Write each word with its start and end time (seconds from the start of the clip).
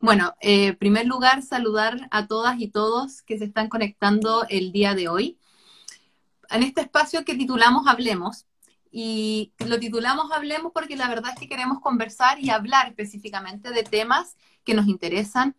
Bueno, 0.00 0.34
eh, 0.40 0.66
en 0.68 0.76
primer 0.76 1.06
lugar, 1.06 1.42
saludar 1.42 2.08
a 2.10 2.26
todas 2.26 2.60
y 2.60 2.68
todos 2.68 3.22
que 3.22 3.38
se 3.38 3.44
están 3.44 3.68
conectando 3.68 4.46
el 4.48 4.70
día 4.72 4.94
de 4.94 5.08
hoy. 5.08 5.38
En 6.50 6.62
este 6.62 6.82
espacio 6.82 7.24
que 7.24 7.34
titulamos 7.34 7.86
Hablemos, 7.86 8.46
y 8.90 9.52
lo 9.58 9.78
titulamos 9.78 10.32
Hablemos 10.32 10.72
porque 10.72 10.96
la 10.96 11.08
verdad 11.08 11.32
es 11.34 11.38
que 11.38 11.48
queremos 11.48 11.80
conversar 11.80 12.38
y 12.40 12.50
hablar 12.50 12.88
específicamente 12.88 13.70
de 13.70 13.82
temas 13.82 14.36
que 14.64 14.74
nos 14.74 14.86
interesan, 14.86 15.54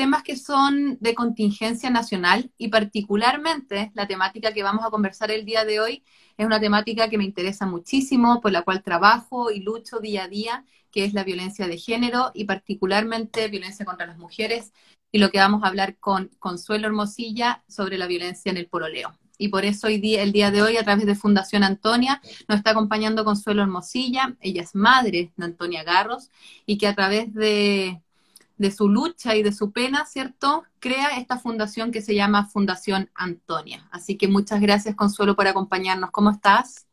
temas 0.00 0.22
que 0.22 0.34
son 0.34 0.96
de 0.98 1.14
contingencia 1.14 1.90
nacional 1.90 2.50
y 2.56 2.68
particularmente 2.68 3.92
la 3.92 4.06
temática 4.06 4.54
que 4.54 4.62
vamos 4.62 4.82
a 4.82 4.88
conversar 4.88 5.30
el 5.30 5.44
día 5.44 5.66
de 5.66 5.78
hoy 5.78 6.04
es 6.38 6.46
una 6.46 6.58
temática 6.58 7.10
que 7.10 7.18
me 7.18 7.24
interesa 7.24 7.66
muchísimo, 7.66 8.40
por 8.40 8.50
la 8.50 8.62
cual 8.62 8.82
trabajo 8.82 9.50
y 9.50 9.60
lucho 9.60 9.98
día 9.98 10.24
a 10.24 10.28
día, 10.28 10.64
que 10.90 11.04
es 11.04 11.12
la 11.12 11.22
violencia 11.22 11.68
de 11.68 11.76
género 11.76 12.30
y 12.32 12.46
particularmente 12.46 13.48
violencia 13.48 13.84
contra 13.84 14.06
las 14.06 14.16
mujeres 14.16 14.72
y 15.12 15.18
lo 15.18 15.30
que 15.30 15.36
vamos 15.36 15.62
a 15.64 15.66
hablar 15.66 15.98
con 15.98 16.30
Consuelo 16.38 16.86
Hermosilla 16.86 17.62
sobre 17.68 17.98
la 17.98 18.06
violencia 18.06 18.48
en 18.48 18.56
el 18.56 18.68
pololeo. 18.68 19.12
Y 19.36 19.48
por 19.48 19.66
eso 19.66 19.88
hoy 19.88 19.98
día, 19.98 20.22
el 20.22 20.32
día 20.32 20.50
de 20.50 20.62
hoy, 20.62 20.78
a 20.78 20.82
través 20.82 21.04
de 21.04 21.14
Fundación 21.14 21.62
Antonia, 21.62 22.22
nos 22.48 22.56
está 22.56 22.70
acompañando 22.70 23.26
Consuelo 23.26 23.60
Hermosilla. 23.60 24.34
Ella 24.40 24.62
es 24.62 24.74
madre 24.74 25.30
de 25.36 25.44
Antonia 25.44 25.84
Garros 25.84 26.30
y 26.64 26.78
que 26.78 26.86
a 26.86 26.94
través 26.94 27.34
de 27.34 28.00
de 28.60 28.70
su 28.70 28.90
lucha 28.90 29.34
y 29.36 29.42
de 29.42 29.52
su 29.52 29.72
pena, 29.72 30.04
¿cierto? 30.04 30.64
Crea 30.80 31.16
esta 31.16 31.38
fundación 31.38 31.90
que 31.90 32.02
se 32.02 32.14
llama 32.14 32.46
Fundación 32.46 33.10
Antonia. 33.14 33.88
Así 33.90 34.18
que 34.18 34.28
muchas 34.28 34.60
gracias, 34.60 34.94
Consuelo, 34.94 35.34
por 35.34 35.48
acompañarnos. 35.48 36.10
¿Cómo 36.10 36.30
estás? 36.30 36.86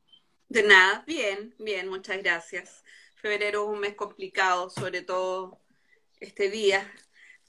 De 0.48 0.64
nada, 0.64 1.04
bien, 1.06 1.54
bien, 1.60 1.90
muchas 1.90 2.20
gracias. 2.20 2.86
Febrero 3.16 3.66
es 3.66 3.70
un 3.70 3.82
mes 3.82 3.96
complicado, 3.96 4.70
sobre 4.70 5.02
todo 5.02 5.60
este 6.22 6.50
día, 6.50 6.90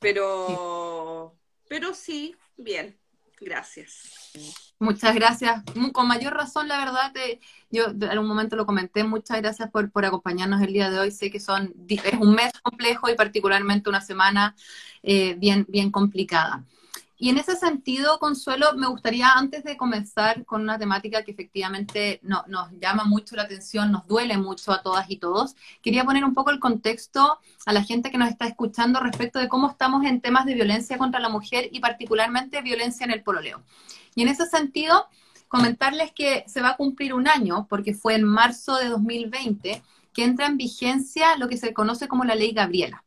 pero, 0.01 1.39
pero 1.69 1.95
sí, 1.95 2.35
bien, 2.57 2.99
gracias. 3.41 4.33
Muchas 4.79 5.15
gracias. 5.15 5.63
Con 5.93 6.07
mayor 6.07 6.35
razón, 6.35 6.69
la 6.69 6.79
verdad, 6.79 7.13
yo 7.71 7.87
en 7.87 8.05
algún 8.05 8.29
momento 8.29 8.55
lo 8.57 8.67
comenté. 8.67 9.03
Muchas 9.05 9.41
gracias 9.41 9.71
por, 9.71 9.91
por, 9.91 10.05
acompañarnos 10.05 10.63
el 10.63 10.73
día 10.73 10.91
de 10.91 10.99
hoy. 10.99 11.11
Sé 11.11 11.31
que 11.31 11.41
son 11.41 11.75
es 11.89 12.15
un 12.21 12.35
mes 12.35 12.53
complejo 12.63 13.09
y 13.09 13.15
particularmente 13.17 13.89
una 13.89 14.01
semana 14.01 14.55
eh, 15.03 15.35
bien, 15.35 15.67
bien 15.69 15.91
complicada. 15.91 16.65
Y 17.21 17.31
en 17.31 17.39
ese 17.39 17.57
sentido, 17.57 18.21
Consuelo, 18.21 18.75
me 18.77 18.87
gustaría, 18.87 19.33
antes 19.33 19.65
de 19.65 19.77
comenzar 19.77 20.45
con 20.45 20.63
una 20.63 20.79
temática 20.79 21.25
que 21.25 21.33
efectivamente 21.33 22.21
no, 22.23 22.45
nos 22.47 22.71
llama 22.79 23.03
mucho 23.03 23.35
la 23.35 23.43
atención, 23.43 23.91
nos 23.91 24.07
duele 24.07 24.39
mucho 24.39 24.71
a 24.71 24.83
todas 24.83 25.11
y 25.11 25.17
todos, 25.17 25.57
quería 25.83 26.05
poner 26.05 26.25
un 26.25 26.33
poco 26.33 26.51
el 26.51 26.61
contexto 26.61 27.41
a 27.67 27.73
la 27.73 27.83
gente 27.83 28.13
que 28.13 28.19
nos 28.19 28.29
está 28.29 28.47
escuchando 28.47 29.01
respecto 29.01 29.41
de 29.41 29.49
cómo 29.49 29.69
estamos 29.69 30.05
en 30.05 30.21
temas 30.21 30.47
de 30.47 30.55
violencia 30.55 30.97
contra 30.97 31.19
la 31.19 31.29
mujer 31.29 31.69
y 31.73 31.81
particularmente 31.81 32.63
violencia 32.63 33.03
en 33.03 33.11
el 33.11 33.25
pololeo. 33.25 33.65
Y 34.15 34.23
en 34.23 34.29
ese 34.29 34.47
sentido, 34.47 35.09
comentarles 35.49 36.13
que 36.13 36.45
se 36.47 36.63
va 36.63 36.71
a 36.71 36.77
cumplir 36.77 37.15
un 37.15 37.27
año, 37.27 37.67
porque 37.69 37.95
fue 37.95 38.15
en 38.15 38.23
marzo 38.23 38.77
de 38.77 38.91
2020, 38.91 39.83
que 40.13 40.25
entra 40.25 40.47
en 40.47 40.57
vigencia 40.57 41.37
lo 41.37 41.49
que 41.49 41.57
se 41.57 41.75
conoce 41.75 42.07
como 42.07 42.23
la 42.23 42.37
ley 42.37 42.53
Gabriela. 42.53 43.05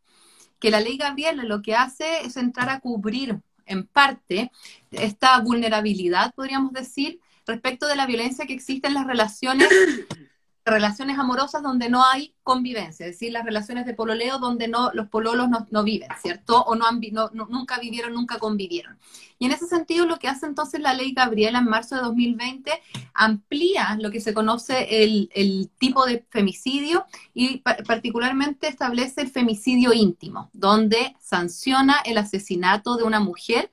Que 0.60 0.70
la 0.70 0.82
ley 0.82 0.98
Gabriela 0.98 1.44
lo 1.46 1.62
que 1.62 1.76
hace 1.76 2.26
es 2.26 2.36
entrar 2.36 2.70
a 2.70 2.82
cubrir 2.82 3.40
en 3.72 3.86
parte 3.88 4.52
esta 4.92 5.40
vulnerabilidad, 5.40 6.34
podríamos 6.34 6.74
decir, 6.74 7.20
respecto 7.46 7.88
de 7.88 7.96
la 7.96 8.06
violencia 8.06 8.46
que 8.46 8.54
existe 8.54 8.88
en 8.88 8.94
las 8.94 9.08
relaciones 9.08 9.68
relaciones 10.64 11.18
amorosas 11.18 11.64
donde 11.64 11.90
no 11.90 12.06
hay 12.06 12.36
convivencia, 12.44 13.06
es 13.06 13.14
decir, 13.14 13.32
las 13.32 13.46
relaciones 13.46 13.86
de 13.86 13.94
pololeo 13.94 14.38
donde 14.38 14.68
no, 14.68 14.92
los 14.94 15.08
pololos 15.08 15.48
no, 15.70 15.84
viven, 15.84 16.10
¿cierto? 16.22 16.62
O 16.64 16.76
no, 16.76 16.86
han, 16.86 17.02
nunca 17.34 17.80
vivieron, 17.80 18.14
nunca 18.14 18.38
convivieron. 18.38 18.98
Y 19.40 19.46
en 19.46 19.52
ese 19.54 19.66
sentido, 19.66 20.06
lo 20.06 20.20
que 20.20 20.28
hace 20.28 20.46
entonces 20.46 20.80
la 20.80 20.94
ley 20.94 21.14
Gabriela 21.14 21.60
en 21.60 21.66
marzo 21.66 21.96
de 21.96 22.02
2020 22.02 22.72
amplía 23.14 23.98
lo 24.00 24.12
que 24.12 24.22
se 24.22 24.34
conoce 24.36 25.04
el, 25.04 25.70
tipo 25.80 26.06
de 26.06 26.26
femicidio 26.30 27.06
y 27.34 27.58
particularmente 27.58 28.68
establece 28.68 29.22
el 29.22 29.32
femicidio 29.32 29.94
íntimo, 29.94 30.52
donde 30.54 31.16
sanciona 31.20 31.98
el 32.06 32.20
asesinato 32.20 32.98
de 32.98 33.04
una 33.04 33.20
mujer 33.20 33.72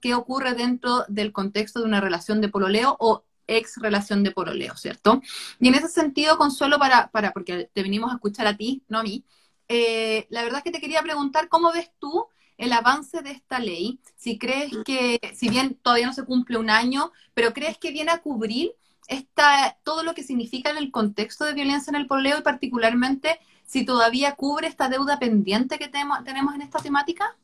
que 0.00 0.14
ocurre 0.14 0.54
dentro 0.54 1.04
del 1.08 1.32
contexto 1.32 1.80
de 1.80 1.86
una 1.86 2.00
relación 2.00 2.40
de 2.40 2.48
pololeo 2.48 2.96
o 2.98 3.24
ex 3.56 3.76
relación 3.76 4.22
de 4.22 4.30
poroleo, 4.30 4.76
¿cierto? 4.76 5.22
Y 5.60 5.68
en 5.68 5.74
ese 5.74 5.88
sentido, 5.88 6.38
Consuelo, 6.38 6.78
para, 6.78 7.10
para 7.10 7.32
porque 7.32 7.70
te 7.72 7.82
venimos 7.82 8.10
a 8.10 8.14
escuchar 8.14 8.46
a 8.46 8.56
ti, 8.56 8.82
no 8.88 8.98
a 8.98 9.02
mí, 9.02 9.24
eh, 9.68 10.26
la 10.30 10.42
verdad 10.42 10.58
es 10.58 10.64
que 10.64 10.70
te 10.70 10.80
quería 10.80 11.02
preguntar 11.02 11.48
cómo 11.48 11.72
ves 11.72 11.90
tú 11.98 12.26
el 12.58 12.72
avance 12.72 13.22
de 13.22 13.30
esta 13.30 13.58
ley, 13.58 13.98
si 14.16 14.38
crees 14.38 14.72
que, 14.84 15.18
si 15.34 15.48
bien 15.48 15.74
todavía 15.82 16.06
no 16.06 16.12
se 16.12 16.24
cumple 16.24 16.58
un 16.58 16.70
año, 16.70 17.10
pero 17.34 17.52
crees 17.52 17.78
que 17.78 17.90
viene 17.90 18.12
a 18.12 18.18
cubrir 18.18 18.72
esta, 19.08 19.78
todo 19.82 20.02
lo 20.02 20.14
que 20.14 20.22
significa 20.22 20.70
en 20.70 20.76
el 20.76 20.90
contexto 20.90 21.44
de 21.44 21.54
violencia 21.54 21.90
en 21.90 21.96
el 21.96 22.06
pololeo 22.06 22.38
y 22.38 22.42
particularmente 22.42 23.40
si 23.64 23.84
todavía 23.84 24.34
cubre 24.36 24.68
esta 24.68 24.88
deuda 24.88 25.18
pendiente 25.18 25.78
que 25.78 25.88
tenemos, 25.88 26.22
tenemos 26.24 26.54
en 26.54 26.62
esta 26.62 26.78
temática? 26.78 27.36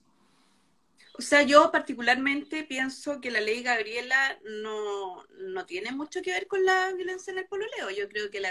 O 1.19 1.23
sea, 1.23 1.43
yo 1.43 1.73
particularmente 1.73 2.63
pienso 2.63 3.21
que 3.21 3.33
la 3.33 3.41
ley 3.41 3.63
Gabriela 3.65 4.39
no, 4.63 5.25
tiene 5.67 5.91
mucho 5.91 6.23
que 6.23 6.31
ver 6.31 6.47
con 6.47 6.65
la 6.65 6.93
violencia 6.93 7.33
en 7.33 7.39
el 7.39 7.49
pololeo. 7.49 7.91
Yo 7.91 8.09
creo 8.09 8.31
que 8.31 8.39
la, 8.39 8.51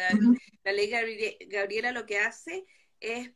ley 0.65 0.89
Gabriela 1.47 1.93
lo 1.93 2.05
que 2.05 2.19
hace 2.19 2.65
es, 2.99 3.31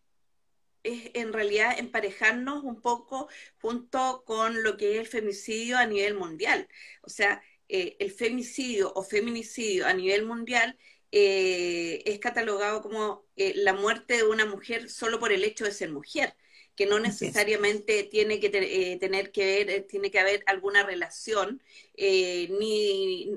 es 0.83 1.11
en 1.13 1.31
realidad 1.31 1.79
emparejarnos 1.79 2.63
un 2.63 2.81
poco 2.81 3.29
junto 3.61 4.23
con 4.25 4.63
lo 4.63 4.75
que 4.75 4.95
es 4.95 4.99
el 4.99 5.07
femicidio 5.07 5.77
a 5.77 5.85
nivel 5.85 6.15
mundial. 6.15 6.67
O 7.01 7.09
sea, 7.09 7.41
eh, 7.69 7.95
el 7.99 8.11
femicidio 8.11 8.91
o 8.95 9.01
feminicidio 9.01 9.87
a 9.87 9.93
nivel 9.93 10.25
mundial 10.25 10.77
eh, 11.11 12.03
es 12.05 12.19
catalogado 12.19 12.81
como 12.81 13.25
eh, 13.37 13.53
la 13.55 13.73
muerte 13.73 14.17
de 14.17 14.23
una 14.25 14.45
mujer 14.45 14.89
solo 14.89 15.19
por 15.21 15.31
el 15.31 15.45
hecho 15.45 15.63
de 15.63 15.71
ser 15.71 15.89
mujer 15.91 16.35
que 16.75 16.85
no 16.85 16.99
necesariamente 16.99 18.03
tiene 18.03 18.39
que 18.39 18.47
eh, 18.53 18.97
tener 18.97 19.31
que 19.31 19.45
ver, 19.45 19.69
eh, 19.69 19.81
tiene 19.81 20.09
que 20.09 20.19
haber 20.19 20.43
alguna 20.47 20.83
relación, 20.83 21.61
eh, 21.95 22.47
ni, 22.59 23.31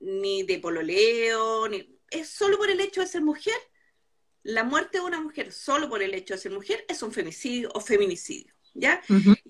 ni 0.00 0.42
de 0.42 0.58
pololeo, 0.58 1.68
ni, 1.68 1.98
es 2.10 2.28
solo 2.28 2.58
por 2.58 2.70
el 2.70 2.80
hecho 2.80 3.00
de 3.00 3.06
ser 3.06 3.22
mujer. 3.22 3.56
La 4.42 4.64
muerte 4.64 4.98
de 4.98 5.04
una 5.04 5.20
mujer 5.20 5.52
solo 5.52 5.88
por 5.88 6.02
el 6.02 6.14
hecho 6.14 6.34
de 6.34 6.40
ser 6.40 6.52
mujer 6.52 6.84
es 6.88 7.02
un 7.02 7.12
femicidio 7.12 7.70
o 7.74 7.80
feminicidio. 7.80 8.54
¿Ya? 8.78 9.02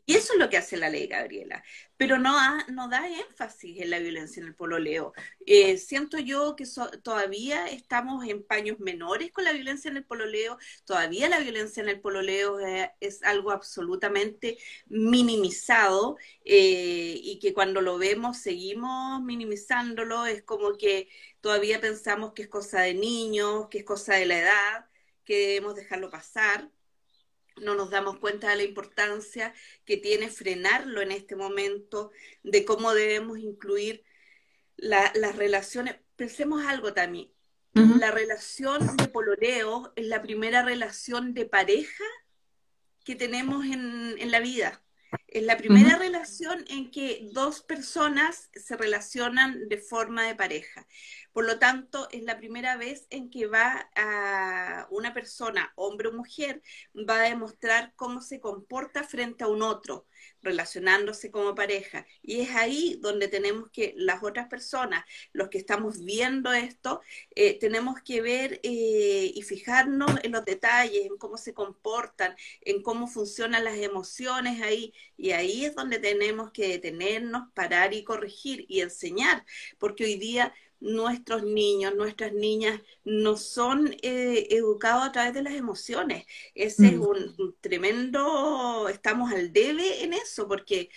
Y 0.07 0.15
eso 0.15 0.33
es 0.33 0.39
lo 0.39 0.49
que 0.49 0.57
hace 0.57 0.77
la 0.77 0.89
ley, 0.89 1.07
Gabriela, 1.07 1.63
pero 1.97 2.19
no, 2.19 2.33
no 2.69 2.89
da 2.89 3.07
énfasis 3.09 3.81
en 3.81 3.91
la 3.91 3.99
violencia 3.99 4.41
en 4.41 4.49
el 4.49 4.55
pololeo. 4.55 5.13
Eh, 5.47 5.77
siento 5.79 6.19
yo 6.19 6.57
que 6.57 6.65
todavía 7.03 7.67
estamos 7.67 8.25
en 8.27 8.43
paños 8.43 8.81
menores 8.81 9.31
con 9.33 9.45
la 9.45 9.53
violencia 9.53 9.91
en 9.91 9.99
el 9.99 10.05
pololeo, 10.05 10.59
todavía 10.85 11.29
la 11.29 11.41
violencia 11.41 11.83
en 11.83 11.91
el 11.91 12.01
pololeo 12.01 12.59
eh, 12.61 12.93
es 13.01 13.23
algo 13.23 13.51
absolutamente 13.51 14.59
minimizado 14.87 16.17
eh, 16.45 17.21
y 17.23 17.39
que 17.39 17.53
cuando 17.53 17.81
lo 17.83 17.99
vemos 17.99 18.39
seguimos 18.39 19.23
minimizándolo, 19.23 20.27
es 20.27 20.43
como 20.43 20.77
que 20.79 21.09
todavía 21.41 21.81
pensamos 21.81 22.33
que 22.33 22.43
es 22.43 22.49
cosa 22.49 22.81
de 22.81 22.95
niños, 22.95 23.69
que 23.69 23.79
es 23.79 23.85
cosa 23.85 24.15
de 24.15 24.27
la 24.27 24.39
edad, 24.39 24.87
que 25.25 25.49
debemos 25.49 25.75
dejarlo 25.75 26.11
pasar 26.11 26.71
no 27.61 27.75
nos 27.75 27.91
damos 27.91 28.19
cuenta 28.19 28.51
de 28.51 28.57
la 28.57 28.63
importancia 28.63 29.55
que 29.85 29.97
tiene 29.97 30.29
frenarlo 30.31 31.01
en 31.01 31.13
este 31.13 31.37
momento, 31.37 32.11
de 32.43 32.65
cómo 32.65 32.95
debemos 32.95 33.39
incluir 33.39 34.05
las 34.77 35.37
relaciones. 35.37 35.97
Pensemos 36.17 36.65
algo 36.65 36.93
también. 36.93 37.31
La 37.75 38.11
relación 38.11 38.97
de 38.97 39.07
pololeo 39.07 39.93
es 39.95 40.07
la 40.07 40.21
primera 40.21 40.63
relación 40.63 41.33
de 41.33 41.45
pareja 41.45 42.05
que 43.05 43.15
tenemos 43.15 43.65
en, 43.65 44.31
la 44.31 44.41
vida. 44.41 44.83
Es 45.29 45.45
la 45.45 45.57
primera 45.57 45.97
relación 45.97 46.65
en 46.69 46.91
que 46.91 47.29
dos 47.33 47.63
personas 47.63 48.51
se 48.53 48.77
relacionan 48.77 49.69
de 49.69 49.79
forma 49.79 50.27
de 50.27 50.35
pareja. 50.35 50.87
Por 51.39 51.47
lo 51.47 51.61
tanto, 51.61 52.09
es 52.11 52.25
la 52.25 52.37
primera 52.37 52.77
vez 52.77 53.07
en 53.11 53.31
que 53.31 53.47
va 53.47 53.89
a 53.95 54.89
una 54.91 55.15
persona, 55.15 55.73
hombre 55.77 56.09
o 56.09 56.13
mujer, 56.13 56.63
va 57.09 57.21
a 57.21 57.29
demostrar 57.29 57.93
cómo 57.95 58.21
se 58.21 58.41
comporta 58.41 59.05
frente 59.05 59.45
a 59.45 59.47
un 59.47 59.63
otro, 59.63 60.09
relacionándose 60.43 61.31
como 61.31 61.55
pareja. 61.55 62.09
Y 62.23 62.41
es 62.41 62.51
ahí 62.57 62.99
donde 63.01 63.29
tenemos 63.29 63.71
que 63.71 63.95
las 63.97 64.25
otras 64.25 64.49
personas, 64.49 65.05
los 65.33 65.49
que 65.49 65.59
estamos 65.59 66.05
viendo 66.05 66.53
esto, 66.53 67.03
eh, 67.37 67.57
tenemos 67.61 68.03
que 68.03 68.21
ver 68.21 68.59
eh, 68.65 69.31
y 69.33 69.43
fijarnos 69.43 70.11
en 70.25 70.33
los 70.33 70.45
detalles, 70.45 71.07
en 71.07 71.19
cómo 71.19 71.37
se 71.37 71.55
comportan, 71.55 72.35
en 72.63 72.83
cómo 72.83 73.07
funcionan 73.07 73.63
las 73.63 73.77
emociones 73.77 74.61
ahí. 74.61 74.93
Y 75.17 75.31
ahí 75.31 75.67
es 75.67 75.77
donde 75.77 76.01
tenemos 76.01 76.51
que 76.51 76.67
detenernos, 76.67 77.53
parar 77.55 77.95
y 77.95 78.03
corregir 78.03 78.65
y 78.69 78.81
enseñar, 78.81 79.45
porque 79.79 80.03
hoy 80.03 80.17
día 80.17 80.53
nuestros 80.81 81.43
niños, 81.43 81.95
nuestras 81.95 82.33
niñas 82.33 82.81
no 83.05 83.37
son 83.37 83.95
eh, 84.03 84.47
educados 84.51 85.05
a 85.05 85.13
través 85.13 85.35
de 85.35 85.43
las 85.43 85.55
emociones. 85.55 86.25
Ese 86.55 86.89
es 86.89 86.97
mm. 86.97 87.03
un, 87.03 87.57
tremendo, 87.61 88.89
estamos 88.89 89.33
al 89.33 89.53
debe 89.53 90.05
en 90.05 90.13
eso, 90.13 90.47
porque 90.47 90.91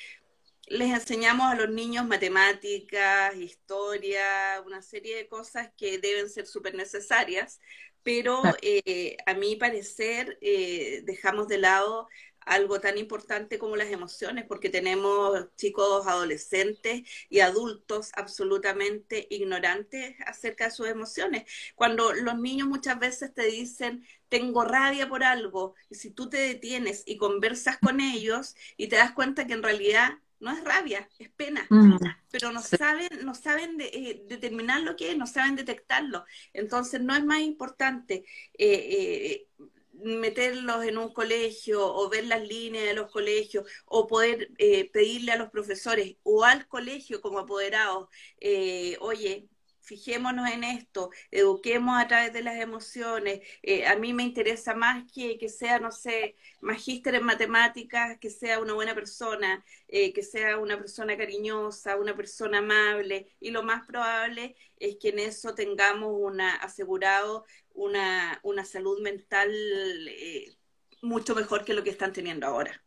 les 0.68 0.92
enseñamos 0.92 1.52
a 1.52 1.56
los 1.56 1.70
niños 1.70 2.08
matemáticas, 2.08 3.36
historia, 3.36 4.62
una 4.66 4.82
serie 4.82 5.18
de 5.18 5.28
cosas 5.28 5.70
que 5.76 5.98
deben 5.98 6.30
ser 6.30 6.48
súper 6.48 6.76
necesarias, 6.76 7.60
pero 8.04 8.42
eh, 8.62 9.18
a 9.26 9.34
mi 9.34 9.56
parecer 9.56 10.38
eh, 10.42 11.02
dejamos 11.06 11.48
de 11.48 11.58
lado 11.58 12.08
algo 12.52 12.82
tan 12.82 12.98
importante 12.98 13.58
como 13.58 13.78
las 13.78 13.88
emociones, 13.88 14.44
porque 14.46 14.70
tenemos 14.70 15.48
chicos 15.56 16.06
adolescentes 16.06 17.04
y 17.30 17.40
adultos 17.40 18.12
absolutamente 18.14 19.26
ignorantes 19.30 20.16
acerca 20.26 20.66
de 20.66 20.72
sus 20.72 20.88
emociones. 20.88 21.50
Cuando 21.76 22.12
los 22.12 22.38
niños 22.38 22.68
muchas 22.68 23.00
veces 23.00 23.34
te 23.34 23.46
dicen, 23.46 24.06
tengo 24.28 24.66
rabia 24.66 25.08
por 25.08 25.24
algo, 25.24 25.76
y 25.90 25.96
si 25.96 26.12
tú 26.12 26.30
te 26.30 26.38
detienes 26.38 27.04
y 27.06 27.16
conversas 27.16 27.78
con 27.78 28.02
ellos 28.02 28.56
y 28.76 28.88
te 28.88 28.98
das 28.98 29.14
cuenta 29.14 29.48
que 29.48 29.54
en 29.54 29.64
realidad 29.64 30.20
no 30.42 30.52
es 30.52 30.64
rabia, 30.64 31.08
es 31.20 31.30
pena, 31.30 31.66
mm. 31.70 31.98
pero 32.32 32.52
no 32.52 32.62
saben, 32.62 33.10
no 33.24 33.36
saben 33.36 33.78
eh, 33.80 34.24
determinar 34.28 34.82
lo 34.82 34.96
que 34.96 35.12
es, 35.12 35.18
no 35.18 35.28
saben 35.28 35.56
detectarlo. 35.56 36.26
Entonces 36.52 37.00
no 37.00 37.16
es 37.16 37.24
más 37.24 37.40
importante 37.42 38.26
eh, 38.58 39.48
eh, 39.48 39.48
meterlos 39.94 40.86
en 40.86 40.98
un 40.98 41.14
colegio 41.14 41.86
o 41.86 42.10
ver 42.10 42.26
las 42.26 42.48
líneas 42.48 42.86
de 42.86 42.94
los 42.94 43.12
colegios 43.12 43.68
o 43.86 44.08
poder 44.08 44.50
eh, 44.58 44.90
pedirle 44.92 45.32
a 45.32 45.38
los 45.38 45.50
profesores 45.50 46.16
o 46.24 46.44
al 46.44 46.68
colegio 46.68 47.22
como 47.22 47.40
apoderados, 47.40 48.10
eh, 48.40 48.98
oye, 49.02 49.48
fijémonos 49.92 50.50
en 50.50 50.64
esto, 50.64 51.10
eduquemos 51.32 52.00
a 52.00 52.08
través 52.08 52.34
de 52.34 52.42
las 52.42 52.56
emociones. 52.60 53.42
Eh, 53.64 53.86
a 53.86 53.96
mí 53.96 54.14
me 54.14 54.24
interesa 54.24 54.74
más 54.74 55.04
que, 55.12 55.38
que 55.38 55.50
sea, 55.50 55.80
no 55.80 55.92
sé, 55.92 56.36
magíster 56.62 57.16
en 57.16 57.24
matemáticas, 57.26 58.18
que 58.20 58.30
sea 58.30 58.60
una 58.60 58.74
buena 58.74 58.96
persona, 58.96 59.64
que 59.88 60.24
sea 60.24 60.58
una 60.58 60.78
persona 60.78 61.18
cariñosa, 61.18 61.98
una 61.98 62.16
persona 62.16 62.60
amable. 62.60 63.28
Y 63.40 63.52
lo 63.52 63.64
más 63.64 63.86
probable 63.86 64.56
es 64.80 64.96
que 64.98 65.10
en 65.10 65.20
eso 65.20 65.54
tengamos 65.56 66.12
una 66.14 66.56
asegurado 66.56 67.46
una, 67.74 68.40
una 68.44 68.66
salud 68.66 69.02
mental 69.02 69.50
eh, 69.52 70.56
mucho 71.02 71.36
mejor 71.36 71.66
que 71.66 71.74
lo 71.74 71.84
que 71.84 71.90
están 71.90 72.14
teniendo 72.14 72.48
ahora. 72.48 72.82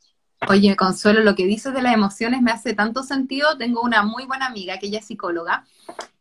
Oye, 0.49 0.77
Consuelo, 0.77 1.21
lo 1.21 1.35
que 1.35 1.47
dices 1.47 1.73
de 1.73 1.83
las 1.83 1.95
emociones 1.95 2.43
me 2.43 2.51
hace 2.51 2.75
tanto 2.75 3.03
sentido. 3.03 3.57
Tengo 3.57 3.81
una 3.83 4.03
muy 4.03 4.25
buena 4.27 4.47
amiga 4.47 4.79
que 4.79 4.87
ella 4.87 4.99
es 4.99 5.07
psicóloga 5.07 5.65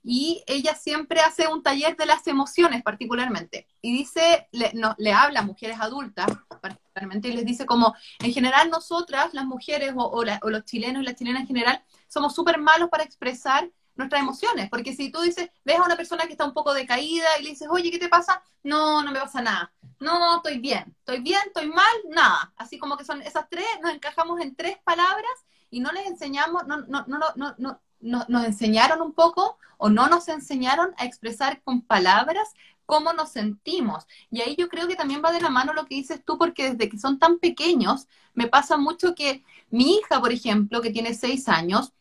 y 0.03 0.43
ella 0.47 0.75
siempre 0.75 1.21
hace 1.21 1.47
un 1.47 1.63
taller 1.63 1.95
de 1.95 2.05
las 2.05 2.25
emociones 2.27 2.83
particularmente. 2.83 3.67
Y 3.81 3.91
dice, 3.93 4.47
le, 4.51 5.13
habla 5.13 5.41
a 5.41 5.43
mujeres 5.43 5.77
adultas 5.79 6.27
particularmente 6.61 7.29
y 7.29 7.33
les 7.33 7.45
dice 7.45 7.65
como, 7.65 7.95
en 8.19 8.33
general 8.33 8.69
nosotras, 8.69 9.33
las 9.33 9.45
mujeres 9.45 9.93
o, 9.95 10.05
o 10.05 10.49
los 10.49 10.65
chilenos 10.65 11.01
y 11.01 11.05
las 11.05 11.15
chilenas 11.15 11.41
en 11.41 11.47
general, 11.47 11.83
somos 12.07 12.35
súper 12.35 12.59
malos 12.59 12.89
para 12.89 13.03
expresar 13.03 13.69
nuestras 13.95 14.21
emociones, 14.21 14.69
porque 14.69 14.95
si 14.95 15.11
tú 15.11 15.21
dices, 15.21 15.49
ves 15.63 15.79
a 15.79 15.83
una 15.83 15.95
persona 15.95 16.25
que 16.25 16.31
está 16.31 16.45
un 16.45 16.53
poco 16.53 16.73
decaída 16.73 17.27
y 17.39 17.43
le 17.43 17.49
dices, 17.51 17.67
oye, 17.69 17.91
¿qué 17.91 17.99
te 17.99 18.09
pasa? 18.09 18.41
No, 18.63 19.03
no 19.03 19.11
me 19.11 19.19
pasa 19.19 19.41
nada. 19.41 19.71
No, 19.99 20.37
estoy 20.37 20.59
bien. 20.59 20.95
Estoy 20.99 21.21
bien, 21.21 21.41
estoy 21.45 21.67
mal, 21.67 21.95
nada. 22.09 22.53
Así 22.57 22.77
como 22.77 22.97
que 22.97 23.05
son 23.05 23.21
esas 23.21 23.47
tres, 23.49 23.65
nos 23.81 23.93
encajamos 23.93 24.39
en 24.41 24.55
tres 24.55 24.77
palabras 24.83 25.31
y 25.69 25.79
no 25.79 25.91
les 25.91 26.07
enseñamos, 26.07 26.65
no, 26.67 26.77
no, 26.81 27.05
no, 27.07 27.19
no, 27.35 27.55
no, 27.57 27.79
no 27.99 28.25
nos 28.27 28.45
enseñaron 28.45 29.01
un 29.01 29.13
poco 29.13 29.57
o 29.77 29.89
no 29.89 30.07
nos 30.07 30.27
enseñaron 30.27 30.93
a 30.97 31.05
expresar 31.05 31.61
con 31.63 31.81
palabras 31.81 32.53
cómo 32.85 33.13
nos 33.13 33.31
sentimos. 33.31 34.05
Y 34.29 34.41
ahí 34.41 34.55
yo 34.57 34.69
creo 34.69 34.87
que 34.87 34.95
también 34.95 35.21
va 35.23 35.31
de 35.31 35.41
la 35.41 35.49
mano 35.49 35.73
lo 35.73 35.85
que 35.85 35.95
dices 35.95 36.23
tú, 36.23 36.37
porque 36.37 36.71
desde 36.71 36.89
que 36.89 36.99
son 36.99 37.17
tan 37.17 37.39
pequeños, 37.39 38.07
me 38.33 38.47
pasa 38.47 38.77
mucho 38.77 39.15
que 39.15 39.43
mi 39.69 39.95
hija, 39.95 40.19
por 40.19 40.31
ejemplo, 40.31 40.81
que 40.81 40.91
tiene 40.91 41.13
seis 41.13 41.47
años, 41.47 41.93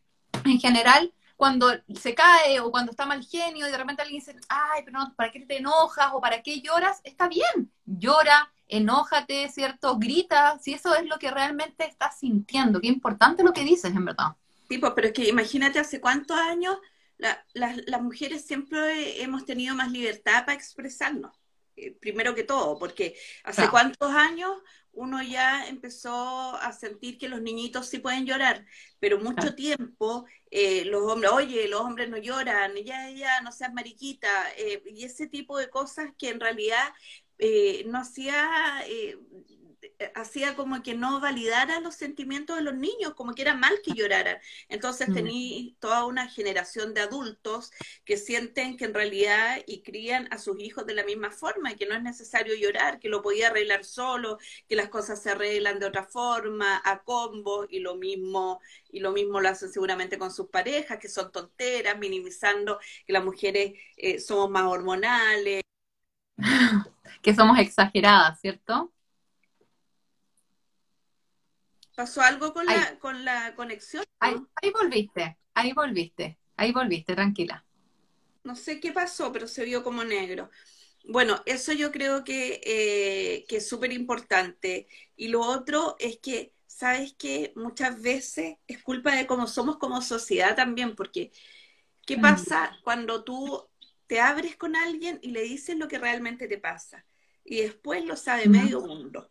en 0.45 0.59
general, 0.59 1.13
cuando 1.43 1.73
se 2.01 2.15
cae 2.15 2.61
o 2.61 2.71
cuando 2.71 2.93
está 2.93 3.05
mal 3.05 3.27
genio 3.27 3.67
y 3.67 3.71
de 3.73 3.77
repente 3.77 4.01
alguien 4.01 4.21
dice, 4.21 4.37
ay, 4.49 4.83
pero 4.85 5.01
no, 5.01 5.13
¿para 5.17 5.33
qué 5.33 5.41
te 5.41 5.57
enojas 5.57 6.11
o 6.13 6.21
para 6.21 6.41
qué 6.41 6.61
lloras? 6.61 7.01
Está 7.03 7.27
bien, 7.27 7.69
llora, 7.85 8.49
enójate, 8.69 9.49
¿cierto? 9.49 9.99
Grita, 9.99 10.61
si 10.61 10.73
eso 10.73 10.95
es 10.95 11.05
lo 11.05 11.19
que 11.19 11.33
realmente 11.33 11.85
estás 11.85 12.21
sintiendo. 12.21 12.81
Qué 12.81 12.87
importante 12.87 13.43
lo 13.43 13.53
que 13.53 13.65
dices, 13.65 13.91
en 13.91 14.05
verdad. 14.05 14.37
Tipo, 14.69 14.95
pero 14.95 15.09
es 15.09 15.13
que 15.13 15.29
imagínate 15.29 15.81
hace 15.81 16.01
cuántos 16.01 16.39
años 16.39 16.79
las 17.55 18.03
mujeres 18.03 18.45
siempre 18.45 19.21
hemos 19.21 19.45
tenido 19.45 19.75
más 19.75 19.91
libertad 19.91 20.45
para 20.47 20.55
expresarnos. 20.55 21.33
Eh, 21.75 21.91
primero 22.01 22.37
que 22.37 22.45
todo, 22.45 22.79
porque 22.79 23.17
hace 23.43 23.69
cuántos 23.69 24.13
años 24.13 24.53
uno 24.93 25.21
ya 25.23 25.67
empezó 25.67 26.55
a 26.55 26.71
sentir 26.73 27.19
que 27.19 27.29
los 27.29 27.41
niñitos 27.41 27.89
sí 27.89 27.99
pueden 27.99 28.27
llorar, 28.27 28.65
pero 29.01 29.19
mucho 29.19 29.55
tiempo 29.57 30.27
eh, 30.53 30.85
los 30.85 31.11
hombres, 31.11 31.33
oye, 31.33 31.67
los 31.67 31.81
hombres 31.81 32.11
no 32.11 32.19
lloran, 32.19 32.75
ya, 32.85 33.11
ya, 33.11 33.41
no 33.41 33.53
seas 33.53 33.73
mariquita, 33.73 34.29
eh, 34.59 34.83
y 34.87 35.05
ese 35.05 35.27
tipo 35.27 35.57
de 35.59 35.71
cosas 35.71 36.11
que 36.19 36.29
en 36.29 36.41
realidad 36.41 36.93
eh, 37.39 37.85
no 37.87 37.99
hacía 38.01 38.83
eh, 38.87 39.19
hacía 40.15 40.55
como 40.55 40.83
que 40.83 40.95
no 40.95 41.21
validara 41.21 41.81
los 41.81 41.95
sentimientos 41.95 42.57
de 42.57 42.63
los 42.63 42.75
niños, 42.75 43.15
como 43.15 43.35
que 43.35 43.43
era 43.43 43.55
mal 43.55 43.75
que 43.85 43.95
lloraran. 43.95 44.39
Entonces 44.69 45.09
mm. 45.09 45.15
tenía 45.15 45.73
toda 45.81 46.05
una 46.05 46.29
generación 46.29 46.95
de 46.95 47.01
adultos 47.01 47.71
que 48.05 48.17
sienten 48.17 48.77
que 48.77 48.85
en 48.85 48.95
realidad 48.95 49.59
y 49.67 49.83
crían 49.83 50.29
a 50.31 50.39
sus 50.39 50.59
hijos 50.61 50.87
de 50.87 50.95
la 50.95 51.05
misma 51.05 51.31
forma 51.31 51.75
que 51.75 51.87
no 51.87 51.95
es 51.95 52.03
necesario 52.03 52.55
llorar, 52.55 53.01
que 53.01 53.09
lo 53.09 53.23
podía 53.23 53.49
arreglar 53.49 53.85
solo, 53.85 54.39
que 54.69 54.77
las 54.77 54.89
cosas 54.89 55.23
se 55.23 55.31
arreglan 55.31 55.79
de 55.79 55.87
otra 55.87 56.05
forma, 56.05 56.81
a 56.85 57.03
combo 57.03 57.67
y 57.69 57.81
lo 57.81 57.97
mismo 57.97 58.61
y 58.91 59.01
lo 59.01 59.13
mismo 59.13 59.41
lo 59.41 59.49
hacen 59.49 59.73
seguramente 59.73 60.19
con 60.19 60.31
sus 60.31 60.49
parejas, 60.49 60.99
que 60.99 61.09
son 61.09 61.33
tonteras, 61.33 61.99
minimizando 61.99 62.79
que 63.07 63.13
las 63.13 63.25
mujeres 63.25 63.73
eh, 63.97 64.19
somos 64.21 64.51
más 64.51 64.65
hormonales. 64.65 65.63
que 67.23 67.35
somos 67.35 67.59
exageradas, 67.59 68.41
¿cierto? 68.41 68.93
¿Pasó 71.95 72.23
algo 72.23 72.53
con, 72.55 72.67
la, 72.67 72.99
con 72.99 73.25
la 73.25 73.55
conexión? 73.55 74.05
Ahí, 74.19 74.37
volviste, 74.73 75.37
ahí 75.55 75.73
volviste, 75.73 76.39
ahí 76.57 76.73
volviste, 76.73 77.15
tranquila. 77.15 77.65
No 78.45 78.57
sé 78.57 78.81
qué 78.81 78.93
pasó, 78.93 79.31
pero 79.31 79.47
se 79.47 79.65
vio 79.65 79.85
como 79.85 80.03
negro. 80.03 80.51
Bueno, 81.05 81.43
eso 81.47 81.73
yo 81.73 81.93
creo 81.93 82.25
que, 82.25 82.61
eh, 82.65 83.45
que 83.47 83.57
es 83.57 83.69
súper 83.69 83.93
importante. 83.93 84.89
Y 85.17 85.29
lo 85.29 85.41
otro 85.43 85.97
es 85.99 86.19
que, 86.19 86.55
¿sabes 86.67 87.15
que 87.15 87.53
Muchas 87.57 88.01
veces 88.01 88.57
es 88.67 88.83
culpa 88.83 89.15
de 89.15 89.27
cómo 89.27 89.47
somos 89.47 89.77
como 89.77 90.01
sociedad 90.01 90.57
también, 90.57 90.97
porque 90.97 91.31
¿qué 92.07 92.17
mm. 92.17 92.23
pasa 92.23 92.79
cuando 92.85 93.23
tú 93.23 93.69
te 94.07 94.21
abres 94.21 94.57
con 94.57 94.77
alguien 94.77 95.19
y 95.23 95.31
le 95.31 95.43
dices 95.43 95.77
lo 95.77 95.89
que 95.89 95.99
realmente 95.99 96.49
te 96.49 96.59
pasa? 96.59 97.05
Y 97.45 97.61
después 97.61 98.05
lo 98.05 98.17
sabe 98.17 98.49
medio 98.49 98.81
mundo. 98.81 99.31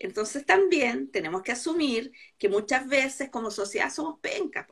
Entonces 0.00 0.46
también 0.46 1.10
tenemos 1.10 1.42
que 1.42 1.52
asumir 1.52 2.10
que 2.38 2.48
muchas 2.48 2.88
veces 2.88 3.28
como 3.30 3.50
sociedad 3.50 3.92
somos 3.92 4.18
pencas. 4.18 4.66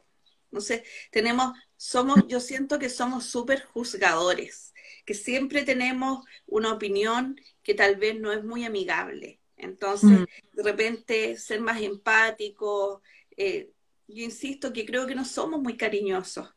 Entonces 0.50 0.82
tenemos, 1.10 1.52
somos, 1.76 2.26
yo 2.26 2.40
siento 2.40 2.78
que 2.78 2.88
somos 2.88 3.26
súper 3.26 3.62
juzgadores, 3.66 4.72
que 5.04 5.12
siempre 5.12 5.62
tenemos 5.62 6.24
una 6.46 6.72
opinión 6.72 7.38
que 7.62 7.74
tal 7.74 7.96
vez 7.96 8.18
no 8.18 8.32
es 8.32 8.42
muy 8.42 8.64
amigable. 8.64 9.38
Entonces, 9.58 10.20
mm. 10.20 10.24
de 10.54 10.62
repente, 10.62 11.36
ser 11.36 11.60
más 11.60 11.82
empático, 11.82 13.02
eh, 13.36 13.70
yo 14.06 14.24
insisto 14.24 14.72
que 14.72 14.86
creo 14.86 15.06
que 15.06 15.14
no 15.14 15.26
somos 15.26 15.60
muy 15.60 15.76
cariñosos. 15.76 16.48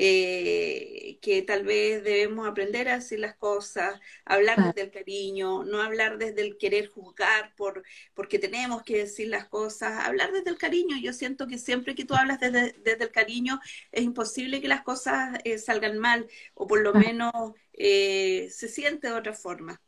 Eh, 0.00 1.18
que 1.20 1.42
tal 1.42 1.64
vez 1.64 2.04
debemos 2.04 2.46
aprender 2.46 2.88
a 2.88 2.94
decir 2.94 3.18
las 3.18 3.36
cosas, 3.36 3.98
hablar 4.24 4.56
desde 4.64 4.82
el 4.82 4.90
cariño, 4.92 5.64
no 5.64 5.82
hablar 5.82 6.18
desde 6.18 6.42
el 6.42 6.56
querer 6.56 6.86
juzgar 6.86 7.52
por, 7.56 7.82
porque 8.14 8.38
tenemos 8.38 8.84
que 8.84 8.98
decir 8.98 9.26
las 9.26 9.48
cosas, 9.48 10.06
hablar 10.06 10.30
desde 10.30 10.50
el 10.50 10.56
cariño. 10.56 10.96
Yo 11.02 11.12
siento 11.12 11.48
que 11.48 11.58
siempre 11.58 11.96
que 11.96 12.04
tú 12.04 12.14
hablas 12.14 12.38
desde, 12.38 12.76
el 12.84 13.10
cariño 13.10 13.58
es 13.90 14.04
imposible 14.04 14.60
que 14.60 14.68
las 14.68 14.82
cosas 14.82 15.36
eh, 15.42 15.58
salgan 15.58 15.98
mal 15.98 16.28
o 16.54 16.68
por 16.68 16.80
lo 16.80 16.94
menos 16.94 17.32
eh, 17.72 18.48
se 18.52 18.68
siente 18.68 19.08
de 19.08 19.14
otra 19.14 19.32
forma. 19.32 19.82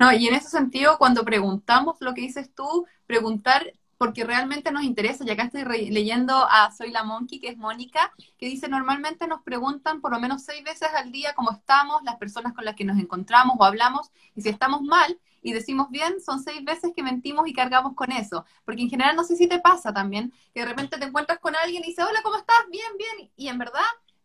No, 0.00 0.12
y 0.12 0.26
en 0.26 0.34
ese 0.34 0.48
sentido, 0.48 0.98
cuando 0.98 1.24
preguntamos 1.24 1.96
lo 2.00 2.12
que 2.12 2.22
dices 2.22 2.52
tú, 2.52 2.86
preguntar 3.06 3.72
porque 3.98 4.24
realmente 4.24 4.72
nos 4.72 4.82
interesa, 4.82 5.24
y 5.24 5.30
acá 5.30 5.44
estoy 5.44 5.64
leyendo 5.90 6.34
a 6.50 6.70
Soy 6.70 6.90
la 6.90 7.04
Monkey, 7.04 7.38
que 7.40 7.48
es 7.48 7.56
Mónica, 7.56 8.12
que 8.38 8.46
dice, 8.46 8.68
normalmente 8.68 9.26
nos 9.26 9.42
preguntan 9.42 10.00
por 10.00 10.12
lo 10.12 10.20
menos 10.20 10.44
seis 10.44 10.62
veces 10.64 10.88
al 10.94 11.12
día 11.12 11.34
cómo 11.34 11.52
estamos, 11.52 12.02
las 12.02 12.16
personas 12.16 12.52
con 12.52 12.64
las 12.64 12.74
que 12.74 12.84
nos 12.84 12.98
encontramos 12.98 13.56
o 13.58 13.64
hablamos, 13.64 14.10
y 14.34 14.42
si 14.42 14.48
estamos 14.48 14.82
mal 14.82 15.18
y 15.42 15.52
decimos 15.52 15.90
bien, 15.90 16.20
son 16.20 16.42
seis 16.42 16.64
veces 16.64 16.92
que 16.96 17.02
mentimos 17.02 17.46
y 17.46 17.52
cargamos 17.52 17.94
con 17.94 18.10
eso, 18.12 18.44
porque 18.64 18.82
en 18.82 18.88
general 18.88 19.14
no 19.14 19.24
sé 19.24 19.36
si 19.36 19.46
te 19.46 19.58
pasa 19.60 19.92
también, 19.92 20.32
que 20.54 20.60
de 20.60 20.66
repente 20.66 20.98
te 20.98 21.04
encuentras 21.04 21.38
con 21.38 21.54
alguien 21.54 21.82
y 21.84 21.88
dice, 21.88 22.02
hola, 22.02 22.20
¿cómo 22.22 22.36
estás? 22.36 22.56
Bien, 22.70 22.92
bien, 22.98 23.30
y 23.36 23.48
en 23.48 23.58
verdad 23.58 23.82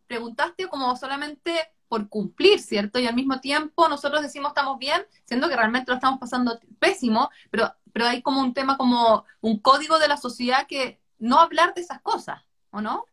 preguntaste 0.07 0.67
como 0.67 0.95
solamente 0.95 1.53
por 1.89 2.07
cumplir, 2.07 2.59
¿cierto? 2.59 2.99
Y 2.99 3.07
al 3.07 3.15
mismo 3.15 3.41
tiempo 3.41 3.89
nosotros 3.89 4.21
decimos 4.21 4.49
estamos 4.49 4.77
bien, 4.77 5.05
siendo 5.25 5.49
que 5.49 5.55
realmente 5.55 5.91
lo 5.91 5.95
estamos 5.95 6.19
pasando 6.19 6.59
pésimo, 6.79 7.29
pero, 7.49 7.73
pero 7.93 8.05
hay 8.05 8.21
como 8.21 8.41
un 8.41 8.53
tema, 8.53 8.77
como 8.77 9.25
un 9.41 9.59
código 9.59 9.99
de 9.99 10.07
la 10.07 10.17
sociedad 10.17 10.67
que 10.67 10.99
no 11.17 11.39
hablar 11.39 11.73
de 11.73 11.81
esas 11.81 12.01
cosas, 12.01 12.41
¿o 12.71 12.81
no? 12.81 13.05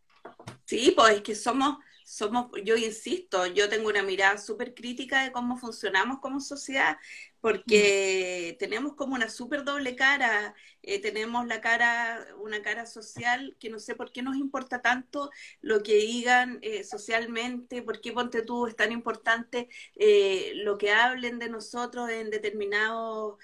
Sí, 0.64 0.92
pues 0.96 1.16
es 1.16 1.22
que 1.22 1.34
somos, 1.34 1.78
somos, 2.04 2.46
yo 2.64 2.76
insisto, 2.76 3.46
yo 3.46 3.68
tengo 3.68 3.88
una 3.88 4.02
mirada 4.02 4.38
súper 4.38 4.74
crítica 4.74 5.22
de 5.22 5.32
cómo 5.32 5.56
funcionamos 5.56 6.20
como 6.20 6.40
sociedad, 6.40 6.96
porque 7.40 8.56
tenemos 8.58 8.94
como 8.94 9.14
una 9.14 9.28
súper 9.28 9.64
doble 9.64 9.96
cara, 9.96 10.54
eh, 10.86 11.00
tenemos 11.00 11.44
la 11.48 11.60
cara, 11.60 12.28
una 12.38 12.62
cara 12.62 12.86
social 12.86 13.56
que 13.58 13.70
no 13.70 13.80
sé 13.80 13.96
por 13.96 14.12
qué 14.12 14.22
nos 14.22 14.36
importa 14.36 14.82
tanto 14.82 15.30
lo 15.60 15.82
que 15.82 15.96
digan 15.96 16.60
eh, 16.62 16.84
socialmente, 16.84 17.82
por 17.82 18.00
qué 18.00 18.12
ponte 18.12 18.42
tú 18.42 18.68
es 18.68 18.76
tan 18.76 18.92
importante 18.92 19.68
eh, 19.96 20.52
lo 20.54 20.78
que 20.78 20.92
hablen 20.92 21.40
de 21.40 21.48
nosotros 21.48 22.08
en 22.10 22.30
determinados 22.30 23.36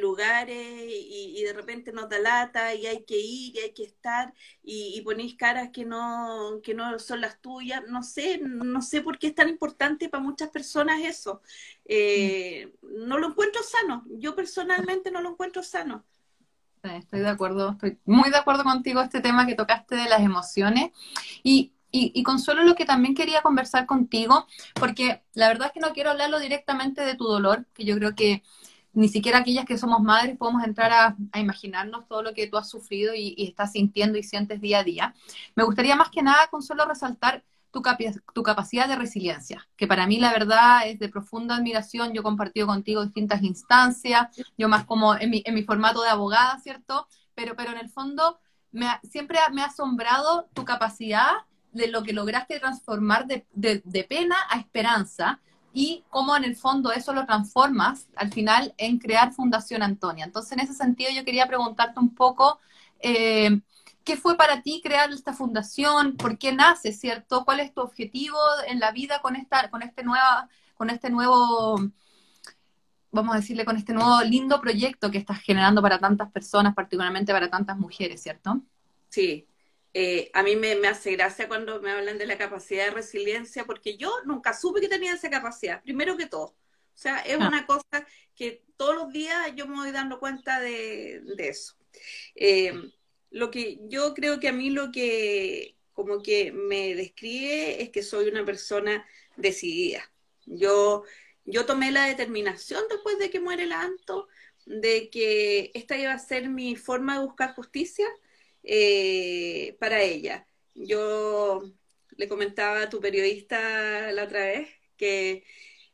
lugares 0.00 0.56
y, 0.88 1.42
de 1.42 1.52
repente 1.52 1.92
nos 1.92 2.08
da 2.08 2.18
lata 2.18 2.74
y 2.74 2.86
hay 2.86 3.04
que 3.04 3.18
ir 3.18 3.56
y 3.56 3.60
hay 3.60 3.72
que 3.72 3.84
estar 3.84 4.32
y, 4.62 4.94
y 4.96 5.00
ponéis 5.02 5.36
caras 5.36 5.70
que 5.72 5.84
no, 5.84 6.60
que 6.62 6.74
no 6.74 6.98
son 6.98 7.20
las 7.20 7.40
tuyas, 7.40 7.82
no 7.88 8.02
sé, 8.02 8.38
no 8.38 8.82
sé 8.82 9.02
por 9.02 9.18
qué 9.18 9.28
es 9.28 9.34
tan 9.34 9.48
importante 9.48 10.08
para 10.08 10.22
muchas 10.22 10.50
personas 10.50 11.00
eso. 11.02 11.42
no 12.82 13.18
lo 13.18 13.27
encuentro 13.28 13.62
sano. 13.62 14.04
Yo 14.18 14.34
personalmente 14.34 15.10
no 15.10 15.20
lo 15.20 15.30
encuentro 15.30 15.62
sano. 15.62 16.04
Estoy 16.82 17.20
de 17.20 17.28
acuerdo, 17.28 17.72
estoy 17.72 17.98
muy 18.04 18.30
de 18.30 18.36
acuerdo 18.36 18.64
contigo 18.64 19.00
este 19.00 19.20
tema 19.20 19.46
que 19.46 19.54
tocaste 19.54 19.96
de 19.96 20.08
las 20.08 20.20
emociones. 20.20 20.90
Y, 21.42 21.72
y, 21.90 22.12
y, 22.14 22.22
Consuelo, 22.22 22.62
lo 22.64 22.74
que 22.74 22.84
también 22.84 23.14
quería 23.14 23.42
conversar 23.42 23.86
contigo, 23.86 24.46
porque 24.74 25.22
la 25.34 25.48
verdad 25.48 25.68
es 25.68 25.72
que 25.72 25.80
no 25.80 25.92
quiero 25.92 26.10
hablarlo 26.10 26.38
directamente 26.38 27.02
de 27.02 27.14
tu 27.14 27.24
dolor, 27.24 27.66
que 27.74 27.84
yo 27.84 27.96
creo 27.96 28.14
que 28.14 28.42
ni 28.92 29.08
siquiera 29.08 29.38
aquellas 29.38 29.64
que 29.64 29.78
somos 29.78 30.00
madres 30.00 30.36
podemos 30.36 30.64
entrar 30.64 30.92
a, 30.92 31.16
a 31.32 31.40
imaginarnos 31.40 32.06
todo 32.08 32.22
lo 32.22 32.34
que 32.34 32.46
tú 32.46 32.56
has 32.56 32.68
sufrido 32.68 33.14
y, 33.14 33.34
y, 33.36 33.48
estás 33.48 33.72
sintiendo 33.72 34.18
y 34.18 34.22
sientes 34.22 34.60
día 34.60 34.80
a 34.80 34.84
día. 34.84 35.14
Me 35.54 35.64
gustaría 35.64 35.96
más 35.96 36.10
que 36.10 36.22
nada, 36.22 36.48
Consuelo, 36.48 36.84
resaltar 36.86 37.44
tu, 38.34 38.42
capacidad 38.42 38.88
de 38.88 38.96
resiliencia, 38.96 39.66
que 39.76 39.86
para 39.86 40.06
mí 40.06 40.18
la 40.18 40.32
verdad 40.32 40.86
es 40.86 40.98
de 40.98 41.08
profunda 41.08 41.56
admiración. 41.56 42.12
Yo 42.12 42.20
he 42.20 42.24
compartido 42.24 42.66
contigo 42.66 43.04
distintas 43.04 43.42
instancias, 43.42 44.28
yo 44.56 44.68
más 44.68 44.84
como 44.84 45.14
en 45.16 45.30
mi, 45.30 45.42
en 45.44 45.54
mi 45.54 45.62
formato 45.62 46.02
de 46.02 46.08
abogada, 46.08 46.58
¿cierto? 46.58 47.06
Pero, 47.34 47.56
pero 47.56 47.72
en 47.72 47.78
el 47.78 47.88
fondo 47.88 48.38
me 48.72 48.86
siempre 49.10 49.38
me 49.52 49.62
ha 49.62 49.66
asombrado 49.66 50.48
tu 50.54 50.64
capacidad 50.64 51.32
de 51.72 51.88
lo 51.88 52.02
que 52.02 52.12
lograste 52.12 52.58
transformar 52.58 53.26
de, 53.26 53.46
de, 53.52 53.82
de, 53.84 54.04
pena 54.04 54.36
a 54.50 54.58
esperanza 54.58 55.40
y 55.72 56.04
cómo 56.10 56.36
en 56.36 56.44
el 56.44 56.56
fondo 56.56 56.92
eso 56.92 57.12
lo 57.12 57.26
transformas 57.26 58.08
al 58.16 58.32
final 58.32 58.74
en 58.78 58.98
crear 58.98 59.32
Fundación 59.32 59.82
Antonia. 59.82 60.24
Entonces, 60.24 60.52
en 60.52 60.60
ese 60.60 60.74
sentido, 60.74 61.10
yo 61.14 61.24
quería 61.24 61.46
preguntarte 61.46 62.00
un 62.00 62.14
poco... 62.14 62.58
Eh, 63.00 63.60
¿Qué 64.08 64.16
fue 64.16 64.38
para 64.38 64.62
ti 64.62 64.80
crear 64.82 65.12
esta 65.12 65.34
fundación? 65.34 66.16
¿Por 66.16 66.38
qué 66.38 66.50
nace, 66.50 66.92
cierto? 66.92 67.44
¿Cuál 67.44 67.60
es 67.60 67.74
tu 67.74 67.82
objetivo 67.82 68.38
en 68.66 68.80
la 68.80 68.90
vida 68.90 69.20
con 69.20 69.36
esta, 69.36 69.68
con 69.68 69.82
este 69.82 70.02
nueva, 70.02 70.48
con 70.76 70.88
este 70.88 71.10
nuevo, 71.10 71.78
vamos 73.10 73.34
a 73.34 73.40
decirle, 73.40 73.66
con 73.66 73.76
este 73.76 73.92
nuevo 73.92 74.22
lindo 74.22 74.62
proyecto 74.62 75.10
que 75.10 75.18
estás 75.18 75.42
generando 75.42 75.82
para 75.82 75.98
tantas 75.98 76.32
personas, 76.32 76.74
particularmente 76.74 77.34
para 77.34 77.50
tantas 77.50 77.76
mujeres, 77.76 78.22
¿cierto? 78.22 78.62
Sí. 79.10 79.46
Eh, 79.92 80.30
a 80.32 80.42
mí 80.42 80.56
me, 80.56 80.74
me, 80.76 80.88
hace 80.88 81.12
gracia 81.12 81.46
cuando 81.46 81.82
me 81.82 81.90
hablan 81.90 82.16
de 82.16 82.24
la 82.24 82.38
capacidad 82.38 82.86
de 82.86 82.92
resiliencia, 82.92 83.66
porque 83.66 83.98
yo 83.98 84.10
nunca 84.24 84.54
supe 84.54 84.80
que 84.80 84.88
tenía 84.88 85.12
esa 85.12 85.28
capacidad, 85.28 85.82
primero 85.82 86.16
que 86.16 86.24
todo. 86.24 86.44
O 86.44 86.54
sea, 86.94 87.18
es 87.18 87.38
ah. 87.38 87.46
una 87.46 87.66
cosa 87.66 88.06
que 88.34 88.64
todos 88.78 88.94
los 88.94 89.12
días 89.12 89.54
yo 89.54 89.66
me 89.66 89.74
voy 89.74 89.92
dando 89.92 90.18
cuenta 90.18 90.60
de, 90.60 91.20
de 91.36 91.48
eso. 91.50 91.74
Eh, 92.34 92.72
lo 93.30 93.50
que 93.50 93.78
yo 93.88 94.14
creo 94.14 94.40
que 94.40 94.48
a 94.48 94.52
mí 94.52 94.70
lo 94.70 94.90
que 94.92 95.76
como 95.92 96.22
que 96.22 96.52
me 96.52 96.94
describe 96.94 97.82
es 97.82 97.90
que 97.90 98.02
soy 98.04 98.28
una 98.28 98.44
persona 98.44 99.04
decidida. 99.36 100.12
Yo, 100.46 101.02
yo 101.44 101.66
tomé 101.66 101.90
la 101.90 102.06
determinación 102.06 102.84
después 102.88 103.18
de 103.18 103.30
que 103.30 103.40
muere 103.40 103.64
el 103.64 103.72
Anto 103.72 104.28
de 104.64 105.10
que 105.10 105.72
esta 105.74 105.96
iba 105.96 106.12
a 106.12 106.18
ser 106.18 106.48
mi 106.50 106.76
forma 106.76 107.18
de 107.18 107.24
buscar 107.24 107.54
justicia 107.54 108.06
eh, 108.62 109.76
para 109.80 110.02
ella. 110.02 110.46
Yo 110.74 111.62
le 112.16 112.28
comentaba 112.28 112.82
a 112.82 112.88
tu 112.90 113.00
periodista 113.00 114.12
la 114.12 114.24
otra 114.24 114.44
vez 114.46 114.68
que 114.96 115.44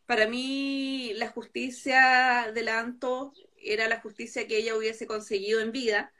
para 0.06 0.26
mí 0.26 1.12
la 1.14 1.28
justicia 1.28 2.50
del 2.54 2.68
Anto 2.68 3.32
era 3.56 3.88
la 3.88 4.00
justicia 4.00 4.46
que 4.46 4.58
ella 4.58 4.76
hubiese 4.76 5.06
conseguido 5.06 5.60
en 5.60 5.72
vida 5.72 6.12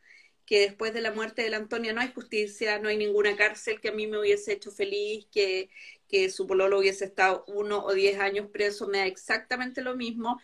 que 0.47 0.61
después 0.61 0.93
de 0.93 1.01
la 1.01 1.13
muerte 1.13 1.43
de 1.43 1.51
la 1.51 1.57
Antonia 1.57 1.93
no 1.93 2.01
hay 2.01 2.13
justicia, 2.13 2.79
no 2.79 2.89
hay 2.89 2.97
ninguna 2.97 3.37
cárcel 3.37 3.81
que 3.81 3.89
a 3.89 3.93
mí 3.93 4.07
me 4.07 4.19
hubiese 4.19 4.53
hecho 4.53 4.71
feliz, 4.71 5.27
que, 5.33 5.71
que 6.09 6.29
su 6.31 6.47
pololo 6.47 6.79
hubiese 6.79 7.07
estado 7.07 7.45
uno 7.49 7.83
o 7.85 7.95
diez 7.95 8.19
años 8.19 8.49
preso, 8.53 8.87
me 8.87 8.99
da 8.99 9.07
exactamente 9.07 9.81
lo 9.83 9.97
mismo. 9.97 10.41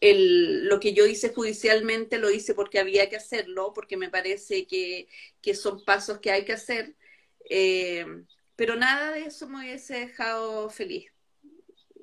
El, 0.00 0.66
lo 0.68 0.78
que 0.78 0.92
yo 0.92 1.06
hice 1.06 1.30
judicialmente 1.30 2.18
lo 2.18 2.30
hice 2.30 2.54
porque 2.54 2.78
había 2.78 3.08
que 3.08 3.16
hacerlo, 3.16 3.72
porque 3.74 3.96
me 3.96 4.08
parece 4.08 4.66
que, 4.66 5.08
que 5.42 5.54
son 5.54 5.84
pasos 5.84 6.20
que 6.20 6.30
hay 6.30 6.44
que 6.44 6.52
hacer, 6.52 6.94
eh, 7.48 8.06
pero 8.54 8.76
nada 8.76 9.12
de 9.12 9.22
eso 9.22 9.48
me 9.48 9.60
hubiese 9.60 9.94
dejado 9.94 10.70
feliz. 10.70 11.10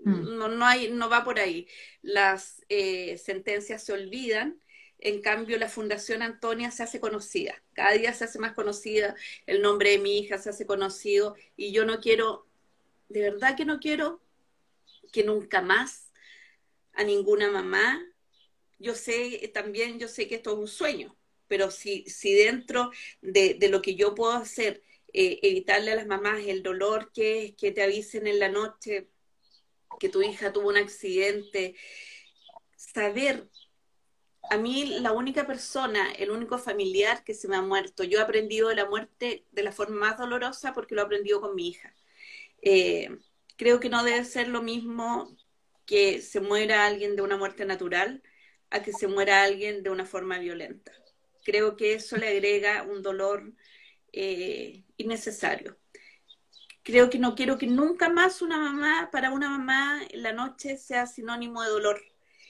Mm. 0.03 0.37
No, 0.37 0.47
no, 0.49 0.65
hay, 0.65 0.91
no 0.91 1.09
va 1.09 1.23
por 1.23 1.39
ahí. 1.39 1.67
Las 2.01 2.65
eh, 2.69 3.17
sentencias 3.17 3.83
se 3.83 3.93
olvidan 3.93 4.59
en 4.99 5.21
cambio, 5.21 5.57
la 5.57 5.69
Fundación 5.69 6.21
Antonia 6.21 6.71
se 6.71 6.83
hace 6.83 6.99
conocida. 6.99 7.61
Cada 7.73 7.91
día 7.91 8.13
se 8.13 8.23
hace 8.25 8.39
más 8.39 8.53
conocida. 8.53 9.15
El 9.45 9.61
nombre 9.61 9.91
de 9.91 9.99
mi 9.99 10.17
hija 10.17 10.37
se 10.37 10.49
hace 10.49 10.65
conocido. 10.65 11.35
Y 11.55 11.71
yo 11.71 11.85
no 11.85 11.99
quiero, 11.99 12.47
de 13.09 13.21
verdad 13.21 13.55
que 13.55 13.65
no 13.65 13.79
quiero 13.79 14.21
que 15.11 15.23
nunca 15.23 15.61
más 15.61 16.11
a 16.93 17.03
ninguna 17.03 17.51
mamá. 17.51 18.03
Yo 18.79 18.95
sé 18.95 19.51
también, 19.53 19.99
yo 19.99 20.07
sé 20.07 20.27
que 20.27 20.35
esto 20.35 20.53
es 20.53 20.57
un 20.57 20.67
sueño, 20.67 21.15
pero 21.47 21.71
si, 21.71 22.03
si 22.05 22.33
dentro 22.33 22.91
de, 23.21 23.55
de 23.55 23.69
lo 23.69 23.81
que 23.81 23.95
yo 23.95 24.15
puedo 24.15 24.33
hacer, 24.33 24.83
eh, 25.13 25.39
evitarle 25.41 25.91
a 25.91 25.95
las 25.95 26.07
mamás 26.07 26.41
el 26.45 26.61
dolor 26.63 27.11
que 27.13 27.45
es 27.45 27.55
que 27.55 27.71
te 27.71 27.81
avisen 27.81 28.27
en 28.27 28.39
la 28.39 28.49
noche 28.49 29.09
que 29.99 30.09
tu 30.09 30.21
hija 30.21 30.53
tuvo 30.53 30.69
un 30.69 30.77
accidente, 30.77 31.75
saber 32.75 33.47
a 34.49 34.57
mí 34.57 34.99
la 34.99 35.11
única 35.11 35.45
persona, 35.45 36.11
el 36.13 36.31
único 36.31 36.57
familiar 36.57 37.23
que 37.23 37.33
se 37.33 37.47
me 37.47 37.55
ha 37.55 37.61
muerto, 37.61 38.03
yo 38.03 38.19
he 38.19 38.21
aprendido 38.21 38.69
de 38.69 38.75
la 38.75 38.85
muerte 38.85 39.45
de 39.51 39.63
la 39.63 39.71
forma 39.71 39.97
más 39.97 40.17
dolorosa 40.17 40.73
porque 40.73 40.95
lo 40.95 41.01
he 41.01 41.05
aprendido 41.05 41.41
con 41.41 41.55
mi 41.55 41.69
hija. 41.69 41.93
Eh, 42.61 43.09
creo 43.57 43.79
que 43.79 43.89
no 43.89 44.03
debe 44.03 44.23
ser 44.25 44.47
lo 44.47 44.61
mismo 44.61 45.35
que 45.85 46.21
se 46.21 46.41
muera 46.41 46.85
alguien 46.85 47.15
de 47.15 47.21
una 47.21 47.37
muerte 47.37 47.65
natural 47.65 48.21
a 48.69 48.81
que 48.81 48.93
se 48.93 49.07
muera 49.07 49.43
alguien 49.43 49.83
de 49.83 49.89
una 49.89 50.05
forma 50.05 50.39
violenta. 50.39 50.91
Creo 51.43 51.75
que 51.75 51.93
eso 51.93 52.17
le 52.17 52.27
agrega 52.27 52.83
un 52.83 53.01
dolor 53.01 53.53
eh, 54.11 54.83
innecesario. 54.97 55.77
Creo 56.83 57.09
que 57.09 57.19
no 57.19 57.35
quiero 57.35 57.57
que 57.57 57.67
nunca 57.67 58.09
más 58.09 58.41
una 58.41 58.57
mamá, 58.57 59.09
para 59.11 59.31
una 59.31 59.49
mamá, 59.49 60.01
la 60.13 60.33
noche 60.33 60.77
sea 60.77 61.05
sinónimo 61.05 61.61
de 61.61 61.69
dolor 61.69 62.01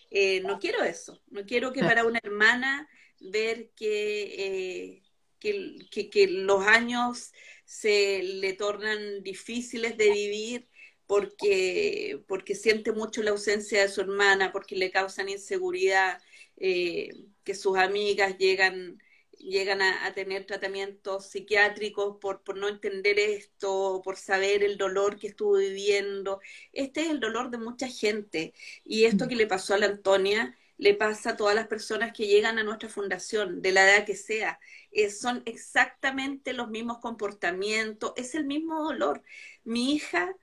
eh, 0.09 0.41
no 0.41 0.59
quiero 0.59 0.83
eso, 0.83 1.21
no 1.29 1.45
quiero 1.45 1.73
que 1.73 1.81
para 1.81 2.05
una 2.05 2.19
hermana 2.23 2.87
ver 3.19 3.71
que, 3.75 4.23
eh, 4.37 5.03
que, 5.39 6.09
que, 6.09 6.27
los 6.27 6.65
años 6.65 7.31
se 7.65 8.23
le 8.23 8.53
tornan 8.53 9.23
difíciles 9.23 9.97
de 9.97 10.11
vivir 10.11 10.69
porque, 11.05 12.23
porque 12.27 12.55
siente 12.55 12.91
mucho 12.91 13.23
la 13.23 13.31
ausencia 13.31 13.81
de 13.81 13.89
su 13.89 14.01
hermana, 14.01 14.51
porque 14.51 14.75
le 14.75 14.91
causan 14.91 15.29
inseguridad, 15.29 16.21
eh, 16.57 17.09
que 17.43 17.55
sus 17.55 17.77
amigas 17.77 18.37
llegan 18.37 19.01
llegan 19.37 19.81
a, 19.81 20.13
tener 20.13 20.45
tratamientos 20.45 21.27
psiquiátricos 21.27 22.17
por, 22.19 22.43
por 22.43 22.57
no 22.57 22.67
entender 22.67 23.19
esto, 23.19 24.01
por 24.03 24.17
saber 24.17 24.63
el 24.63 24.77
dolor 24.77 25.17
que 25.19 25.27
estuvo 25.27 25.57
viviendo. 25.57 26.39
Este 26.73 27.01
es 27.01 27.09
el 27.09 27.19
dolor 27.19 27.49
de 27.49 27.57
mucha 27.57 27.87
gente 27.87 28.53
y 28.83 29.05
esto 29.05 29.25
mm. 29.25 29.27
que 29.29 29.35
le 29.35 29.47
pasó 29.47 29.73
a 29.73 29.77
la 29.77 29.87
Antonia 29.87 30.57
le 30.77 30.93
pasa 30.93 31.31
a 31.31 31.37
todas 31.37 31.55
las 31.55 31.67
personas 31.67 32.13
que 32.13 32.27
llegan 32.27 32.59
a 32.59 32.63
nuestra 32.63 32.89
fundación, 32.89 33.61
de 33.61 33.71
la 33.71 33.89
edad 33.89 34.05
que 34.05 34.15
sea. 34.15 34.59
Eh, 34.91 35.09
son 35.09 35.41
exactamente 35.45 36.53
los 36.53 36.69
mismos 36.69 36.99
comportamientos, 36.99 38.13
es 38.15 38.35
el 38.35 38.45
mismo 38.45 38.83
dolor. 38.83 39.23
Mi 39.63 39.93
hija 39.95 40.35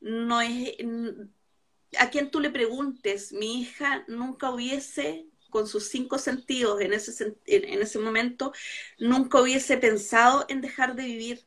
no 0.00 0.40
es... 0.40 0.76
A 1.98 2.08
quien 2.10 2.30
tú 2.30 2.40
le 2.40 2.50
preguntes, 2.50 3.32
mi 3.32 3.60
hija 3.60 4.04
nunca 4.08 4.50
hubiese 4.50 5.26
con 5.52 5.68
sus 5.68 5.88
cinco 5.88 6.18
sentidos 6.18 6.80
en 6.80 6.94
ese, 6.94 7.36
en 7.46 7.82
ese 7.82 7.98
momento, 7.98 8.52
nunca 8.98 9.40
hubiese 9.40 9.76
pensado 9.76 10.46
en 10.48 10.62
dejar 10.62 10.96
de 10.96 11.04
vivir. 11.04 11.46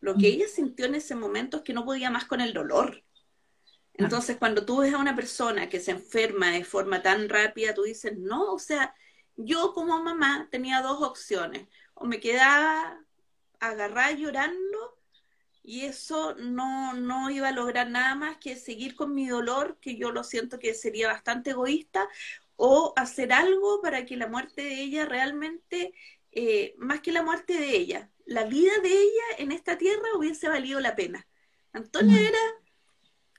Lo 0.00 0.16
que 0.16 0.26
ella 0.26 0.48
sintió 0.48 0.86
en 0.86 0.96
ese 0.96 1.14
momento 1.14 1.58
es 1.58 1.62
que 1.62 1.72
no 1.72 1.84
podía 1.84 2.10
más 2.10 2.24
con 2.24 2.40
el 2.40 2.52
dolor. 2.52 3.04
Entonces, 3.94 4.36
cuando 4.36 4.64
tú 4.64 4.78
ves 4.78 4.92
a 4.92 4.98
una 4.98 5.14
persona 5.14 5.68
que 5.68 5.78
se 5.78 5.92
enferma 5.92 6.50
de 6.50 6.64
forma 6.64 7.02
tan 7.02 7.28
rápida, 7.28 7.74
tú 7.74 7.82
dices, 7.82 8.16
no, 8.18 8.52
o 8.52 8.58
sea, 8.58 8.94
yo 9.36 9.72
como 9.74 10.02
mamá 10.02 10.48
tenía 10.50 10.82
dos 10.82 11.02
opciones. 11.02 11.68
O 11.94 12.06
me 12.06 12.18
quedaba 12.18 12.98
agarrada 13.60 14.12
llorando 14.12 14.98
y 15.62 15.82
eso 15.82 16.34
no, 16.34 16.94
no 16.94 17.30
iba 17.30 17.48
a 17.48 17.52
lograr 17.52 17.90
nada 17.90 18.14
más 18.14 18.38
que 18.38 18.56
seguir 18.56 18.96
con 18.96 19.14
mi 19.14 19.28
dolor, 19.28 19.78
que 19.80 19.96
yo 19.96 20.10
lo 20.10 20.24
siento 20.24 20.58
que 20.58 20.74
sería 20.74 21.08
bastante 21.08 21.50
egoísta, 21.50 22.08
o 22.62 22.92
hacer 22.96 23.32
algo 23.32 23.80
para 23.80 24.04
que 24.04 24.16
la 24.16 24.26
muerte 24.28 24.60
de 24.60 24.82
ella 24.82 25.06
realmente, 25.06 25.94
eh, 26.30 26.74
más 26.76 27.00
que 27.00 27.10
la 27.10 27.22
muerte 27.22 27.54
de 27.54 27.74
ella, 27.74 28.10
la 28.26 28.44
vida 28.44 28.72
de 28.82 28.92
ella 28.92 29.24
en 29.38 29.50
esta 29.50 29.78
tierra 29.78 30.08
hubiese 30.14 30.48
valido 30.48 30.78
la 30.78 30.94
pena. 30.94 31.26
Antonia 31.72 32.20
mm. 32.20 32.26
era 32.26 32.38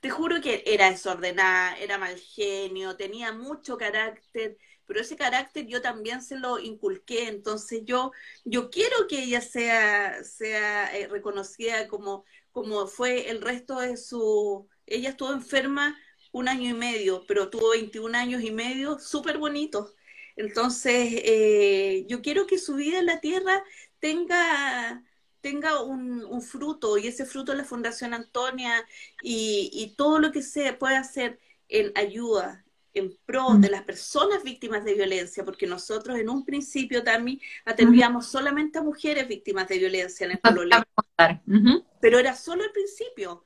te 0.02 0.10
juro 0.10 0.40
que 0.40 0.64
era 0.66 0.90
desordenada, 0.90 1.76
era 1.76 1.96
mal 1.96 2.18
genio, 2.18 2.96
tenía 2.96 3.32
mucho 3.32 3.78
carácter, 3.78 4.58
pero 4.84 5.00
ese 5.00 5.14
carácter 5.14 5.68
yo 5.68 5.80
también 5.80 6.20
se 6.22 6.36
lo 6.36 6.58
inculqué, 6.58 7.28
entonces 7.28 7.82
yo, 7.84 8.10
yo 8.44 8.70
quiero 8.70 9.06
que 9.08 9.22
ella 9.22 9.40
sea, 9.40 10.24
sea 10.24 10.92
eh, 10.98 11.06
reconocida 11.06 11.86
como, 11.86 12.24
como 12.50 12.88
fue 12.88 13.30
el 13.30 13.40
resto 13.40 13.78
de 13.78 13.96
su... 13.96 14.68
Ella 14.86 15.10
estuvo 15.10 15.32
enferma 15.32 15.96
un 16.32 16.48
año 16.48 16.70
y 16.70 16.74
medio, 16.74 17.24
pero 17.28 17.50
tuvo 17.50 17.70
21 17.70 18.16
años 18.18 18.42
y 18.42 18.50
medio 18.50 18.98
súper 18.98 19.38
bonitos. 19.38 19.94
Entonces, 20.36 21.20
eh, 21.24 22.04
yo 22.08 22.22
quiero 22.22 22.46
que 22.46 22.58
su 22.58 22.74
vida 22.74 22.98
en 22.98 23.06
la 23.06 23.20
tierra 23.20 23.62
tenga 24.00 25.02
tenga 25.42 25.82
un, 25.82 26.40
fruto 26.40 26.96
y 26.96 27.08
ese 27.08 27.26
fruto 27.26 27.52
es 27.52 27.58
la 27.58 27.64
Fundación 27.64 28.14
Antonia 28.14 28.86
y, 29.22 29.94
todo 29.96 30.18
lo 30.18 30.32
que 30.32 30.42
se 30.42 30.72
puede 30.72 30.96
hacer 30.96 31.38
en 31.68 31.92
ayuda, 31.94 32.64
en 32.94 33.16
pro 33.26 33.54
de 33.58 33.68
las 33.68 33.82
personas 33.82 34.42
víctimas 34.42 34.84
de 34.84 34.94
violencia, 34.94 35.44
porque 35.44 35.66
nosotros 35.66 36.18
en 36.18 36.28
un 36.28 36.44
principio 36.44 37.02
también 37.02 37.40
atendíamos 37.64 38.26
solamente 38.26 38.78
a 38.78 38.82
mujeres 38.82 39.28
víctimas 39.28 39.68
de 39.68 39.78
violencia 39.78 40.24
en 40.26 40.32
el 40.32 40.38
problema. 40.38 40.86
Pero 42.00 42.18
era 42.18 42.36
solo 42.36 42.64
el 42.64 42.70
principio, 42.70 43.44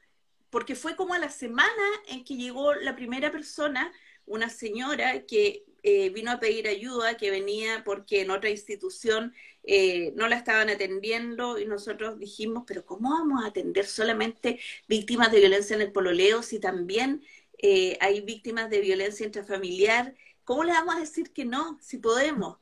porque 0.56 0.74
fue 0.74 0.96
como 0.96 1.12
a 1.12 1.18
la 1.18 1.28
semana 1.28 1.84
en 2.08 2.24
que 2.24 2.34
llegó 2.34 2.72
la 2.72 2.96
primera 2.96 3.30
persona, 3.30 3.92
una 4.24 4.48
señora 4.48 5.26
que 5.26 5.66
eh, 5.82 6.08
vino 6.08 6.30
a 6.30 6.40
pedir 6.40 6.66
ayuda, 6.66 7.18
que 7.18 7.30
venía 7.30 7.82
porque 7.84 8.22
en 8.22 8.30
otra 8.30 8.48
institución 8.48 9.34
eh, 9.64 10.14
no 10.16 10.28
la 10.28 10.36
estaban 10.36 10.70
atendiendo 10.70 11.58
y 11.58 11.66
nosotros 11.66 12.18
dijimos, 12.18 12.64
pero 12.66 12.86
¿cómo 12.86 13.10
vamos 13.10 13.44
a 13.44 13.48
atender 13.48 13.84
solamente 13.84 14.58
víctimas 14.88 15.30
de 15.30 15.40
violencia 15.40 15.76
en 15.76 15.82
el 15.82 15.92
pololeo 15.92 16.42
si 16.42 16.58
también 16.58 17.22
eh, 17.58 17.98
hay 18.00 18.22
víctimas 18.22 18.70
de 18.70 18.80
violencia 18.80 19.26
intrafamiliar? 19.26 20.14
¿Cómo 20.44 20.64
le 20.64 20.72
vamos 20.72 20.96
a 20.96 21.00
decir 21.00 21.34
que 21.34 21.44
no, 21.44 21.78
si 21.82 21.98
podemos? 21.98 22.56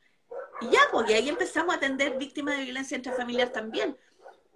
Y 0.63 0.65
ya, 0.65 0.81
porque 0.91 1.15
ahí 1.15 1.29
empezamos 1.29 1.73
a 1.73 1.77
atender 1.77 2.19
víctimas 2.19 2.59
de 2.59 2.65
violencia 2.65 2.97
intrafamiliar 2.97 3.53
también. 3.53 3.97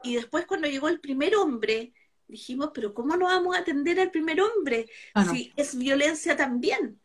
Y 0.03 0.17
después 0.17 0.45
cuando 0.45 0.67
llegó 0.67 0.89
el 0.89 0.99
primer 0.99 1.37
hombre, 1.37 1.93
dijimos, 2.29 2.71
pero 2.73 2.95
¿cómo 2.95 3.17
no 3.17 3.27
vamos 3.27 3.57
a 3.57 3.61
atender 3.61 3.99
al 3.99 4.11
primer 4.11 4.41
hombre 4.41 4.89
ah, 5.15 5.25
si 5.25 5.53
es 5.57 5.77
violencia 5.77 6.37
también? 6.37 7.01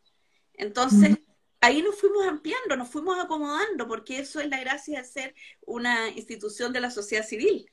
Entonces, 0.52 1.18
ahí 1.60 1.82
nos 1.82 1.98
fuimos 1.98 2.26
ampliando, 2.26 2.76
nos 2.76 2.88
fuimos 2.88 3.18
acomodando, 3.18 3.88
porque 3.88 4.18
eso 4.18 4.40
es 4.40 4.48
la 4.48 4.60
gracia 4.60 5.00
de 5.00 5.08
ser 5.08 5.34
una 5.62 6.08
institución 6.10 6.72
de 6.72 6.80
la 6.80 6.90
sociedad 6.90 7.26
civil. 7.26 7.68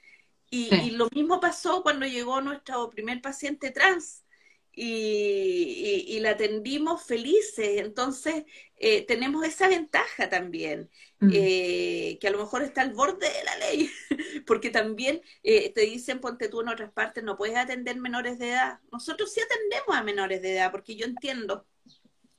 Y, 0.50 0.92
lo 0.92 1.08
mismo 1.14 1.40
pasó 1.40 1.82
cuando 1.82 2.06
llegó 2.06 2.42
nuestro 2.42 2.90
primer 2.90 3.22
paciente 3.22 3.72
trans. 3.72 4.26
Y, 4.74 6.20
la 6.22 6.32
atendimos 6.32 7.04
felices. 7.04 7.82
Entonces, 7.82 8.46
eh, 8.78 9.06
tenemos 9.06 9.46
esa 9.46 9.68
ventaja 9.68 10.30
también, 10.30 10.90
mm. 11.20 11.30
eh, 11.34 12.18
que 12.22 12.28
a 12.28 12.32
lo 12.32 12.38
mejor 12.38 12.62
está 12.62 12.82
al 12.82 12.94
borde 12.94 13.28
de 13.28 13.44
la 13.44 13.58
ley, 13.58 13.90
porque 14.46 14.70
también 14.70 15.22
eh, 15.44 15.74
te 15.74 15.82
dicen, 15.82 16.20
ponte 16.20 16.48
tú 16.48 16.62
en 16.62 16.70
otras 16.70 16.92
partes, 16.92 17.24
no 17.24 17.38
puedes 17.38 17.58
atender 17.58 17.98
menores 17.98 18.40
de 18.40 18.52
edad. 18.52 18.80
Nosotros 18.92 19.34
sí 19.34 19.42
atendemos 19.42 19.96
a 19.96 20.04
menores 20.04 20.42
de 20.42 20.54
edad, 20.54 20.72
porque 20.72 20.96
yo 20.96 21.06
entiendo 21.06 21.66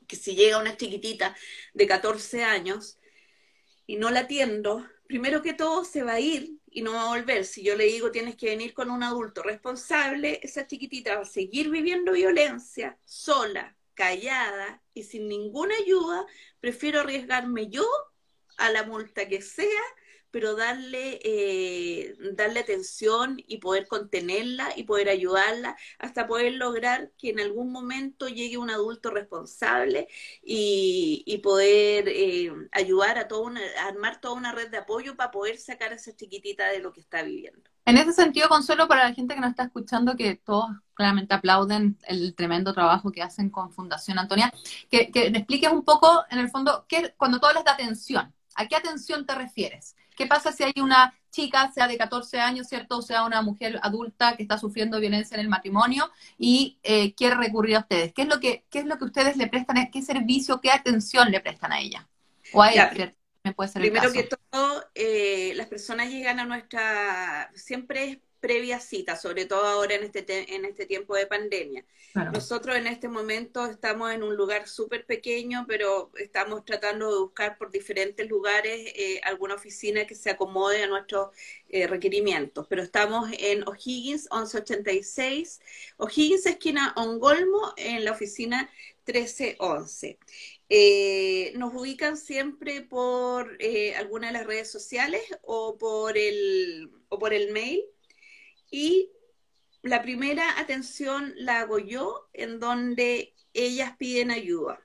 que 0.06 0.16
si 0.16 0.34
llega 0.34 0.58
una 0.58 0.76
chiquitita 0.76 1.36
de 1.74 1.86
14 1.86 2.44
años 2.44 2.98
y 3.86 3.96
no 3.96 4.10
la 4.10 4.20
atiendo, 4.20 4.86
primero 5.06 5.42
que 5.42 5.54
todo 5.54 5.84
se 5.84 6.02
va 6.02 6.14
a 6.14 6.20
ir 6.20 6.61
y 6.72 6.82
no 6.82 6.92
va 6.92 7.04
a 7.04 7.08
volver. 7.08 7.44
Si 7.44 7.62
yo 7.62 7.76
le 7.76 7.84
digo 7.84 8.10
tienes 8.10 8.36
que 8.36 8.46
venir 8.46 8.74
con 8.74 8.90
un 8.90 9.02
adulto 9.02 9.42
responsable, 9.42 10.40
esa 10.42 10.66
chiquitita 10.66 11.16
va 11.16 11.22
a 11.22 11.26
seguir 11.26 11.70
viviendo 11.70 12.12
violencia 12.12 12.98
sola, 13.04 13.76
callada 13.94 14.82
y 14.94 15.04
sin 15.04 15.28
ninguna 15.28 15.74
ayuda. 15.76 16.26
Prefiero 16.60 17.00
arriesgarme 17.00 17.68
yo 17.68 17.86
a 18.56 18.70
la 18.70 18.84
multa 18.84 19.28
que 19.28 19.42
sea 19.42 19.82
pero 20.32 20.56
darle, 20.56 21.20
eh, 21.22 22.16
darle 22.32 22.60
atención 22.60 23.36
y 23.46 23.58
poder 23.58 23.86
contenerla 23.86 24.70
y 24.74 24.84
poder 24.84 25.08
ayudarla 25.08 25.76
hasta 25.98 26.26
poder 26.26 26.54
lograr 26.54 27.12
que 27.18 27.30
en 27.30 27.38
algún 27.38 27.70
momento 27.70 28.28
llegue 28.28 28.58
un 28.58 28.70
adulto 28.70 29.10
responsable 29.10 30.08
y, 30.42 31.22
y 31.26 31.38
poder 31.38 32.08
eh, 32.08 32.50
ayudar 32.72 33.18
a, 33.18 33.28
toda 33.28 33.42
una, 33.42 33.60
armar 33.86 34.20
toda 34.20 34.34
una 34.34 34.52
red 34.52 34.70
de 34.70 34.78
apoyo 34.78 35.16
para 35.16 35.30
poder 35.30 35.58
sacar 35.58 35.92
a 35.92 35.96
esa 35.96 36.16
chiquitita 36.16 36.68
de 36.68 36.80
lo 36.80 36.92
que 36.92 37.00
está 37.00 37.22
viviendo. 37.22 37.70
En 37.84 37.98
ese 37.98 38.12
sentido, 38.12 38.48
Consuelo, 38.48 38.88
para 38.88 39.08
la 39.08 39.14
gente 39.14 39.34
que 39.34 39.40
nos 39.40 39.50
está 39.50 39.64
escuchando, 39.64 40.16
que 40.16 40.36
todos 40.36 40.70
claramente 40.94 41.34
aplauden 41.34 41.98
el 42.04 42.34
tremendo 42.34 42.72
trabajo 42.72 43.10
que 43.10 43.22
hacen 43.22 43.50
con 43.50 43.72
Fundación 43.72 44.18
Antonia, 44.18 44.52
que, 44.88 45.10
que 45.10 45.26
expliques 45.26 45.70
un 45.70 45.84
poco, 45.84 46.24
en 46.30 46.38
el 46.38 46.48
fondo, 46.48 46.86
que 46.88 47.12
cuando 47.16 47.40
tú 47.40 47.46
hablas 47.46 47.64
de 47.64 47.70
atención, 47.70 48.32
¿a 48.54 48.68
qué 48.68 48.76
atención 48.76 49.26
te 49.26 49.34
refieres? 49.34 49.96
¿Qué 50.16 50.26
pasa 50.26 50.52
si 50.52 50.62
hay 50.62 50.74
una 50.80 51.14
chica, 51.30 51.72
sea 51.72 51.88
de 51.88 51.96
14 51.96 52.38
años, 52.38 52.68
¿cierto? 52.68 52.98
O 52.98 53.02
sea, 53.02 53.24
una 53.24 53.42
mujer 53.42 53.80
adulta 53.82 54.36
que 54.36 54.42
está 54.42 54.58
sufriendo 54.58 55.00
violencia 55.00 55.34
en 55.34 55.40
el 55.40 55.48
matrimonio 55.48 56.10
y 56.38 56.78
eh, 56.82 57.14
quiere 57.14 57.36
recurrir 57.36 57.76
a 57.76 57.80
ustedes. 57.80 58.12
¿Qué 58.12 58.22
es, 58.22 58.28
lo 58.28 58.38
que, 58.38 58.64
¿Qué 58.70 58.80
es 58.80 58.86
lo 58.86 58.98
que 58.98 59.04
ustedes 59.06 59.36
le 59.36 59.48
prestan? 59.48 59.90
¿Qué 59.90 60.02
servicio, 60.02 60.60
qué 60.60 60.70
atención 60.70 61.30
le 61.30 61.40
prestan 61.40 61.72
a 61.72 61.80
ella? 61.80 62.08
O 62.52 62.62
a 62.62 62.70
ella, 62.70 62.92
me 63.44 63.54
puede 63.54 63.70
ser 63.70 63.82
Primero 63.82 64.12
que 64.12 64.28
todo, 64.50 64.84
eh, 64.94 65.52
las 65.56 65.66
personas 65.66 66.10
llegan 66.10 66.38
a 66.38 66.44
nuestra... 66.44 67.50
Siempre 67.54 68.20
previa 68.42 68.80
cita, 68.80 69.16
sobre 69.16 69.46
todo 69.46 69.64
ahora 69.64 69.94
en 69.94 70.02
este, 70.02 70.54
en 70.54 70.64
este 70.66 70.84
tiempo 70.84 71.14
de 71.14 71.26
pandemia. 71.26 71.84
Nosotros 72.34 72.76
en 72.76 72.86
este 72.88 73.08
momento 73.08 73.64
estamos 73.64 74.12
en 74.12 74.22
un 74.22 74.36
lugar 74.36 74.68
súper 74.68 75.06
pequeño, 75.06 75.64
pero 75.66 76.10
estamos 76.18 76.64
tratando 76.64 77.10
de 77.10 77.20
buscar 77.20 77.56
por 77.56 77.70
diferentes 77.70 78.28
lugares 78.28 78.92
eh, 78.96 79.20
alguna 79.24 79.54
oficina 79.54 80.06
que 80.06 80.14
se 80.14 80.28
acomode 80.28 80.82
a 80.82 80.88
nuestros 80.88 81.28
eh, 81.70 81.86
requerimientos. 81.86 82.66
Pero 82.68 82.82
estamos 82.82 83.30
en 83.38 83.66
O'Higgins 83.66 84.28
1186, 84.30 85.60
O'Higgins 85.96 86.44
esquina 86.44 86.92
Ongolmo, 86.96 87.72
en 87.76 88.04
la 88.04 88.12
oficina 88.12 88.68
1311. 89.06 90.18
Eh, 90.68 91.52
nos 91.56 91.74
ubican 91.74 92.16
siempre 92.16 92.82
por 92.82 93.56
eh, 93.60 93.94
alguna 93.94 94.28
de 94.28 94.32
las 94.32 94.46
redes 94.46 94.70
sociales 94.70 95.22
o 95.42 95.76
por 95.76 96.16
el, 96.16 96.90
o 97.08 97.18
por 97.18 97.34
el 97.34 97.52
mail 97.52 97.84
y 98.72 99.12
la 99.82 100.02
primera 100.02 100.58
atención 100.58 101.34
la 101.36 101.60
hago 101.60 101.78
yo, 101.78 102.28
en 102.32 102.58
donde 102.58 103.34
ellas 103.52 103.96
piden 103.98 104.30
ayuda. 104.30 104.80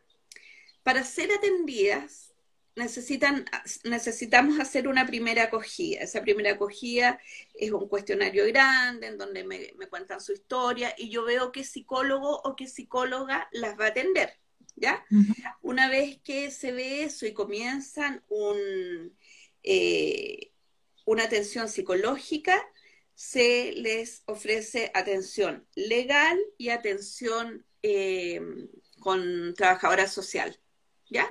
Para 0.83 1.03
ser 1.03 1.31
atendidas, 1.31 2.33
necesitan, 2.75 3.45
necesitamos 3.85 4.59
hacer 4.59 4.87
una 4.87 5.07
primera 5.07 5.43
acogida. 5.43 6.01
Esa 6.01 6.21
primera 6.21 6.51
acogida 6.51 7.19
es 7.53 7.71
un 7.71 7.87
cuestionario 7.87 8.45
grande 8.47 9.07
en 9.07 9.17
donde 9.17 9.43
me, 9.45 9.69
cuentan 9.89 10.19
su 10.19 10.33
historia 10.33 10.93
y 10.97 11.09
yo 11.09 11.23
veo 11.23 11.51
qué 11.51 11.63
psicólogo 11.63 12.41
o 12.41 12.55
qué 12.55 12.67
psicóloga 12.67 13.47
las 13.51 13.79
va 13.79 13.85
a 13.85 13.89
atender. 13.89 14.33
¿Ya? 14.75 15.03
Una 15.61 15.89
vez 15.89 16.19
que 16.23 16.51
se 16.51 16.71
ve 16.71 17.03
eso 17.03 17.25
y 17.25 17.33
comienzan 17.33 18.23
un, 18.27 19.17
eh, 19.63 20.51
una 21.05 21.23
atención 21.23 21.67
psicológica, 21.67 22.63
se 23.17 23.71
les 23.71 24.21
ofrece 24.27 24.91
atención 24.93 25.65
legal 25.73 26.39
y 26.59 26.69
atención 26.69 27.65
eh, 27.81 28.39
con 28.99 29.55
trabajadora 29.55 30.07
social. 30.07 30.59
¿Ya? 31.09 31.27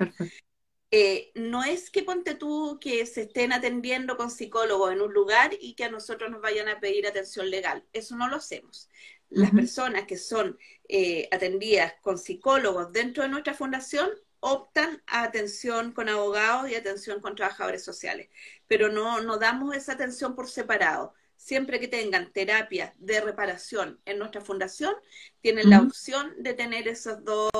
Eh, 0.91 1.31
no 1.35 1.63
es 1.63 1.89
que 1.89 2.03
ponte 2.03 2.33
tú 2.33 2.77
que 2.81 3.05
se 3.05 3.23
estén 3.23 3.53
atendiendo 3.53 4.17
con 4.17 4.31
psicólogos 4.31 4.91
en 4.91 5.01
un 5.01 5.13
lugar 5.13 5.51
y 5.59 5.75
que 5.75 5.85
a 5.85 5.89
nosotros 5.89 6.29
nos 6.29 6.41
vayan 6.41 6.67
a 6.67 6.79
pedir 6.79 7.07
atención 7.07 7.49
legal. 7.49 7.85
Eso 7.93 8.17
no 8.17 8.27
lo 8.27 8.37
hacemos. 8.37 8.89
Las 9.29 9.51
personas 9.51 10.05
que 10.07 10.17
son 10.17 10.57
eh, 10.89 11.29
atendidas 11.31 11.93
con 12.01 12.17
psicólogos 12.17 12.91
dentro 12.91 13.23
de 13.23 13.29
nuestra 13.29 13.53
fundación 13.53 14.09
optan 14.39 15.03
a 15.07 15.23
atención 15.23 15.93
con 15.93 16.09
abogados 16.09 16.69
y 16.69 16.75
atención 16.75 17.21
con 17.21 17.35
trabajadores 17.35 17.83
sociales, 17.83 18.29
pero 18.67 18.89
no, 18.89 19.21
no 19.21 19.37
damos 19.37 19.75
esa 19.75 19.93
atención 19.93 20.35
por 20.35 20.49
separado 20.49 21.13
siempre 21.37 21.79
que 21.79 21.87
tengan 21.87 22.33
terapia 22.33 22.93
de 22.97 23.21
reparación 23.21 24.01
en 24.05 24.17
nuestra 24.17 24.41
fundación, 24.41 24.93
tienen 25.39 25.69
la 25.69 25.81
opción 25.81 26.33
de 26.39 26.53
tener 26.53 26.87
esas 26.87 27.23
dos, 27.23 27.51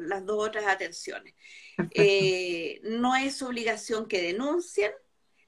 las 0.00 0.24
dos 0.24 0.48
otras 0.48 0.66
atenciones. 0.66 1.34
Eh, 1.90 2.80
no 2.84 3.16
es 3.16 3.42
obligación 3.42 4.06
que 4.06 4.22
denuncien, 4.22 4.92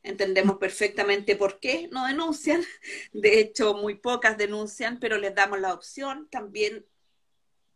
entendemos 0.02 0.56
perfectamente 0.56 1.36
por 1.36 1.60
qué 1.60 1.88
no 1.92 2.06
denuncian, 2.06 2.64
de 3.12 3.40
hecho 3.40 3.74
muy 3.74 3.94
pocas 3.94 4.38
denuncian, 4.38 4.98
pero 4.98 5.18
les 5.18 5.34
damos 5.34 5.60
la 5.60 5.74
opción, 5.74 6.28
también 6.30 6.86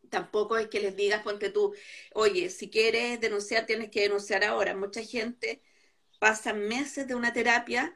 tampoco 0.09 0.57
es 0.57 0.69
que 0.69 0.81
les 0.81 0.97
digas, 0.97 1.23
ponte 1.23 1.51
tú, 1.51 1.75
oye, 2.15 2.49
si 2.51 2.71
quieres 2.71 3.21
denunciar 3.21 3.67
tienes 3.67 3.91
que 3.91 4.01
denunciar 4.01 4.45
ahora, 4.45 4.75
mucha 4.75 5.03
gente 5.03 5.63
pasa 6.19 6.53
meses 6.53 7.07
de 7.07 7.15
una 7.15 7.33
terapia 7.33 7.95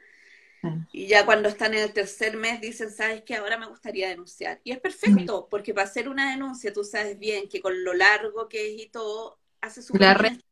y 0.91 1.07
ya 1.07 1.25
cuando 1.25 1.49
están 1.49 1.73
en 1.73 1.81
el 1.83 1.93
tercer 1.93 2.37
mes 2.37 2.61
dicen, 2.61 2.91
sabes 2.91 3.23
que 3.23 3.35
ahora 3.35 3.57
me 3.57 3.67
gustaría 3.67 4.09
denunciar. 4.09 4.61
Y 4.63 4.71
es 4.71 4.79
perfecto, 4.79 5.47
porque 5.49 5.73
para 5.73 5.87
hacer 5.87 6.09
una 6.09 6.31
denuncia 6.31 6.73
tú 6.73 6.83
sabes 6.83 7.19
bien 7.19 7.49
que 7.49 7.61
con 7.61 7.83
lo 7.83 7.93
largo 7.93 8.47
que 8.47 8.73
es 8.73 8.81
y 8.81 8.89
todo, 8.89 9.39
hace 9.61 9.81
súper 9.81 10.13
bien, 10.15 10.43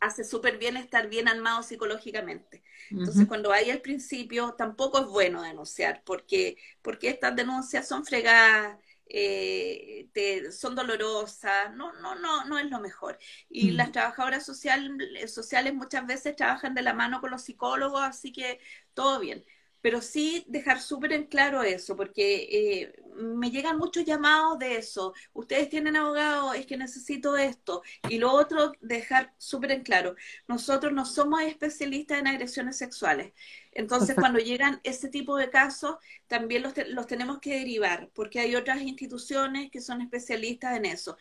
hace 0.00 0.24
súper 0.24 0.58
bien 0.58 0.76
estar 0.76 1.08
bien 1.08 1.28
armado 1.28 1.62
psicológicamente. 1.62 2.62
Entonces, 2.90 3.26
cuando 3.26 3.52
hay 3.52 3.70
al 3.70 3.80
principio, 3.82 4.54
tampoco 4.56 5.00
es 5.00 5.06
bueno 5.06 5.42
denunciar, 5.42 6.02
porque, 6.04 6.56
porque 6.82 7.10
estas 7.10 7.36
denuncias 7.36 7.86
son 7.86 8.04
fregadas 8.04 8.78
eh, 9.10 10.08
son 10.52 10.74
dolorosas, 10.74 11.74
no, 11.74 11.92
no, 12.00 12.14
no, 12.14 12.44
no 12.44 12.58
es 12.58 12.70
lo 12.70 12.80
mejor. 12.80 13.18
Y 13.48 13.72
mm. 13.72 13.76
las 13.76 13.92
trabajadoras 13.92 14.46
social, 14.46 14.96
sociales 15.26 15.74
muchas 15.74 16.06
veces 16.06 16.36
trabajan 16.36 16.74
de 16.74 16.82
la 16.82 16.94
mano 16.94 17.20
con 17.20 17.30
los 17.30 17.42
psicólogos, 17.42 18.02
así 18.02 18.32
que 18.32 18.60
todo 18.94 19.20
bien 19.20 19.44
pero 19.80 20.02
sí 20.02 20.44
dejar 20.48 20.80
súper 20.80 21.12
en 21.12 21.26
claro 21.26 21.62
eso, 21.62 21.96
porque 21.96 22.48
eh, 22.50 22.92
me 23.16 23.50
llegan 23.50 23.78
muchos 23.78 24.04
llamados 24.04 24.58
de 24.58 24.76
eso. 24.76 25.14
Ustedes 25.32 25.68
tienen 25.70 25.96
abogado, 25.96 26.52
es 26.54 26.66
que 26.66 26.76
necesito 26.76 27.36
esto. 27.36 27.82
Y 28.08 28.18
lo 28.18 28.32
otro, 28.32 28.72
dejar 28.80 29.34
súper 29.38 29.72
en 29.72 29.82
claro, 29.82 30.16
nosotros 30.48 30.92
no 30.92 31.06
somos 31.06 31.42
especialistas 31.42 32.18
en 32.18 32.26
agresiones 32.26 32.76
sexuales. 32.76 33.32
Entonces, 33.72 34.16
cuando 34.16 34.38
llegan 34.40 34.80
ese 34.82 35.08
tipo 35.08 35.36
de 35.36 35.50
casos, 35.50 35.96
también 36.26 36.62
los, 36.62 36.74
los 36.88 37.06
tenemos 37.06 37.38
que 37.38 37.58
derivar, 37.58 38.10
porque 38.14 38.40
hay 38.40 38.56
otras 38.56 38.82
instituciones 38.82 39.70
que 39.70 39.80
son 39.80 40.00
especialistas 40.00 40.76
en 40.76 40.86
eso. 40.86 41.16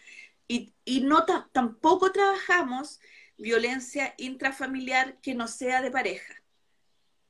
Y, 0.48 0.74
y 0.84 1.02
no 1.02 1.26
tampoco 1.52 2.12
trabajamos 2.12 3.00
violencia 3.38 4.16
intrafamiliar 4.18 5.20
que 5.22 5.36
no 5.36 5.48
sea 5.48 5.82
de 5.82 5.92
pareja 5.92 6.40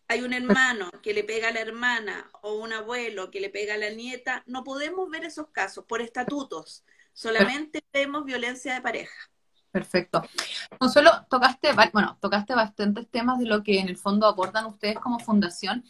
hay 0.09 0.23
un 0.23 0.33
hermano 0.33 0.89
que 1.03 1.13
le 1.13 1.23
pega 1.23 1.49
a 1.49 1.51
la 1.51 1.59
hermana 1.59 2.31
o 2.41 2.55
un 2.55 2.73
abuelo 2.73 3.29
que 3.29 3.39
le 3.39 3.51
pega 3.51 3.75
a 3.75 3.77
la 3.77 3.91
nieta, 3.91 4.43
no 4.47 4.63
podemos 4.63 5.07
ver 5.07 5.23
esos 5.23 5.49
casos 5.49 5.85
por 5.85 6.01
estatutos. 6.01 6.83
Solamente 7.13 7.83
vemos 7.93 8.25
violencia 8.25 8.73
de 8.73 8.81
pareja. 8.81 9.29
Perfecto. 9.71 10.23
Consuelo, 10.79 11.11
tocaste, 11.29 11.69
bueno, 11.93 12.17
tocaste 12.19 12.55
bastantes 12.55 13.07
temas 13.09 13.39
de 13.39 13.45
lo 13.45 13.63
que 13.63 13.79
en 13.79 13.87
el 13.87 13.97
fondo 13.97 14.27
aportan 14.27 14.65
ustedes 14.65 14.97
como 14.97 15.19
fundación 15.19 15.83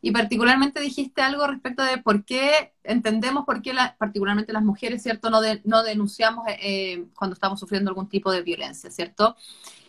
y 0.00 0.12
particularmente 0.12 0.80
dijiste 0.80 1.22
algo 1.22 1.46
respecto 1.46 1.82
de 1.82 1.98
por 1.98 2.24
qué 2.24 2.72
entendemos 2.84 3.44
por 3.44 3.62
qué 3.62 3.74
particularmente 3.98 4.52
las 4.52 4.62
mujeres, 4.62 5.02
¿cierto? 5.02 5.30
No, 5.30 5.40
no 5.64 5.82
denunciamos 5.82 6.44
eh, 6.60 7.06
cuando 7.14 7.34
estamos 7.34 7.58
sufriendo 7.58 7.90
algún 7.90 8.08
tipo 8.08 8.30
de 8.30 8.42
violencia, 8.42 8.90
¿cierto? 8.90 9.36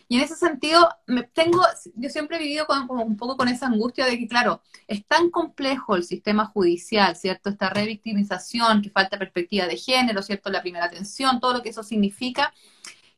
Y 0.08 0.16
en 0.16 0.22
ese 0.22 0.34
sentido, 0.34 0.88
tengo, 1.32 1.62
yo 1.94 2.08
siempre 2.10 2.36
he 2.36 2.40
vivido 2.40 2.66
con, 2.66 2.90
un 2.90 3.16
poco 3.16 3.36
con 3.36 3.46
esa 3.46 3.66
angustia 3.66 4.06
de 4.06 4.18
que, 4.18 4.26
claro, 4.26 4.60
es 4.88 5.06
tan 5.06 5.30
complejo 5.30 5.94
el 5.94 6.02
sistema 6.02 6.46
judicial, 6.46 7.14
¿cierto? 7.14 7.48
Esta 7.48 7.70
revictimización, 7.70 8.82
que 8.82 8.90
falta 8.90 9.20
perspectiva 9.20 9.66
de 9.66 9.76
género, 9.76 10.20
¿cierto? 10.22 10.50
La 10.50 10.62
primera 10.62 10.86
atención, 10.86 11.38
todo 11.38 11.52
lo 11.52 11.62
que 11.62 11.68
eso 11.68 11.84
significa, 11.84 12.52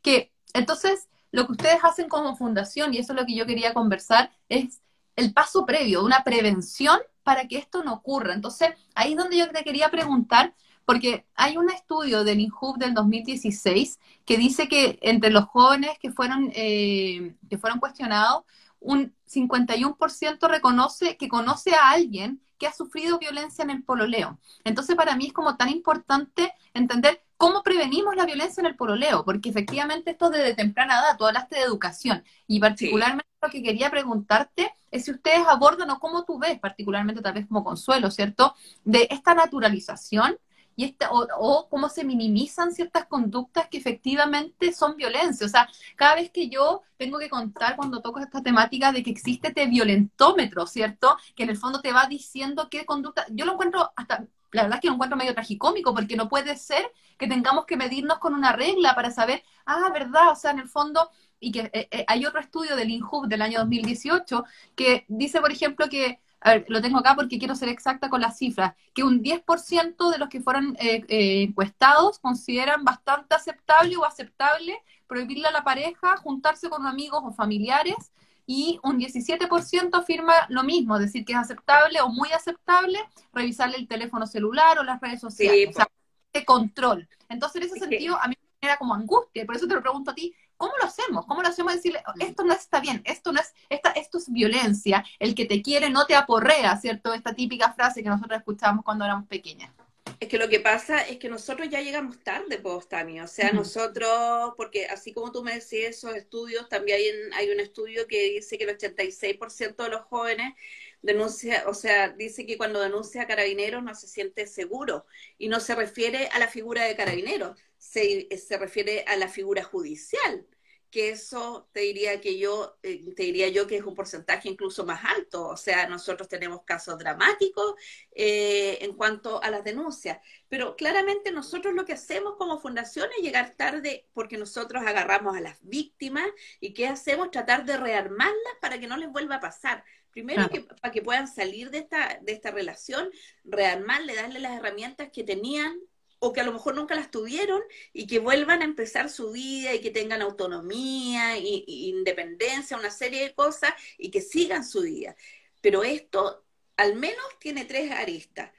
que 0.03 0.33
entonces 0.55 1.09
lo 1.31 1.47
que 1.47 1.53
ustedes 1.53 1.83
hacen 1.83 2.09
como 2.09 2.37
fundación, 2.37 2.93
y 2.93 2.99
eso 2.99 3.13
es 3.13 3.19
lo 3.19 3.27
que 3.27 3.35
yo 3.35 3.47
quería 3.47 3.73
conversar, 3.73 4.31
es 4.49 4.83
el 5.17 5.33
paso 5.33 5.65
previo, 5.65 6.05
una 6.05 6.25
prevención 6.25 6.99
para 7.23 7.49
que 7.49 7.59
esto 7.59 7.83
no 7.83 7.95
ocurra. 7.95 8.35
Entonces, 8.35 8.71
ahí 8.95 9.13
es 9.13 9.19
donde 9.19 9.39
yo 9.39 9.51
te 9.51 9.65
quería 9.65 9.91
preguntar, 9.91 10.55
porque 10.85 11.25
hay 11.35 11.57
un 11.57 11.71
estudio 11.71 12.25
del 12.25 12.41
INJUB 12.41 12.77
del 12.77 12.93
2016 12.93 13.99
que 14.25 14.37
dice 14.37 14.69
que 14.69 14.99
entre 15.03 15.31
los 15.31 15.45
jóvenes 15.45 15.99
que 16.01 16.13
fueron, 16.13 16.51
eh, 16.55 17.35
que 17.49 17.59
fueron 17.59 17.79
cuestionados, 17.79 18.43
un 18.81 19.15
51% 19.27 20.49
reconoce 20.49 21.17
que 21.17 21.29
conoce 21.29 21.75
a 21.75 21.91
alguien 21.91 22.43
que 22.59 22.67
ha 22.67 22.73
sufrido 22.73 23.19
violencia 23.19 23.63
en 23.63 23.71
el 23.71 23.83
pololeo. 23.83 24.39
Entonces, 24.65 24.97
para 24.97 25.17
mí 25.17 25.29
es 25.29 25.33
como 25.33 25.57
tan 25.57 25.69
importante 25.69 26.53
entender 26.75 27.23
cómo 27.43 27.65
prevenimos 27.65 28.15
la 28.15 28.25
violencia 28.25 28.61
en 28.61 28.69
el 28.69 28.77
pololeo, 28.77 29.25
porque 29.25 29.49
efectivamente 29.49 30.13
esto 30.13 30.31
desde 30.31 30.55
temprana 30.55 31.01
edad, 31.01 31.17
tú 31.19 31.27
hablaste 31.27 31.57
de 31.57 31.63
educación, 31.63 32.23
y 32.47 32.61
particularmente 32.61 33.27
lo 33.43 33.51
que 33.51 33.65
quería 33.65 33.91
preguntarte 33.91 34.73
es 34.93 35.07
si 35.07 35.11
ustedes 35.11 35.45
abordan 35.49 35.91
o 35.91 35.99
cómo 35.99 36.25
tú 36.25 36.39
ves, 36.39 36.61
particularmente 36.61 37.21
tal 37.21 37.33
vez 37.33 37.49
como 37.49 37.65
consuelo, 37.65 38.13
¿cierto?, 38.13 38.55
de 38.85 39.09
esta 39.11 39.35
naturalización 39.35 40.39
y 40.77 40.85
este, 40.85 41.07
o, 41.11 41.67
cómo 41.69 41.89
se 41.89 42.05
minimizan 42.05 42.73
ciertas 42.73 43.07
conductas 43.07 43.67
que 43.69 43.79
efectivamente 43.79 44.73
son 44.73 44.97
violencia. 44.97 45.45
O 45.45 45.51
sea, 45.51 45.69
cada 45.97 46.15
vez 46.15 46.31
que 46.31 46.49
yo 46.49 46.83
tengo 46.97 47.19
que 47.19 47.29
contar 47.29 47.75
cuando 47.75 48.01
toco 48.03 48.21
esta 48.21 48.41
temática 48.41 48.93
de 48.93 49.03
que 49.03 49.11
existe 49.11 49.49
este 49.49 49.67
violentómetro, 49.67 50.65
¿cierto? 50.69 51.17
Que 51.35 51.43
en 51.43 51.51
el 51.51 51.57
fondo 51.57 51.81
te 51.81 51.93
va 51.93 52.07
diciendo 52.07 52.69
qué 52.71 52.87
conducta, 52.87 53.27
yo 53.31 53.47
lo 53.47 53.55
encuentro 53.55 53.91
hasta, 53.97 54.29
la 54.53 54.63
verdad 54.63 54.77
es 54.77 54.81
que 54.83 54.89
lo 54.89 54.95
encuentro 54.95 55.17
medio 55.17 55.35
tragicómico, 55.35 55.95
porque 55.95 56.17
no 56.17 56.29
puede 56.29 56.57
ser 56.57 56.91
que 57.19 57.27
tengamos 57.27 57.67
que 57.67 57.77
medirnos 57.77 58.19
con 58.19 58.35
una 58.35 58.53
regla 58.53 58.95
para 58.95 59.11
saber, 59.11 59.43
ah, 59.67 59.91
verdad, 59.93 60.31
o 60.31 60.37
sea, 60.37 60.51
en 60.53 60.61
el 60.61 60.69
fondo, 60.69 61.11
y 61.41 61.53
que 61.53 61.71
eh, 61.73 61.89
eh, 61.91 62.05
hay 62.07 62.25
otro 62.27 62.41
estudio 62.41 62.77
del 62.77 62.91
INJUB 62.91 63.27
del 63.27 63.43
año 63.43 63.59
2018 63.61 64.45
que 64.77 65.05
dice, 65.09 65.41
por 65.41 65.51
ejemplo, 65.51 65.89
que 65.89 66.21
a 66.43 66.55
ver, 66.55 66.67
lo 66.69 66.83
tengo 66.83 66.99
acá 66.99 67.15
porque 67.15 67.39
quiero 67.39 67.55
ser 67.55 67.69
exacta 67.69 68.11
con 68.11 68.21
las 68.21 68.37
cifras, 68.37 68.75
que 68.95 69.05
un 69.05 69.23
10% 69.23 70.11
de 70.11 70.19
los 70.19 70.29
que 70.29 70.41
fueron 70.41 70.77
eh, 70.81 71.05
eh, 71.09 71.43
encuestados 71.43 72.19
consideran 72.19 72.85
bastante 72.85 73.35
aceptable 73.35 73.97
o 73.97 74.05
aceptable 74.05 74.77
prohibirle 75.07 75.47
a 75.47 75.53
la 75.53 75.63
pareja 75.63 76.17
juntarse 76.17 76.69
con 76.69 76.87
amigos 76.87 77.23
o 77.25 77.33
familiares 77.33 78.13
y 78.47 78.79
un 78.83 78.99
17% 78.99 79.91
afirma 79.93 80.33
lo 80.49 80.63
mismo, 80.65 80.99
decir, 80.99 81.25
que 81.25 81.33
es 81.33 81.39
aceptable 81.39 82.01
o 82.01 82.09
muy 82.09 82.31
aceptable 82.33 82.99
revisarle 83.33 83.77
el 83.77 83.89
teléfono 83.89 84.27
celular 84.27 84.79
o 84.79 84.83
las 84.83 85.01
redes 85.01 85.21
sociales, 85.21 85.71
o 85.71 85.73
sea, 85.73 85.89
de 86.33 86.45
control. 86.45 87.09
Entonces, 87.29 87.63
en 87.63 87.69
ese 87.69 87.79
sentido, 87.79 88.17
a 88.21 88.29
mí 88.29 88.35
me 88.61 88.69
era 88.69 88.77
como 88.77 88.95
angustia, 88.95 89.43
y 89.43 89.47
por 89.47 89.57
eso 89.57 89.67
te 89.67 89.75
lo 89.75 89.83
pregunto 89.83 90.11
a 90.11 90.15
ti, 90.15 90.35
¿Cómo 90.63 90.75
lo 90.81 90.87
hacemos? 90.87 91.27
¿Cómo 91.27 91.43
lo 91.43 91.49
hacemos? 91.49 91.75
Decirle, 91.75 92.05
esto 92.21 92.45
no 92.45 92.53
está 92.53 92.79
bien, 92.79 93.03
esto 93.05 93.33
no 93.33 93.41
es, 93.41 93.53
esta, 93.69 93.91
esto 93.91 94.19
es 94.19 94.31
violencia, 94.31 95.05
el 95.19 95.35
que 95.35 95.45
te 95.45 95.61
quiere 95.61 95.91
no 95.91 96.07
te 96.07 96.15
aporrea, 96.15 96.77
¿cierto? 96.77 97.13
Esta 97.13 97.35
típica 97.35 97.73
frase 97.73 98.01
que 98.01 98.09
nosotros 98.09 98.39
escuchábamos 98.39 98.85
cuando 98.85 99.05
éramos 99.05 99.27
pequeñas. 99.27 99.73
Es 100.21 100.29
que 100.29 100.39
lo 100.39 100.49
que 100.49 100.61
pasa 100.61 101.03
es 101.03 101.19
que 101.19 101.29
nosotros 101.29 101.69
ya 101.69 101.81
llegamos 101.81 102.23
tarde, 102.23 102.59
Postami. 102.59 103.21
O 103.21 103.27
sea, 103.27 103.53
nosotros, 103.53 104.53
porque 104.57 104.87
así 104.87 105.13
como 105.13 105.33
tú 105.33 105.43
me 105.43 105.55
decías 105.55 105.97
esos 105.97 106.15
estudios, 106.15 106.69
también 106.69 106.99
hay, 106.99 107.11
hay 107.35 107.51
un 107.51 107.61
estudio 107.61 108.07
que 108.07 108.31
dice 108.31 108.57
que 108.57 108.65
el 108.65 108.71
86% 108.71 109.83
de 109.85 109.91
los 109.91 110.03
jóvenes 110.03 110.55
denuncia, 111.03 111.65
o 111.67 111.75
sea, 111.75 112.11
dice 112.11 112.47
que 112.47 112.57
cuando 112.57 112.81
denuncia 112.81 113.23
a 113.23 113.27
carabineros 113.27 113.83
no 113.83 113.95
se 113.95 114.07
siente 114.07 114.47
seguro. 114.47 115.07
Y 115.39 115.49
no 115.49 115.61
se 115.61 115.75
refiere 115.75 116.29
a 116.29 116.39
la 116.39 116.49
figura 116.49 116.85
de 116.85 116.97
carabineros, 116.97 117.59
se, 117.79 118.29
se 118.37 118.59
refiere 118.59 119.05
a 119.09 119.17
la 119.17 119.29
figura 119.29 119.65
judicial 119.65 120.47
que 120.93 121.09
eso 121.09 121.69
te 121.73 121.81
diría 121.81 122.21
que 122.21 122.39
yo 122.39 122.77
eh, 122.83 123.15
te 123.17 123.23
diría 123.23 123.49
yo 123.49 123.67
que 123.67 123.77
es 123.77 123.83
un 123.83 123.95
porcentaje 123.95 124.49
incluso 124.51 124.85
más 124.85 125.03
alto. 125.05 125.49
O 125.49 125.57
sea 125.57 125.89
nosotros 125.89 126.29
tenemos 126.29 126.63
casos 126.65 126.99
dramáticos 126.99 127.75
eh, 128.15 128.79
en 128.83 128.95
cuanto 128.95 129.43
a 129.43 129.51
las 129.51 129.65
denuncias. 129.65 130.19
Pero 130.49 130.77
claramente 130.77 131.33
nosotros 131.33 131.75
lo 131.75 131.87
que 131.87 131.95
hacemos 131.95 132.37
como 132.37 132.61
fundación 132.61 133.09
es 133.17 133.25
llegar 133.25 133.55
tarde 133.57 134.07
porque 134.13 134.37
nosotros 134.37 134.85
agarramos 134.87 135.35
a 135.35 135.41
las 135.41 135.59
víctimas 135.63 136.29
y 136.61 136.75
qué 136.75 136.87
hacemos 136.87 137.31
tratar 137.31 137.65
de 137.65 137.79
rearmarlas 137.79 138.55
para 138.61 138.79
que 138.79 138.87
no 138.87 138.99
les 138.99 139.11
vuelva 139.11 139.37
a 139.37 139.41
pasar. 139.41 139.85
Primero, 140.11 140.51
que, 140.51 140.61
para 140.61 140.93
que 140.93 141.01
puedan 141.01 141.27
salir 141.27 141.71
de 141.71 141.79
esta, 141.79 142.19
de 142.21 142.33
esta 142.33 142.51
relación, 142.51 143.11
rearmarle, 143.45 144.15
darle 144.15 144.41
las 144.41 144.59
herramientas 144.59 145.09
que 145.11 145.25
tenían 145.25 145.81
o 146.25 146.33
que 146.33 146.41
a 146.41 146.45
lo 146.45 146.53
mejor 146.53 146.77
nunca 146.77 146.95
las 146.95 147.11
tuvieron 147.11 147.61
y 147.93 148.07
que 148.07 148.21
vuelvan 148.21 148.63
a 148.63 148.65
empezar 148.65 149.11
su 149.11 149.33
vida 149.33 149.75
y 149.75 149.81
que 149.81 149.91
tengan 149.91 150.23
autonomía 150.23 151.37
e 151.37 151.65
independencia, 151.67 152.77
una 152.77 152.93
serie 152.93 153.25
de 153.25 153.35
cosas 153.35 153.73
y 153.99 154.13
que 154.13 154.21
sigan 154.21 154.65
su 154.65 154.83
vida. 154.83 155.17
Pero 155.61 155.83
esto 155.83 156.45
al 156.77 156.95
menos 156.95 157.25
tiene 157.41 157.65
tres 157.65 157.91
aristas. 157.91 158.53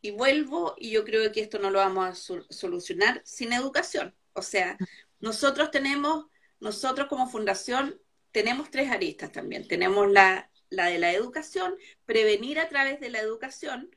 Y 0.00 0.12
vuelvo, 0.12 0.76
y 0.78 0.92
yo 0.92 1.04
creo 1.04 1.32
que 1.32 1.40
esto 1.40 1.58
no 1.58 1.70
lo 1.70 1.80
vamos 1.80 2.08
a 2.08 2.44
solucionar 2.52 3.20
sin 3.24 3.52
educación. 3.52 4.14
O 4.34 4.42
sea, 4.42 4.78
nosotros 5.18 5.72
tenemos, 5.72 6.26
nosotros 6.60 7.08
como 7.08 7.28
fundación 7.28 8.00
tenemos 8.30 8.70
tres 8.70 8.92
aristas 8.92 9.32
también. 9.32 9.66
Tenemos 9.66 10.08
la, 10.08 10.52
la 10.70 10.86
de 10.86 11.00
la 11.00 11.12
educación, 11.12 11.74
prevenir 12.04 12.60
a 12.60 12.68
través 12.68 13.00
de 13.00 13.10
la 13.10 13.18
educación. 13.18 13.90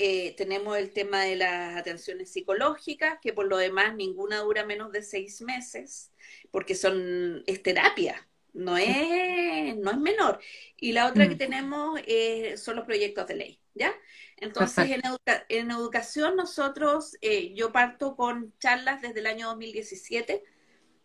Eh, 0.00 0.34
tenemos 0.36 0.78
el 0.78 0.92
tema 0.92 1.24
de 1.24 1.34
las 1.34 1.76
atenciones 1.76 2.30
psicológicas, 2.30 3.18
que 3.20 3.32
por 3.32 3.46
lo 3.46 3.56
demás 3.56 3.96
ninguna 3.96 4.38
dura 4.38 4.64
menos 4.64 4.92
de 4.92 5.02
seis 5.02 5.42
meses, 5.42 6.12
porque 6.52 6.76
son, 6.76 7.42
es 7.48 7.64
terapia, 7.64 8.28
no 8.52 8.78
es, 8.78 9.76
no 9.76 9.90
es 9.90 9.98
menor. 9.98 10.38
Y 10.76 10.92
la 10.92 11.08
otra 11.08 11.28
que 11.28 11.34
mm. 11.34 11.38
tenemos 11.38 12.00
eh, 12.06 12.56
son 12.56 12.76
los 12.76 12.84
proyectos 12.86 13.26
de 13.26 13.34
ley, 13.34 13.60
¿ya? 13.74 13.92
Entonces, 14.36 14.88
en, 14.88 15.02
en, 15.48 15.70
educación 15.72 16.36
nosotros, 16.36 17.16
eh, 17.20 17.52
yo 17.54 17.72
parto 17.72 18.14
con 18.14 18.54
charlas 18.60 19.02
desde 19.02 19.18
el 19.18 19.26
año 19.26 19.48
2017. 19.48 20.44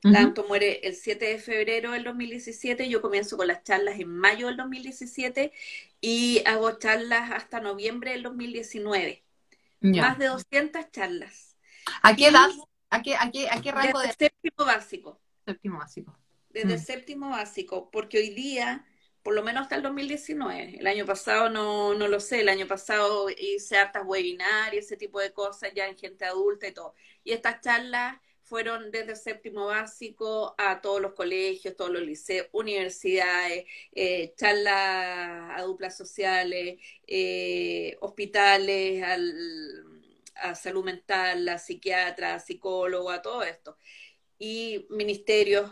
La 0.03 0.33
muere 0.47 0.85
el 0.85 0.95
7 0.95 1.25
de 1.25 1.37
febrero 1.37 1.91
del 1.91 2.03
2017. 2.03 2.89
Yo 2.89 3.01
comienzo 3.01 3.37
con 3.37 3.47
las 3.47 3.63
charlas 3.63 3.99
en 3.99 4.09
mayo 4.09 4.47
del 4.47 4.57
2017 4.57 5.53
y 6.01 6.43
hago 6.45 6.77
charlas 6.77 7.31
hasta 7.31 7.61
noviembre 7.61 8.11
del 8.11 8.23
2019. 8.23 9.23
Más 9.79 10.17
de 10.17 10.27
200 10.27 10.91
charlas. 10.91 11.55
¿A 12.01 12.15
qué 12.15 12.27
edad? 12.27 12.49
¿A 12.89 13.01
qué, 13.01 13.15
a 13.15 13.31
qué, 13.31 13.49
a 13.49 13.61
qué 13.61 13.71
rango 13.71 13.99
de...? 13.99 14.13
Séptimo 14.13 14.65
básico. 14.65 15.21
Séptimo 15.45 15.77
básico. 15.79 16.17
Desde 16.49 16.75
mm. 16.75 16.79
séptimo 16.79 17.29
básico, 17.29 17.89
porque 17.89 18.17
hoy 18.17 18.29
día 18.29 18.85
por 19.23 19.33
lo 19.33 19.41
menos 19.41 19.63
hasta 19.63 19.75
el 19.77 19.81
2019. 19.83 20.79
El 20.79 20.85
año 20.87 21.05
pasado 21.05 21.49
no, 21.49 21.93
no 21.93 22.07
lo 22.09 22.19
sé, 22.19 22.41
el 22.41 22.49
año 22.49 22.67
pasado 22.67 23.29
hice 23.29 23.77
hartas 23.77 24.03
webinars 24.05 24.73
y 24.73 24.77
ese 24.77 24.97
tipo 24.97 25.19
de 25.19 25.31
cosas 25.31 25.71
ya 25.73 25.87
en 25.87 25.97
gente 25.97 26.25
adulta 26.25 26.67
y 26.67 26.73
todo. 26.73 26.93
Y 27.23 27.31
estas 27.31 27.61
charlas 27.61 28.17
fueron 28.53 28.91
desde 28.91 29.15
séptimo 29.15 29.65
básico 29.65 30.53
a 30.59 30.79
todos 30.79 31.01
los 31.01 31.13
colegios, 31.13 31.75
todos 31.75 31.89
los 31.89 32.03
liceos, 32.03 32.49
universidades, 32.51 33.65
eh, 33.93 34.31
charlas 34.37 35.59
a 35.59 35.63
duplas 35.63 35.97
sociales, 35.97 36.79
eh, 37.07 37.97
hospitales, 37.99 39.03
a 40.35 40.53
salud 40.53 40.83
mental, 40.83 41.49
a 41.49 41.57
psiquiatra, 41.57 42.35
a 42.35 42.39
psicólogo, 42.39 43.09
a 43.09 43.23
todo 43.23 43.41
esto. 43.41 43.75
Y 44.37 44.85
ministerios 44.91 45.71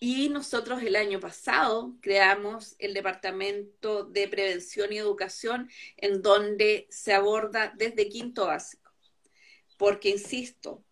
y 0.00 0.30
nosotros 0.30 0.82
el 0.82 0.96
año 0.96 1.20
pasado 1.20 1.94
creamos 2.00 2.74
el 2.80 2.94
Departamento 2.94 4.02
de 4.02 4.26
Prevención 4.26 4.92
y 4.92 4.98
Educación 4.98 5.70
en 5.98 6.20
donde 6.20 6.88
se 6.90 7.12
aborda 7.14 7.72
desde 7.76 8.08
quinto 8.08 8.46
básico. 8.46 8.92
Porque, 9.76 10.08
insisto, 10.08 10.84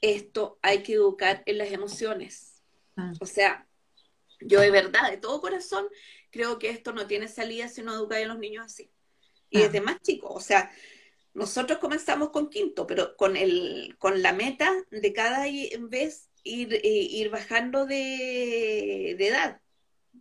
esto 0.00 0.58
hay 0.62 0.82
que 0.82 0.94
educar 0.94 1.42
en 1.46 1.58
las 1.58 1.72
emociones. 1.72 2.62
Ah. 2.96 3.12
O 3.20 3.26
sea, 3.26 3.66
yo 4.40 4.60
de 4.60 4.70
verdad, 4.70 5.10
de 5.10 5.16
todo 5.16 5.40
corazón, 5.40 5.86
creo 6.30 6.58
que 6.58 6.70
esto 6.70 6.92
no 6.92 7.06
tiene 7.06 7.28
salida 7.28 7.68
si 7.68 7.82
no 7.82 7.94
educar 7.94 8.22
a 8.22 8.26
los 8.26 8.38
niños 8.38 8.66
así. 8.66 8.90
Y 9.48 9.60
desde 9.60 9.80
más 9.80 10.02
chicos, 10.02 10.32
o 10.34 10.40
sea, 10.40 10.70
nosotros 11.32 11.78
comenzamos 11.78 12.30
con 12.30 12.50
quinto, 12.50 12.86
pero 12.86 13.16
con, 13.16 13.36
el, 13.36 13.96
con 13.98 14.22
la 14.22 14.32
meta 14.32 14.72
de 14.90 15.12
cada 15.12 15.46
vez 15.80 16.30
ir, 16.42 16.74
eh, 16.74 16.80
ir 16.82 17.30
bajando 17.30 17.86
de, 17.86 19.10
edad. 19.12 19.60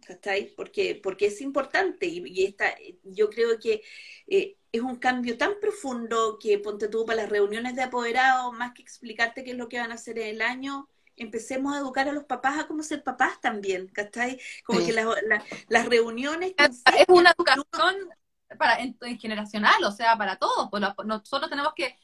¿Cachai? 0.06 0.54
Porque, 0.56 1.00
porque 1.02 1.28
es 1.28 1.42
importante 1.42 2.06
y, 2.06 2.24
y 2.26 2.56
yo 3.04 3.30
creo 3.30 3.60
que 3.60 3.82
eh, 4.28 4.58
es 4.72 4.82
un 4.82 4.98
cambio 4.98 5.38
tan 5.38 5.60
profundo 5.60 6.38
que 6.40 6.60
ponte 6.60 6.88
tú 6.88 7.06
para 7.06 7.24
las 7.24 7.30
reuniones 7.30 7.76
de 7.76 7.84
apoderados, 7.84 8.54
más 8.54 8.74
que 8.74 8.82
explicarte 8.82 9.44
qué 9.44 9.52
es 9.52 9.58
lo 9.58 9.68
que 9.68 9.80
van 9.80 9.92
a 9.92 9.96
hacer 9.96 10.20
en 10.20 10.28
el 10.28 10.42
año, 10.42 10.88
empecemos 11.16 11.74
a 11.74 11.80
educar 11.80 12.08
a 12.10 12.12
los 12.12 12.26
papás 12.26 12.60
a 12.60 12.68
cómo 12.68 12.84
ser 12.84 13.04
papás 13.04 13.40
también, 13.42 13.88
¿cachai? 13.88 14.40
Como 14.66 14.86
que 14.86 14.94
las 14.94 15.86
reuniones... 15.88 16.54
es 16.58 16.84
una 17.08 17.32
educación 17.32 18.10
para, 18.58 18.80
en, 18.80 18.98
generacional, 19.18 19.84
o 19.84 19.92
sea, 19.92 20.18
para 20.18 20.38
todos. 20.38 20.70
Pues 20.70 20.84
nosotros 21.06 21.50
tenemos 21.50 21.74
que 21.76 21.98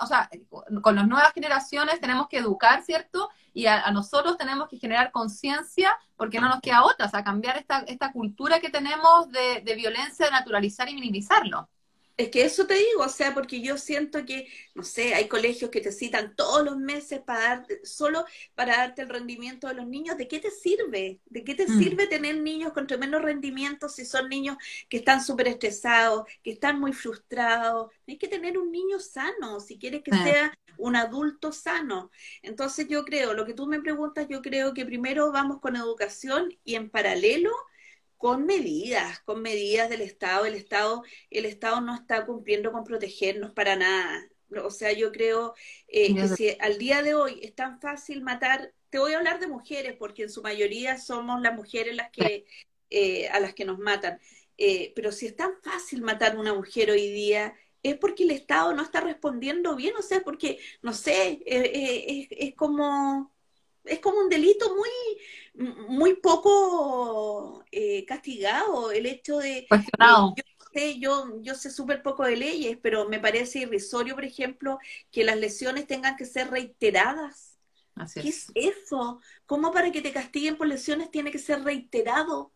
o 0.00 0.06
sea, 0.06 0.28
con 0.82 0.96
las 0.96 1.06
nuevas 1.06 1.32
generaciones 1.32 2.00
tenemos 2.00 2.28
que 2.28 2.38
educar, 2.38 2.82
¿cierto? 2.82 3.28
Y 3.52 3.66
a, 3.66 3.90
nosotros 3.90 4.36
tenemos 4.36 4.68
que 4.68 4.78
generar 4.78 5.10
conciencia 5.10 5.96
porque 6.16 6.40
no 6.40 6.48
nos 6.48 6.60
queda 6.60 6.84
otra, 6.84 7.06
o 7.06 7.08
sea, 7.08 7.24
cambiar 7.24 7.56
esta, 7.56 7.80
esta 7.80 8.12
cultura 8.12 8.60
que 8.60 8.70
tenemos 8.70 9.30
de, 9.30 9.62
de 9.64 9.74
violencia, 9.74 10.26
de 10.26 10.32
naturalizar 10.32 10.88
y 10.88 10.94
minimizarlo. 10.94 11.68
Es 12.20 12.28
que 12.28 12.44
eso 12.44 12.66
te 12.66 12.74
digo, 12.74 13.02
o 13.02 13.08
sea, 13.08 13.32
porque 13.32 13.62
yo 13.62 13.78
siento 13.78 14.26
que, 14.26 14.46
no 14.74 14.82
sé, 14.82 15.14
hay 15.14 15.26
colegios 15.26 15.70
que 15.70 15.80
te 15.80 15.90
citan 15.90 16.36
todos 16.36 16.62
los 16.62 16.76
meses 16.76 17.20
para 17.20 17.40
darte, 17.40 17.80
solo 17.86 18.26
para 18.54 18.76
darte 18.76 19.00
el 19.00 19.08
rendimiento 19.08 19.68
de 19.68 19.72
los 19.72 19.86
niños. 19.86 20.18
¿De 20.18 20.28
qué 20.28 20.38
te 20.38 20.50
sirve? 20.50 21.18
¿De 21.24 21.44
qué 21.44 21.54
te 21.54 21.66
mm. 21.66 21.78
sirve 21.78 22.06
tener 22.08 22.36
niños 22.36 22.74
con 22.74 22.86
tremendo 22.86 23.20
rendimiento 23.20 23.88
si 23.88 24.04
son 24.04 24.28
niños 24.28 24.58
que 24.90 24.98
están 24.98 25.24
súper 25.24 25.48
estresados, 25.48 26.28
que 26.44 26.50
están 26.50 26.78
muy 26.78 26.92
frustrados? 26.92 27.90
Hay 28.06 28.18
que 28.18 28.28
tener 28.28 28.58
un 28.58 28.70
niño 28.70 29.00
sano, 29.00 29.58
si 29.58 29.78
quieres 29.78 30.02
que 30.02 30.10
sea 30.10 30.52
un 30.76 30.96
adulto 30.96 31.52
sano. 31.52 32.10
Entonces 32.42 32.86
yo 32.86 33.06
creo, 33.06 33.32
lo 33.32 33.46
que 33.46 33.54
tú 33.54 33.66
me 33.66 33.80
preguntas, 33.80 34.26
yo 34.28 34.42
creo 34.42 34.74
que 34.74 34.84
primero 34.84 35.32
vamos 35.32 35.58
con 35.60 35.74
educación 35.74 36.54
y 36.64 36.74
en 36.74 36.90
paralelo 36.90 37.50
con 38.20 38.44
medidas, 38.44 39.20
con 39.20 39.40
medidas 39.40 39.88
del 39.88 40.02
Estado. 40.02 40.44
El 40.44 40.52
Estado, 40.52 41.02
el 41.30 41.46
Estado 41.46 41.80
no 41.80 41.94
está 41.94 42.26
cumpliendo 42.26 42.70
con 42.70 42.84
protegernos 42.84 43.52
para 43.52 43.76
nada. 43.76 44.28
O 44.62 44.70
sea, 44.70 44.92
yo 44.92 45.10
creo 45.10 45.54
eh, 45.88 46.14
que 46.14 46.28
si 46.28 46.50
al 46.60 46.76
día 46.76 47.02
de 47.02 47.14
hoy 47.14 47.40
es 47.42 47.54
tan 47.54 47.80
fácil 47.80 48.22
matar, 48.22 48.74
te 48.90 48.98
voy 48.98 49.14
a 49.14 49.16
hablar 49.16 49.40
de 49.40 49.46
mujeres, 49.46 49.96
porque 49.98 50.24
en 50.24 50.28
su 50.28 50.42
mayoría 50.42 50.98
somos 50.98 51.40
las 51.40 51.54
mujeres 51.54 51.96
las 51.96 52.10
que, 52.10 52.44
eh, 52.90 53.26
a 53.30 53.40
las 53.40 53.54
que 53.54 53.64
nos 53.64 53.78
matan. 53.78 54.20
Eh, 54.58 54.92
pero 54.94 55.12
si 55.12 55.24
es 55.24 55.34
tan 55.34 55.52
fácil 55.62 56.02
matar 56.02 56.36
a 56.36 56.40
una 56.40 56.52
mujer 56.52 56.90
hoy 56.90 57.10
día, 57.10 57.54
es 57.82 57.96
porque 57.96 58.24
el 58.24 58.32
Estado 58.32 58.74
no 58.74 58.82
está 58.82 59.00
respondiendo 59.00 59.76
bien, 59.76 59.94
o 59.98 60.02
sea, 60.02 60.20
porque, 60.20 60.58
no 60.82 60.92
sé, 60.92 61.42
es 61.46 62.54
como 62.54 63.32
es 63.90 63.98
como 63.98 64.18
un 64.18 64.28
delito 64.28 64.74
muy, 64.74 65.74
muy 65.88 66.14
poco 66.14 67.64
eh, 67.72 68.04
castigado 68.06 68.92
el 68.92 69.06
hecho 69.06 69.38
de... 69.38 69.66
Cuestionado. 69.68 70.34
yo 70.36 70.44
sé, 70.72 70.98
yo, 71.00 71.40
yo 71.42 71.54
sé 71.56 71.70
súper 71.70 72.02
poco 72.02 72.24
de 72.24 72.36
leyes, 72.36 72.78
pero 72.80 73.08
me 73.08 73.18
parece 73.18 73.60
irrisorio, 73.60 74.14
por 74.14 74.24
ejemplo, 74.24 74.78
que 75.10 75.24
las 75.24 75.36
lesiones 75.36 75.86
tengan 75.86 76.16
que 76.16 76.24
ser 76.24 76.50
reiteradas. 76.50 77.58
¿Qué 78.14 78.28
es. 78.28 78.46
eso? 78.54 79.20
¿Cómo 79.44 79.72
para 79.72 79.90
que 79.90 80.00
te 80.00 80.12
castiguen 80.12 80.56
por 80.56 80.68
lesiones 80.68 81.10
tiene 81.10 81.32
que 81.32 81.38
ser 81.38 81.62
reiterado? 81.64 82.52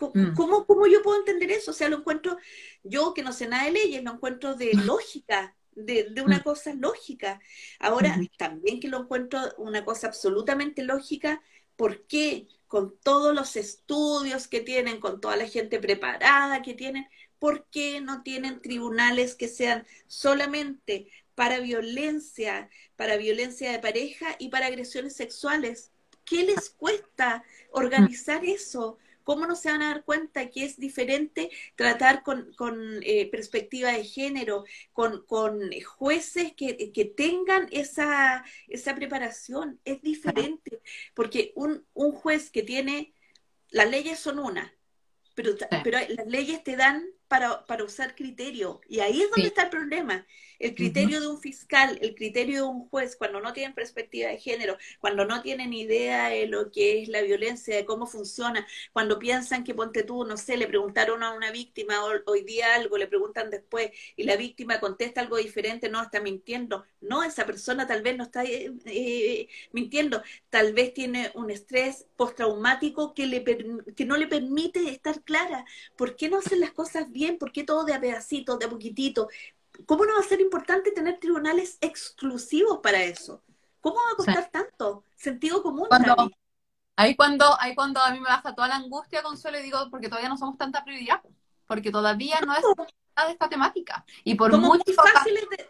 Mm. 0.00 0.34
¿Cómo, 0.34 0.66
¿Cómo, 0.66 0.86
yo 0.86 1.02
puedo 1.02 1.18
entender 1.18 1.50
eso? 1.50 1.72
O 1.72 1.74
sea, 1.74 1.88
lo 1.88 1.98
encuentro, 1.98 2.38
yo 2.82 3.12
que 3.12 3.22
no 3.22 3.32
sé 3.32 3.46
nada 3.46 3.66
de 3.66 3.72
leyes, 3.72 4.02
lo 4.02 4.12
encuentro 4.12 4.54
de 4.54 4.72
lógica 4.72 5.54
de, 5.84 6.22
una 6.22 6.38
mm. 6.38 6.42
cosa 6.42 6.74
lógica. 6.74 7.40
Ahora, 7.78 8.18
también 8.36 8.80
que 8.80 8.88
lo 8.88 9.00
encuentro 9.00 9.40
una 9.58 9.84
cosa 9.84 10.08
absolutamente 10.08 10.82
lógica, 10.82 11.42
porque 11.76 12.48
con 12.66 12.96
todos 13.02 13.34
los 13.34 13.56
estudios 13.56 14.48
que 14.48 14.60
tienen, 14.60 15.00
con 15.00 15.20
toda 15.20 15.36
la 15.36 15.48
gente 15.48 15.78
preparada 15.78 16.62
que 16.62 16.74
tienen, 16.74 17.06
¿por 17.38 17.66
qué 17.70 18.00
no 18.00 18.22
tienen 18.22 18.60
tribunales 18.60 19.34
que 19.34 19.48
sean 19.48 19.86
solamente 20.06 21.08
para 21.34 21.60
violencia, 21.60 22.68
para 22.96 23.16
violencia 23.16 23.70
de 23.70 23.78
pareja 23.78 24.36
y 24.38 24.48
para 24.48 24.66
agresiones 24.66 25.14
sexuales? 25.14 25.92
¿Qué 26.24 26.44
les 26.44 26.68
cuesta 26.68 27.42
organizar 27.70 28.44
eso? 28.44 28.98
¿Cómo 29.28 29.46
no 29.46 29.56
se 29.56 29.70
van 29.70 29.82
a 29.82 29.88
dar 29.88 30.04
cuenta 30.04 30.48
que 30.48 30.64
es 30.64 30.80
diferente 30.80 31.50
tratar 31.74 32.22
con, 32.22 32.48
eh, 33.02 33.30
perspectiva 33.30 33.92
de 33.92 34.02
género, 34.02 34.64
con, 34.94 35.22
jueces 35.84 36.54
que, 36.54 37.12
tengan 37.14 37.68
esa, 37.70 38.42
esa 38.68 38.94
preparación? 38.94 39.80
Es 39.84 40.00
diferente, 40.00 40.80
porque 41.12 41.52
un, 41.56 41.84
un 41.92 42.12
juez 42.12 42.48
que 42.48 42.62
tiene, 42.62 43.12
las 43.68 43.90
leyes 43.90 44.18
son 44.18 44.38
una, 44.38 44.74
pero, 45.34 45.52
pero 45.84 45.98
las 46.08 46.26
leyes 46.26 46.64
te 46.64 46.76
dan 46.76 47.04
para, 47.28 47.66
para 47.66 47.84
usar 47.84 48.14
criterio. 48.14 48.80
Y 48.88 49.00
ahí 49.00 49.20
es 49.20 49.30
donde 49.30 49.48
está 49.48 49.64
el 49.64 49.70
problema. 49.70 50.26
El 50.58 50.74
criterio 50.74 51.20
de 51.20 51.28
un 51.28 51.40
fiscal, 51.40 51.98
el 52.02 52.14
criterio 52.14 52.56
de 52.56 52.68
un 52.68 52.88
juez, 52.88 53.16
cuando 53.16 53.40
no 53.40 53.52
tienen 53.52 53.74
perspectiva 53.74 54.30
de 54.30 54.38
género, 54.38 54.76
cuando 55.00 55.24
no 55.24 55.42
tienen 55.42 55.72
idea 55.72 56.28
de 56.28 56.46
lo 56.46 56.70
que 56.70 57.02
es 57.02 57.08
la 57.08 57.22
violencia, 57.22 57.76
de 57.76 57.84
cómo 57.84 58.06
funciona, 58.06 58.66
cuando 58.92 59.18
piensan 59.18 59.64
que 59.64 59.74
ponte 59.74 60.02
tú, 60.02 60.24
no 60.24 60.36
sé, 60.36 60.56
le 60.56 60.66
preguntaron 60.66 61.22
a 61.22 61.32
una 61.32 61.50
víctima 61.52 61.94
hoy 62.26 62.42
día 62.42 62.74
algo, 62.74 62.98
le 62.98 63.06
preguntan 63.06 63.50
después 63.50 63.90
y 64.16 64.24
la 64.24 64.36
víctima 64.36 64.80
contesta 64.80 65.20
algo 65.20 65.36
diferente, 65.36 65.88
no, 65.88 66.02
está 66.02 66.20
mintiendo. 66.20 66.84
No, 67.00 67.22
esa 67.22 67.46
persona 67.46 67.86
tal 67.86 68.02
vez 68.02 68.16
no 68.16 68.24
está 68.24 68.44
eh, 68.44 68.72
eh, 68.86 69.48
mintiendo, 69.72 70.22
tal 70.50 70.72
vez 70.72 70.92
tiene 70.94 71.30
un 71.34 71.50
estrés 71.50 72.06
postraumático 72.16 73.14
que, 73.14 73.26
le, 73.26 73.44
que 73.94 74.04
no 74.04 74.16
le 74.16 74.26
permite 74.26 74.88
estar 74.90 75.22
clara. 75.22 75.64
¿Por 75.96 76.16
qué 76.16 76.28
no 76.28 76.38
hacen 76.38 76.60
las 76.60 76.72
cosas 76.72 77.10
bien? 77.12 77.38
¿Por 77.38 77.52
qué 77.52 77.64
todo 77.64 77.84
de 77.84 77.94
a 77.94 78.00
pedacitos, 78.00 78.58
de 78.58 78.66
a 78.66 78.70
poquitito? 78.70 79.28
¿Cómo 79.86 80.04
no 80.04 80.14
va 80.14 80.20
a 80.20 80.28
ser 80.28 80.40
importante 80.40 80.92
tener 80.92 81.18
tribunales 81.18 81.78
exclusivos 81.80 82.78
para 82.82 83.02
eso? 83.02 83.42
¿Cómo 83.80 83.96
va 83.96 84.12
a 84.12 84.16
costar 84.16 84.50
tanto? 84.50 85.04
Sentido 85.16 85.62
común. 85.62 85.86
Cuando, 85.88 86.30
Ahí 86.98 87.14
cuando, 87.14 87.56
ahí 87.60 87.76
cuando 87.76 88.00
a 88.00 88.10
mí 88.10 88.18
me 88.18 88.28
baja 88.28 88.52
toda 88.56 88.66
la 88.66 88.74
angustia, 88.74 89.22
Consuelo, 89.22 89.60
y 89.60 89.62
digo, 89.62 89.78
porque 89.88 90.08
todavía 90.08 90.28
no 90.28 90.36
somos 90.36 90.58
tanta 90.58 90.82
prioridad, 90.82 91.22
porque 91.68 91.92
todavía 91.92 92.40
no 92.44 92.52
es 92.52 92.62
de 92.62 93.32
esta 93.32 93.48
temática. 93.48 94.04
Y 94.24 94.34
por 94.34 94.58
muy 94.58 94.80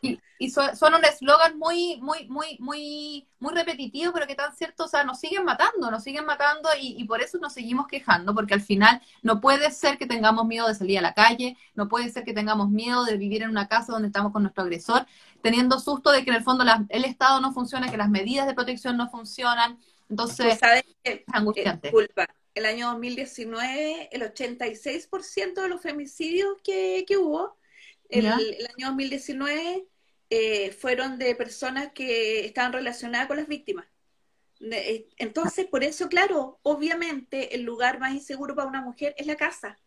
y, 0.00 0.18
y 0.38 0.50
son, 0.50 0.94
un 0.94 1.04
eslogan 1.04 1.58
muy, 1.58 1.98
muy, 2.00 2.28
muy, 2.28 2.56
muy, 2.60 3.28
muy 3.40 3.54
repetitivo, 3.54 4.12
pero 4.12 4.26
que 4.26 4.34
tan 4.34 4.54
cierto, 4.54 4.84
o 4.84 4.88
sea, 4.88 5.02
nos 5.04 5.18
siguen 5.18 5.44
matando, 5.44 5.90
nos 5.90 6.04
siguen 6.04 6.24
matando 6.24 6.68
y, 6.80 6.94
y, 6.96 7.04
por 7.04 7.20
eso 7.20 7.38
nos 7.38 7.52
seguimos 7.52 7.88
quejando, 7.88 8.34
porque 8.34 8.54
al 8.54 8.60
final 8.60 9.02
no 9.22 9.40
puede 9.40 9.70
ser 9.70 9.98
que 9.98 10.06
tengamos 10.06 10.46
miedo 10.46 10.68
de 10.68 10.74
salir 10.74 10.98
a 10.98 11.02
la 11.02 11.14
calle, 11.14 11.56
no 11.74 11.88
puede 11.88 12.08
ser 12.10 12.24
que 12.24 12.32
tengamos 12.32 12.70
miedo 12.70 13.04
de 13.04 13.16
vivir 13.16 13.42
en 13.42 13.50
una 13.50 13.66
casa 13.66 13.92
donde 13.92 14.08
estamos 14.08 14.32
con 14.32 14.42
nuestro 14.42 14.62
agresor, 14.62 15.06
teniendo 15.42 15.80
susto 15.80 16.12
de 16.12 16.24
que 16.24 16.30
en 16.30 16.36
el 16.36 16.44
fondo 16.44 16.64
el 16.88 17.04
Estado 17.04 17.40
no 17.40 17.52
funciona, 17.52 17.90
que 17.90 17.96
las 17.96 18.08
medidas 18.08 18.46
de 18.46 18.54
protección 18.54 18.96
no 18.96 19.10
funcionan. 19.10 19.78
Entonces, 20.08 20.58
¿sabes 20.58 20.84
es 21.02 21.22
angustiante. 21.32 21.88
Disculpa, 21.88 22.28
el 22.54 22.66
año 22.66 22.88
2019 22.88 24.08
el 24.12 24.22
86% 24.22 25.62
de 25.62 25.68
los 25.68 25.80
femicidios 25.80 26.56
que, 26.62 27.04
hubo, 27.18 27.56
el, 28.08 28.26
año 28.26 28.88
2019 28.88 29.86
eh, 30.30 30.72
fueron 30.72 31.18
de 31.18 31.34
personas 31.34 31.92
que 31.92 32.44
estaban 32.44 32.72
relacionadas 32.72 33.26
con 33.26 33.36
las 33.36 33.48
víctimas. 33.48 33.86
Eh, 34.60 35.08
entonces, 35.16 35.66
por 35.66 35.84
eso, 35.84 36.08
claro, 36.08 36.58
obviamente 36.62 37.54
el 37.54 37.62
lugar 37.62 37.98
más 38.00 38.12
inseguro 38.12 38.54
para 38.54 38.68
una 38.68 38.82
mujer 38.82 39.14
es 39.16 39.26
la 39.26 39.36
casa. 39.36 39.78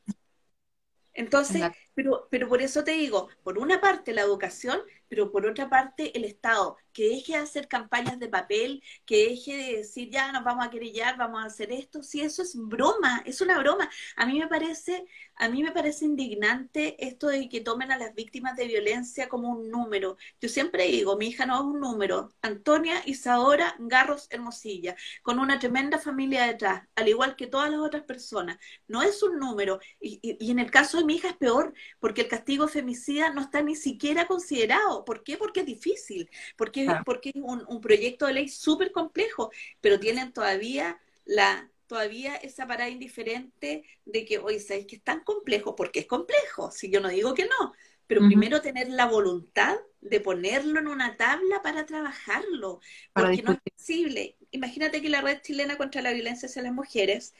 Entonces, 1.13 1.63
pero, 1.93 2.27
pero 2.31 2.47
por 2.47 2.61
eso 2.61 2.83
te 2.83 2.91
digo, 2.91 3.27
por 3.43 3.57
una 3.57 3.81
parte 3.81 4.13
la 4.13 4.21
educación, 4.21 4.79
pero 5.11 5.29
por 5.29 5.45
otra 5.45 5.69
parte 5.69 6.17
el 6.17 6.23
Estado, 6.23 6.77
que 6.93 7.09
deje 7.09 7.33
de 7.33 7.39
hacer 7.39 7.67
campañas 7.67 8.17
de 8.17 8.29
papel, 8.29 8.81
que 9.05 9.27
deje 9.27 9.57
de 9.57 9.77
decir, 9.79 10.09
ya 10.09 10.31
nos 10.31 10.45
vamos 10.45 10.65
a 10.65 10.69
querellar, 10.69 11.17
vamos 11.17 11.43
a 11.43 11.47
hacer 11.47 11.69
esto, 11.73 12.01
si 12.01 12.21
eso 12.21 12.41
es 12.41 12.55
broma, 12.55 13.21
es 13.25 13.41
una 13.41 13.59
broma. 13.59 13.89
A 14.15 14.25
mí 14.25 14.39
me 14.39 14.47
parece, 14.47 15.05
a 15.35 15.49
mí 15.49 15.63
me 15.63 15.73
parece 15.73 16.05
indignante 16.05 16.95
esto 17.05 17.27
de 17.27 17.49
que 17.49 17.59
tomen 17.59 17.91
a 17.91 17.97
las 17.97 18.15
víctimas 18.15 18.55
de 18.55 18.67
violencia 18.67 19.27
como 19.27 19.49
un 19.49 19.69
número. 19.69 20.15
Yo 20.39 20.47
siempre 20.47 20.87
digo, 20.87 21.17
mi 21.17 21.27
hija 21.27 21.45
no 21.45 21.55
es 21.55 21.61
un 21.61 21.81
número. 21.81 22.33
Antonia 22.41 23.01
Isadora 23.05 23.75
Garros 23.79 24.27
Hermosilla, 24.29 24.95
con 25.23 25.39
una 25.39 25.59
tremenda 25.59 25.99
familia 25.99 26.45
detrás, 26.45 26.87
al 26.95 27.09
igual 27.09 27.35
que 27.35 27.47
todas 27.47 27.69
las 27.69 27.81
otras 27.81 28.03
personas. 28.03 28.59
No 28.87 29.01
es 29.01 29.21
un 29.23 29.39
número. 29.39 29.81
Y, 29.99 30.19
y 30.39 30.51
en 30.51 30.59
el 30.59 30.71
caso 30.71 30.99
de 30.99 31.03
mi 31.05 31.15
hija 31.15 31.29
es 31.29 31.37
peor, 31.37 31.73
porque 31.99 32.21
el 32.21 32.27
castigo 32.29 32.69
femicida 32.69 33.31
no 33.33 33.41
está 33.41 33.61
ni 33.61 33.75
siquiera 33.75 34.25
considerado. 34.27 35.00
¿Por 35.05 35.23
qué? 35.23 35.37
Porque 35.37 35.61
es 35.61 35.65
difícil, 35.65 36.29
porque, 36.55 36.87
porque 37.05 37.29
es 37.29 37.41
un, 37.41 37.81
proyecto 37.81 38.25
de 38.27 38.33
ley 38.33 38.49
súper 38.49 38.91
complejo, 38.91 39.51
pero 39.81 39.99
tienen 39.99 40.33
todavía 40.33 40.99
la 41.25 41.67
todavía 41.87 42.35
esa 42.37 42.65
parada 42.65 42.89
indiferente 42.89 43.83
de 44.05 44.23
que, 44.23 44.39
oye, 44.39 44.61
¿sabes 44.61 44.85
que 44.85 44.95
es 44.95 45.01
tan 45.03 45.25
complejo? 45.25 45.75
Porque 45.75 45.99
es 45.99 46.05
complejo, 46.05 46.71
si 46.71 46.89
yo 46.89 47.01
no 47.01 47.09
digo 47.09 47.33
que 47.33 47.43
no, 47.43 47.73
pero 48.07 48.25
primero 48.27 48.61
tener 48.61 48.89
la 48.89 49.07
voluntad 49.07 49.77
de 50.01 50.19
ponerlo 50.19 50.79
en 50.79 50.87
una 50.87 51.15
tabla 51.15 51.61
para 51.61 51.85
trabajarlo, 51.85 52.81
porque 53.13 53.41
no 53.41 53.53
es 53.53 53.59
posible. 53.73 54.37
Imagínate 54.51 55.01
que 55.01 55.09
la 55.09 55.21
Red 55.21 55.41
Chilena 55.41 55.77
contra 55.77 56.01
la 56.01 56.13
Violencia 56.13 56.47
hacia 56.47 56.61
las 56.61 56.73
Mujeres, 56.73 57.33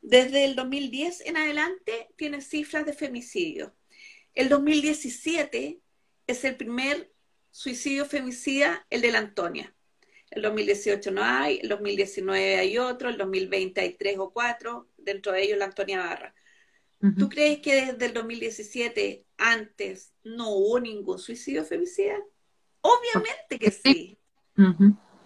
desde 0.00 0.44
el 0.44 0.54
2010 0.54 1.22
en 1.26 1.36
adelante, 1.36 2.08
tiene 2.16 2.40
cifras 2.40 2.86
de 2.86 2.92
femicidio. 2.92 3.74
El 4.34 4.48
2017 4.48 5.80
es 6.26 6.44
el 6.44 6.56
primer 6.56 7.10
suicidio 7.50 8.04
femicida, 8.04 8.86
el 8.90 9.00
de 9.00 9.12
la 9.12 9.18
Antonia. 9.18 9.74
El 10.30 10.42
2018 10.42 11.12
no 11.12 11.22
hay, 11.22 11.60
el 11.62 11.68
2019 11.68 12.56
hay 12.56 12.78
otro, 12.78 13.08
el 13.08 13.16
2020 13.16 13.80
hay 13.80 13.94
tres 13.94 14.18
o 14.18 14.32
cuatro, 14.32 14.88
dentro 14.96 15.32
de 15.32 15.42
ellos 15.42 15.58
la 15.58 15.66
Antonia 15.66 15.98
Barra. 16.00 16.34
¿Tú 17.18 17.28
crees 17.28 17.58
que 17.58 17.74
desde 17.92 18.06
el 18.06 18.14
2017 18.14 19.26
antes 19.36 20.14
no 20.22 20.48
hubo 20.48 20.80
ningún 20.80 21.18
suicidio 21.18 21.62
femicida? 21.62 22.18
Obviamente 22.80 23.58
que 23.58 23.70
sí. 23.70 24.18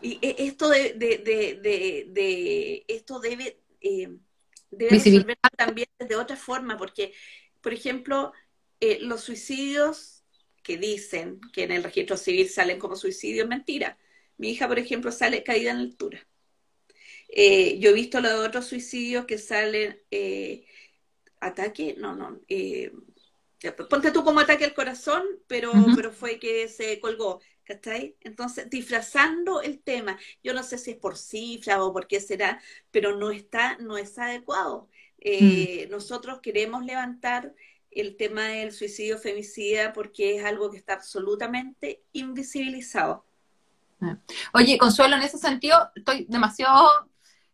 Y 0.02 0.18
e, 0.20 0.34
esto 0.38 0.68
de, 0.68 0.94
de, 0.94 1.18
de, 1.18 2.06
de 2.10 2.84
esto 2.88 3.20
debe, 3.20 3.60
eh, 3.80 4.08
debe 4.72 5.36
también 5.56 5.88
de 6.00 6.16
otra 6.16 6.36
forma, 6.36 6.76
porque, 6.76 7.12
por 7.60 7.72
ejemplo, 7.72 8.32
eh, 8.80 8.98
los 9.00 9.20
suicidios 9.20 10.17
que 10.68 10.76
dicen 10.76 11.40
que 11.50 11.62
en 11.62 11.72
el 11.72 11.82
registro 11.82 12.18
civil 12.18 12.46
salen 12.46 12.78
como 12.78 12.94
suicidios, 12.94 13.48
mentira. 13.48 13.96
Mi 14.36 14.50
hija, 14.50 14.68
por 14.68 14.78
ejemplo, 14.78 15.10
sale 15.10 15.42
caída 15.42 15.70
en 15.70 15.78
altura. 15.78 16.28
Eh, 17.30 17.78
yo 17.78 17.88
he 17.88 17.94
visto 17.94 18.20
los 18.20 18.46
otros 18.46 18.66
suicidios 18.66 19.24
que 19.24 19.38
salen 19.38 19.98
eh, 20.10 20.66
ataque, 21.40 21.94
no, 21.96 22.14
no, 22.14 22.38
eh, 22.48 22.92
ponte 23.88 24.10
tú 24.10 24.22
como 24.22 24.40
ataque 24.40 24.66
al 24.66 24.74
corazón, 24.74 25.22
pero, 25.46 25.72
pero 25.96 26.12
fue 26.12 26.38
que 26.38 26.68
se 26.68 27.00
colgó, 27.00 27.40
¿cachai? 27.64 28.16
Entonces, 28.20 28.68
disfrazando 28.68 29.62
el 29.62 29.80
tema, 29.80 30.18
yo 30.44 30.52
no 30.52 30.62
sé 30.62 30.76
si 30.76 30.90
es 30.90 30.96
por 30.98 31.16
cifra 31.16 31.82
o 31.82 31.94
por 31.94 32.06
qué 32.06 32.20
será, 32.20 32.60
pero 32.90 33.16
no 33.16 33.30
está, 33.30 33.78
no 33.78 33.96
es 33.96 34.18
adecuado. 34.18 34.90
Mm. 35.24 35.88
Nosotros 35.88 36.40
queremos 36.42 36.84
levantar 36.84 37.54
el 37.90 38.16
tema 38.16 38.44
del 38.44 38.72
suicidio 38.72 39.18
femicida 39.18 39.92
porque 39.92 40.36
es 40.36 40.44
algo 40.44 40.70
que 40.70 40.76
está 40.76 40.94
absolutamente 40.94 42.02
invisibilizado. 42.12 43.24
Ah. 44.00 44.16
Oye, 44.54 44.78
Consuelo, 44.78 45.16
en 45.16 45.22
ese 45.22 45.38
sentido 45.38 45.90
estoy 45.94 46.26
demasiado 46.28 46.88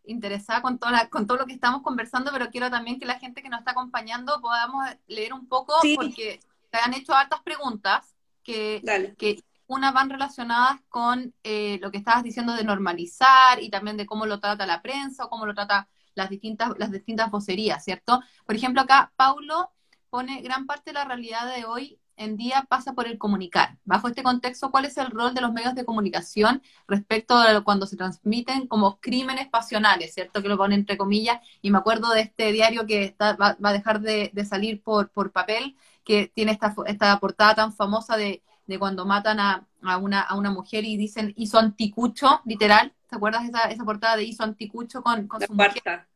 interesada 0.03 0.61
con, 0.61 0.77
toda 0.77 1.09
con 1.09 1.25
todo 1.25 1.37
lo 1.37 1.45
que 1.45 1.53
estamos 1.53 1.81
conversando, 1.81 2.31
pero 2.31 2.49
quiero 2.49 2.69
también 2.69 2.99
que 2.99 3.05
la 3.05 3.19
gente 3.19 3.41
que 3.41 3.49
nos 3.49 3.59
está 3.59 3.71
acompañando 3.71 4.39
podamos 4.41 4.85
leer 5.07 5.33
un 5.33 5.47
poco 5.47 5.73
porque 5.95 6.39
te 6.69 6.77
han 6.77 6.93
hecho 6.93 7.13
hartas 7.13 7.41
preguntas 7.41 8.15
que, 8.43 8.83
que 9.17 9.43
unas 9.67 9.93
van 9.93 10.09
relacionadas 10.09 10.79
con 10.89 11.33
eh, 11.43 11.79
lo 11.81 11.89
que 11.91 11.97
estabas 11.97 12.23
diciendo 12.23 12.53
de 12.53 12.63
normalizar 12.63 13.61
y 13.61 13.69
también 13.69 13.97
de 13.97 14.05
cómo 14.05 14.25
lo 14.25 14.39
trata 14.39 14.65
la 14.65 14.81
prensa 14.81 15.25
o 15.25 15.29
cómo 15.29 15.45
lo 15.45 15.55
trata 15.55 15.89
las 16.13 16.29
distintas, 16.29 16.71
las 16.77 16.91
distintas 16.91 17.31
vocerías, 17.31 17.83
¿cierto? 17.83 18.21
Por 18.45 18.55
ejemplo, 18.55 18.81
acá 18.81 19.11
Paulo 19.15 19.71
pone 20.15 20.39
gran 20.39 20.65
parte 20.65 20.91
de 20.91 20.93
la 20.93 21.03
realidad 21.03 21.53
de 21.53 21.65
hoy 21.65 21.99
en 22.15 22.37
día 22.37 22.65
pasa 22.69 22.93
por 22.93 23.05
el 23.05 23.17
comunicar. 23.17 23.77
Bajo 23.83 24.07
este 24.07 24.23
contexto, 24.23 24.71
¿cuál 24.71 24.85
es 24.85 24.97
el 24.97 25.11
rol 25.11 25.33
de 25.33 25.41
los 25.41 25.51
medios 25.51 25.75
de 25.75 25.83
comunicación 25.83 26.61
respecto 26.87 27.35
a 27.35 27.61
cuando 27.65 27.85
se 27.85 27.97
transmiten 27.97 28.67
como 28.67 29.01
crímenes 29.01 29.49
pasionales, 29.49 30.13
¿cierto? 30.13 30.41
Que 30.41 30.47
lo 30.47 30.55
pone 30.55 30.75
entre 30.75 30.97
comillas. 30.97 31.41
Y 31.61 31.69
me 31.69 31.79
acuerdo 31.79 32.13
de 32.13 32.21
este 32.21 32.53
diario 32.53 32.85
que 32.87 33.13
va, 33.19 33.57
a 33.61 33.73
dejar 33.73 33.99
de, 33.99 34.31
salir 34.47 34.81
por, 34.81 35.09
por, 35.09 35.33
papel, 35.33 35.75
que 36.05 36.31
tiene 36.33 36.53
esta, 36.53 36.73
esta 36.85 37.19
portada 37.19 37.53
tan 37.53 37.73
famosa 37.73 38.15
de, 38.15 38.41
cuando 38.79 39.05
matan 39.05 39.41
a, 39.41 39.67
una, 39.99 40.21
a 40.21 40.37
una 40.37 40.49
mujer 40.49 40.85
y 40.85 40.95
dicen 40.95 41.33
hizo 41.35 41.59
anticucho, 41.59 42.39
literal. 42.45 42.93
¿Te 43.09 43.17
acuerdas 43.17 43.43
esa, 43.43 43.63
esa 43.63 43.83
portada 43.83 44.15
de 44.15 44.23
hizo 44.23 44.43
anticucho 44.43 45.03
con, 45.03 45.27
con 45.27 45.41
su 45.41 45.53
mujer? 45.53 46.07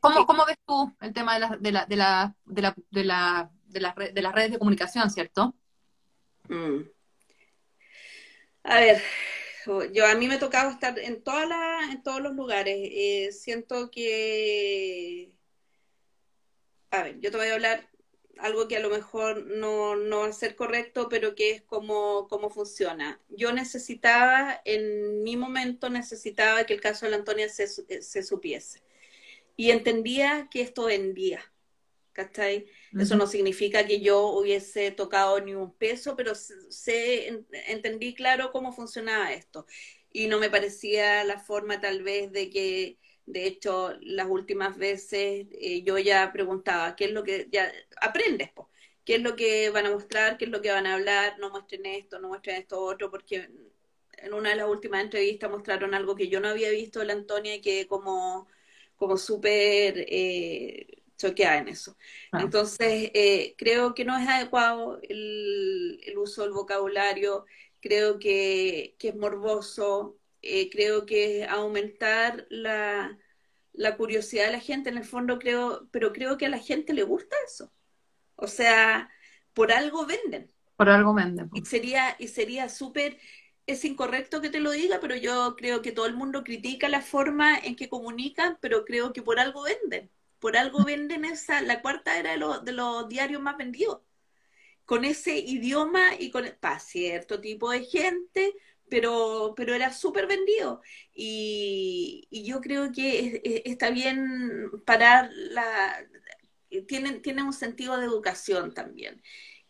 ¿Cómo, 0.00 0.26
¿Cómo, 0.26 0.44
ves 0.46 0.58
tú 0.66 0.94
el 1.00 1.12
tema 1.12 1.34
de, 1.34 1.40
la, 1.40 1.56
de, 1.58 1.72
la, 1.72 1.86
de, 1.86 1.96
la, 1.96 2.36
de, 2.44 2.62
la, 2.62 2.76
de, 2.90 3.04
la, 3.04 3.94
de, 3.96 4.12
de 4.12 4.22
las 4.22 4.34
redes 4.34 4.52
de 4.52 4.58
comunicación, 4.58 5.10
cierto? 5.10 5.54
Mm. 6.48 6.82
A 8.64 8.80
ver, 8.80 9.02
yo 9.92 10.06
a 10.06 10.14
mí 10.14 10.28
me 10.28 10.34
ha 10.34 10.38
tocado 10.38 10.70
estar 10.70 10.98
en, 10.98 11.22
toda 11.22 11.46
la, 11.46 11.90
en 11.90 12.02
todos 12.02 12.20
los 12.20 12.34
lugares. 12.34 12.76
Eh, 12.76 13.30
siento 13.32 13.90
que... 13.90 15.32
A 16.90 17.02
ver, 17.04 17.20
yo 17.20 17.30
te 17.30 17.36
voy 17.38 17.48
a 17.48 17.54
hablar 17.54 17.88
algo 18.38 18.68
que 18.68 18.76
a 18.76 18.80
lo 18.80 18.90
mejor 18.90 19.46
no, 19.46 19.96
no 19.96 20.20
va 20.20 20.26
a 20.26 20.32
ser 20.32 20.56
correcto, 20.56 21.08
pero 21.08 21.34
que 21.34 21.52
es 21.52 21.62
como, 21.62 22.28
cómo 22.28 22.50
funciona. 22.50 23.20
Yo 23.28 23.52
necesitaba, 23.52 24.60
en 24.64 25.22
mi 25.22 25.36
momento, 25.36 25.88
necesitaba 25.90 26.64
que 26.64 26.74
el 26.74 26.80
caso 26.80 27.06
de 27.06 27.12
la 27.12 27.18
Antonia 27.18 27.48
se, 27.48 27.66
se 27.68 28.22
supiese 28.22 28.81
y 29.56 29.70
entendía 29.70 30.48
que 30.50 30.62
esto 30.62 30.84
vendía. 30.84 31.42
¿Cachai? 32.12 32.66
Eso 32.98 33.16
no 33.16 33.26
significa 33.26 33.86
que 33.86 34.02
yo 34.02 34.26
hubiese 34.26 34.90
tocado 34.90 35.40
ni 35.40 35.54
un 35.54 35.72
peso, 35.72 36.14
pero 36.14 36.34
sé, 36.34 37.44
entendí 37.68 38.14
claro 38.14 38.52
cómo 38.52 38.72
funcionaba 38.72 39.32
esto. 39.32 39.66
Y 40.12 40.26
no 40.26 40.38
me 40.38 40.50
parecía 40.50 41.24
la 41.24 41.38
forma 41.38 41.80
tal 41.80 42.02
vez 42.02 42.30
de 42.30 42.50
que, 42.50 42.98
de 43.24 43.46
hecho, 43.46 43.96
las 44.02 44.28
últimas 44.28 44.76
veces 44.76 45.46
eh, 45.52 45.82
yo 45.84 45.96
ya 45.98 46.30
preguntaba, 46.34 46.96
¿qué 46.96 47.06
es 47.06 47.12
lo 47.12 47.24
que 47.24 47.48
ya 47.50 47.72
aprendes? 47.98 48.50
¿Qué 49.04 49.16
es 49.16 49.22
lo 49.22 49.34
que 49.34 49.70
van 49.70 49.86
a 49.86 49.90
mostrar? 49.90 50.36
¿Qué 50.38 50.44
es 50.44 50.50
lo 50.50 50.60
que 50.62 50.70
van 50.70 50.86
a 50.86 50.94
hablar? 50.94 51.38
No 51.38 51.50
muestren 51.50 51.86
esto, 51.86 52.20
no 52.20 52.28
muestren 52.28 52.56
esto 52.56 52.80
otro, 52.80 53.10
porque 53.10 53.48
en 54.18 54.34
una 54.34 54.50
de 54.50 54.56
las 54.56 54.68
últimas 54.68 55.02
entrevistas 55.02 55.50
mostraron 55.50 55.94
algo 55.94 56.14
que 56.14 56.28
yo 56.28 56.40
no 56.40 56.48
había 56.48 56.70
visto 56.70 57.00
de 57.00 57.06
la 57.06 57.14
Antonia 57.14 57.56
y 57.56 57.60
que 57.60 57.86
como 57.86 58.46
como 59.02 59.16
súper 59.16 60.06
eh, 60.06 61.02
choqueada 61.16 61.58
en 61.58 61.66
eso. 61.66 61.96
Ah. 62.30 62.40
Entonces, 62.40 63.10
eh, 63.14 63.56
creo 63.58 63.94
que 63.94 64.04
no 64.04 64.16
es 64.16 64.28
adecuado 64.28 65.00
el, 65.02 65.98
uso 66.16 66.42
del 66.42 66.52
vocabulario, 66.52 67.44
creo 67.80 68.20
que, 68.20 68.94
es 68.96 69.16
morboso, 69.16 70.18
eh, 70.40 70.70
creo 70.70 71.04
que 71.04 71.40
es 71.40 71.48
aumentar 71.48 72.46
la, 72.48 73.18
la 73.72 73.96
curiosidad 73.96 74.46
de 74.46 74.52
la 74.52 74.60
gente, 74.60 74.90
en 74.90 74.98
el 74.98 75.04
fondo 75.04 75.40
creo, 75.40 75.88
pero 75.90 76.12
creo 76.12 76.38
que 76.38 76.46
a 76.46 76.50
la 76.50 76.60
gente 76.60 76.94
le 76.94 77.02
gusta 77.02 77.34
eso. 77.44 77.72
O 78.36 78.46
sea, 78.46 79.10
por 79.52 79.72
algo 79.72 80.06
venden. 80.06 80.48
Por 80.76 80.88
algo 80.90 81.12
venden. 81.12 81.50
Y 81.54 81.64
sería, 81.64 82.14
y 82.20 82.28
sería 82.28 82.68
súper, 82.68 83.18
es 83.66 83.84
incorrecto 83.84 84.40
que 84.40 84.50
te 84.50 84.60
lo 84.60 84.70
diga, 84.72 84.98
pero 85.00 85.16
yo 85.16 85.54
creo 85.56 85.82
que 85.82 85.92
todo 85.92 86.06
el 86.06 86.14
mundo 86.14 86.44
critica 86.44 86.88
la 86.88 87.02
forma 87.02 87.58
en 87.58 87.76
que 87.76 87.88
comunican, 87.88 88.58
pero 88.60 88.84
creo 88.84 89.12
que 89.12 89.22
por 89.22 89.38
algo 89.40 89.62
venden. 89.62 90.10
Por 90.40 90.56
algo 90.56 90.84
venden 90.84 91.24
esa, 91.24 91.60
la 91.62 91.82
cuarta 91.82 92.18
era 92.18 92.32
de, 92.32 92.64
de 92.64 92.72
los 92.72 93.08
diarios 93.08 93.40
más 93.42 93.56
vendidos. 93.56 94.00
Con 94.84 95.04
ese 95.04 95.38
idioma 95.38 96.14
y 96.18 96.30
con, 96.30 96.44
para 96.60 96.80
cierto 96.80 97.40
tipo 97.40 97.70
de 97.70 97.84
gente, 97.84 98.54
pero, 98.92 99.54
pero 99.56 99.74
era 99.74 99.92
súper 99.92 100.26
vendido. 100.26 100.82
Y, 101.14 102.28
yo 102.30 102.60
creo 102.60 102.92
que 102.92 103.62
está 103.64 103.90
bien 103.90 104.70
parar 104.84 105.30
la... 105.32 106.06
Tienen, 106.86 107.22
tienen 107.22 107.46
un 107.46 107.52
sentido 107.52 107.96
de 107.98 108.06
educación 108.06 108.74
también. 108.74 109.22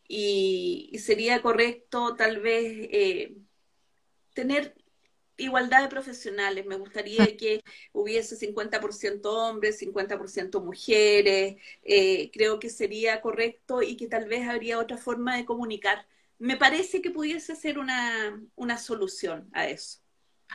Y, 0.08 0.92
sería 0.98 1.42
correcto 1.42 2.16
tal 2.16 2.40
vez 2.40 2.88
eh, 2.90 3.36
tener 4.32 4.74
igualdad 5.36 5.82
de 5.82 5.88
profesionales. 5.88 6.66
Me 6.66 6.76
gustaría 6.76 7.36
que 7.36 7.62
hubiese 7.92 8.36
50% 8.36 9.24
hombres, 9.24 9.80
50% 9.80 10.62
mujeres. 10.62 11.56
Eh, 11.82 12.30
creo 12.32 12.58
que 12.58 12.70
sería 12.70 13.20
correcto 13.20 13.82
y 13.82 13.96
que 13.96 14.08
tal 14.08 14.26
vez 14.28 14.48
habría 14.48 14.78
otra 14.78 14.96
forma 14.96 15.36
de 15.36 15.44
comunicar 15.44 16.06
me 16.42 16.56
parece 16.56 17.00
que 17.00 17.12
pudiese 17.12 17.54
ser 17.54 17.78
una, 17.78 18.76
solución 18.76 19.48
a 19.52 19.66
eso. 19.66 20.00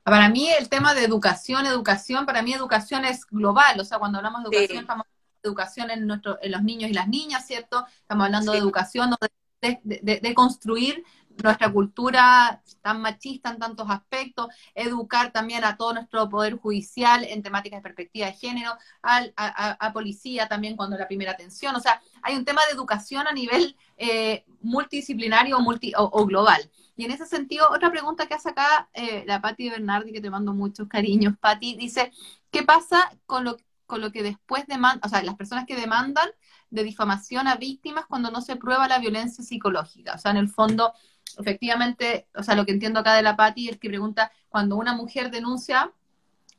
Para 0.04 0.28
mí 0.28 0.50
el 0.50 0.68
tema 0.68 0.94
de 0.94 1.06
educación, 1.06 1.66
educación, 1.66 2.26
para 2.26 2.42
mí 2.42 2.54
educación 2.54 3.06
es 3.06 3.26
global, 3.26 3.80
o 3.80 3.86
sea, 3.86 3.98
cuando 3.98 4.18
hablamos 4.18 4.44
de 4.44 4.50
educación 4.50 4.82
estamos 4.82 5.06
hablando 5.06 5.42
de 5.42 5.48
educación 5.48 5.92
en, 5.92 6.06
nuestro, 6.06 6.40
en 6.42 6.52
los 6.52 6.62
niños 6.62 6.92
y 6.92 6.94
las 6.94 7.08
niñas, 7.08 7.48
¿cierto? 7.48 7.86
Estamos 8.02 8.26
hablando 8.26 8.52
de 8.52 8.58
educación, 8.58 9.16
de, 9.62 10.20
de, 10.22 10.34
construir 10.34 11.06
nuestra 11.44 11.72
cultura 11.72 12.62
tan 12.82 13.02
machista 13.02 13.50
en 13.50 13.60
tantos 13.60 13.90
aspectos, 13.90 14.48
educar 14.74 15.32
también 15.32 15.64
a 15.64 15.78
todo 15.78 15.94
nuestro 15.94 16.30
poder 16.30 16.58
judicial 16.58 17.24
en 17.24 17.44
temáticas 17.44 17.80
de 17.80 17.84
perspectiva 17.84 18.28
de 18.28 18.34
género, 18.34 18.72
a, 19.02 19.92
policía 19.94 20.48
también 20.48 20.76
cuando 20.76 20.98
la 20.98 21.08
primera 21.08 21.32
atención, 21.32 21.76
o 21.76 21.80
sea, 21.80 22.02
hay 22.22 22.36
un 22.36 22.46
tema 22.46 22.62
de 22.66 22.74
educación 22.74 23.28
a 23.28 23.32
nivel 23.32 23.76
eh, 23.98 24.46
multidisciplinario 24.62 25.60
multi, 25.60 25.94
o, 25.96 26.26
global. 26.26 26.70
Y 26.96 27.06
en 27.06 27.12
ese 27.12 27.26
sentido, 27.26 27.70
otra 27.72 27.92
pregunta 27.92 28.28
que 28.28 28.34
hace 28.34 28.50
acá 28.50 28.90
eh, 28.94 29.24
la 29.28 29.40
Patti 29.42 29.70
Bernardi, 29.70 30.12
que 30.12 30.22
te 30.22 30.30
mando 30.30 30.54
muchos 30.54 30.88
cariños, 30.88 31.36
Patti, 31.40 31.76
dice, 31.76 32.12
¿qué 32.52 32.64
pasa 32.64 33.12
con 33.26 33.44
lo, 33.44 33.58
con 33.86 34.02
lo 34.02 34.12
que 34.12 34.24
después 34.24 34.66
demandan, 34.68 35.02
o 35.04 35.10
sea, 35.10 35.24
las 35.24 35.36
personas 35.36 35.66
que 35.66 35.76
demandan 35.76 36.30
de 36.70 36.84
difamación 36.84 37.48
a 37.48 37.56
víctimas 37.56 38.06
cuando 38.08 38.32
no 38.32 38.42
se 38.42 38.56
prueba 38.56 38.88
la 38.88 39.00
violencia 39.00 39.44
psicológica? 39.44 40.16
O 40.16 40.18
sea, 40.18 40.32
en 40.32 40.38
el 40.38 40.50
fondo, 40.50 40.94
efectivamente, 41.38 42.28
o 42.36 42.44
sea, 42.44 42.56
lo 42.56 42.66
que 42.66 42.72
entiendo 42.72 43.00
acá 43.00 43.16
de 43.16 43.24
la 43.24 43.36
Patti 43.36 43.70
es 43.70 43.78
que 43.78 43.90
pregunta, 43.90 44.32
cuando 44.50 44.76
una 44.76 44.94
mujer 44.94 45.32
denuncia 45.32 45.92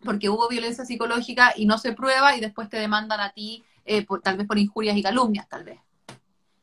porque 0.04 0.28
hubo 0.28 0.48
violencia 0.48 0.84
psicológica 0.84 1.52
y 1.56 1.66
no 1.66 1.78
se 1.78 1.92
prueba 1.92 2.36
y 2.36 2.40
después 2.40 2.68
te 2.68 2.76
demandan 2.76 3.20
a 3.20 3.30
ti, 3.30 3.64
eh, 3.84 4.06
tal 4.22 4.36
vez 4.36 4.46
por 4.46 4.58
injurias 4.58 4.96
y 4.96 5.02
calumnias, 5.02 5.48
tal 5.48 5.64
vez. 5.64 5.80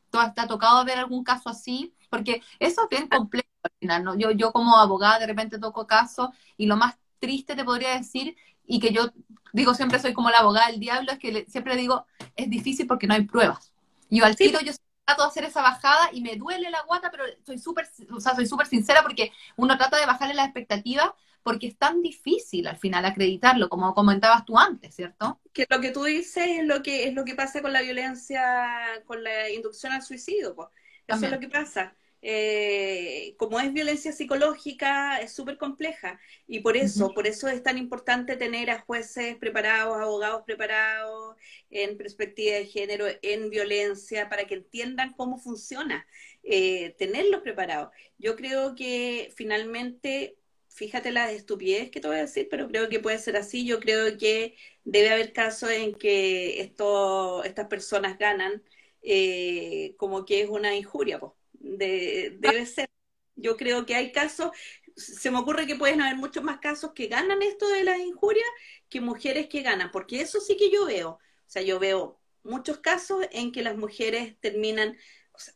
¿Tú 0.09 0.19
has, 0.19 0.33
te 0.33 0.41
ha 0.41 0.47
tocado 0.47 0.85
ver 0.85 0.97
algún 0.97 1.23
caso 1.23 1.49
así? 1.49 1.93
Porque 2.09 2.41
eso 2.59 2.83
es 2.83 2.89
bien 2.89 3.07
complejo 3.07 3.47
al 3.63 3.71
final, 3.79 4.03
¿no? 4.03 4.15
Yo, 4.15 4.31
yo 4.31 4.51
como 4.51 4.77
abogada 4.77 5.19
de 5.19 5.27
repente 5.27 5.59
toco 5.59 5.87
casos 5.87 6.29
y 6.55 6.65
lo 6.65 6.77
más 6.77 6.95
triste 7.19 7.55
te 7.55 7.65
podría 7.65 7.97
decir 7.97 8.35
y 8.65 8.79
que 8.79 8.93
yo 8.93 9.11
digo 9.53 9.73
siempre 9.73 9.99
soy 9.99 10.13
como 10.13 10.29
la 10.29 10.39
abogada 10.39 10.67
del 10.67 10.79
diablo, 10.79 11.11
es 11.11 11.19
que 11.19 11.45
siempre 11.49 11.75
digo, 11.75 12.05
es 12.35 12.49
difícil 12.49 12.87
porque 12.87 13.07
no 13.07 13.13
hay 13.13 13.23
pruebas. 13.23 13.73
Y 14.09 14.19
yo 14.19 14.25
al 14.25 14.35
tiro 14.35 14.59
yo 14.61 14.71
trato 15.05 15.23
de 15.23 15.27
hacer 15.29 15.43
esa 15.45 15.61
bajada 15.61 16.09
y 16.11 16.21
me 16.21 16.35
duele 16.35 16.69
la 16.69 16.81
guata, 16.81 17.11
pero 17.11 17.23
soy 17.45 17.59
súper, 17.59 17.87
o 18.11 18.19
sea, 18.19 18.35
soy 18.35 18.45
súper 18.45 18.67
sincera 18.67 19.03
porque 19.03 19.31
uno 19.55 19.77
trata 19.77 19.97
de 19.97 20.05
bajarle 20.05 20.33
las 20.33 20.45
expectativas 20.45 21.11
porque 21.43 21.67
es 21.67 21.77
tan 21.77 22.01
difícil 22.01 22.65
al 22.65 22.77
final 22.77 23.05
acreditarlo, 23.05 23.69
como 23.69 23.93
comentabas 23.93 24.45
tú 24.45 24.57
antes, 24.57 24.95
¿cierto? 24.95 25.39
Que 25.53 25.67
lo 25.69 25.79
que 25.79 25.91
tú 25.91 26.03
dices 26.03 26.47
es 26.47 26.65
lo 26.65 26.81
que 26.81 27.07
es 27.07 27.13
lo 27.13 27.23
que 27.23 27.35
pasa 27.35 27.61
con 27.61 27.71
la 27.71 27.83
violencia, 27.83 28.83
con 29.05 29.23
la 29.23 29.49
inducción 29.51 29.93
al 29.93 30.01
suicidio, 30.01 30.55
pues. 30.55 30.69
Eso 31.07 31.25
es 31.25 31.31
lo 31.31 31.39
que 31.39 31.49
pasa. 31.49 31.93
Eh, 32.27 33.35
como 33.37 33.59
es 33.59 33.71
violencia 33.71 34.11
psicológica, 34.11 35.21
es 35.21 35.31
súper 35.31 35.59
compleja. 35.59 36.19
Y 36.47 36.61
por 36.61 36.75
eso, 36.75 37.13
por 37.13 37.27
eso 37.27 37.47
es 37.47 37.61
tan 37.61 37.77
importante 37.77 38.35
tener 38.35 38.71
a 38.71 38.81
jueces 38.81 39.35
preparados, 39.35 39.95
abogados 39.97 40.41
preparados 40.43 41.35
en 41.69 41.97
perspectiva 41.97 42.55
de 42.57 42.65
género, 42.65 43.05
en 43.21 43.51
violencia, 43.51 44.27
para 44.27 44.45
que 44.47 44.55
entiendan 44.55 45.13
cómo 45.13 45.37
funciona, 45.37 46.07
eh, 46.41 46.95
tenerlos 46.97 47.41
preparados. 47.41 47.91
Yo 48.17 48.35
creo 48.35 48.73
que 48.73 49.31
finalmente, 49.35 50.35
fíjate 50.69 51.11
la 51.11 51.31
estupidez 51.31 51.91
que 51.91 51.99
te 52.01 52.07
voy 52.07 52.17
a 52.17 52.21
decir, 52.21 52.47
pero 52.49 52.67
creo 52.67 52.89
que 52.89 52.99
puede 52.99 53.19
ser 53.19 53.37
así. 53.37 53.67
Yo 53.67 53.79
creo 53.79 54.17
que 54.17 54.55
debe 54.83 55.11
haber 55.11 55.31
casos 55.31 55.69
en 55.69 55.93
que 55.93 56.59
esto, 56.61 57.43
estas 57.43 57.67
personas 57.67 58.17
ganan 58.17 58.63
eh, 59.03 59.93
como 59.97 60.25
que 60.25 60.41
es 60.41 60.49
una 60.49 60.75
injuria, 60.75 61.19
pues 61.19 61.33
de, 61.65 62.37
debe 62.39 62.65
ser. 62.65 62.87
Yo 63.35 63.57
creo 63.57 63.85
que 63.85 63.95
hay 63.95 64.11
casos, 64.11 64.51
se 64.95 65.29
me 65.29 65.39
ocurre 65.39 65.67
que 65.67 65.75
pueden 65.75 66.01
haber 66.01 66.15
muchos 66.15 66.43
más 66.43 66.59
casos 66.59 66.93
que 66.93 67.07
ganan 67.07 67.41
esto 67.41 67.67
de 67.67 67.83
las 67.83 67.99
injurias 67.99 68.47
que 68.87 69.01
mujeres 69.01 69.47
que 69.47 69.61
ganan, 69.61 69.91
porque 69.91 70.21
eso 70.21 70.39
sí 70.39 70.55
que 70.55 70.71
yo 70.71 70.85
veo. 70.85 71.09
O 71.09 71.19
sea, 71.47 71.61
yo 71.61 71.79
veo 71.79 72.19
muchos 72.43 72.77
casos 72.77 73.25
en 73.31 73.51
que 73.51 73.63
las 73.63 73.75
mujeres 73.75 74.39
terminan, 74.39 74.97
o 75.33 75.39
sea, 75.39 75.53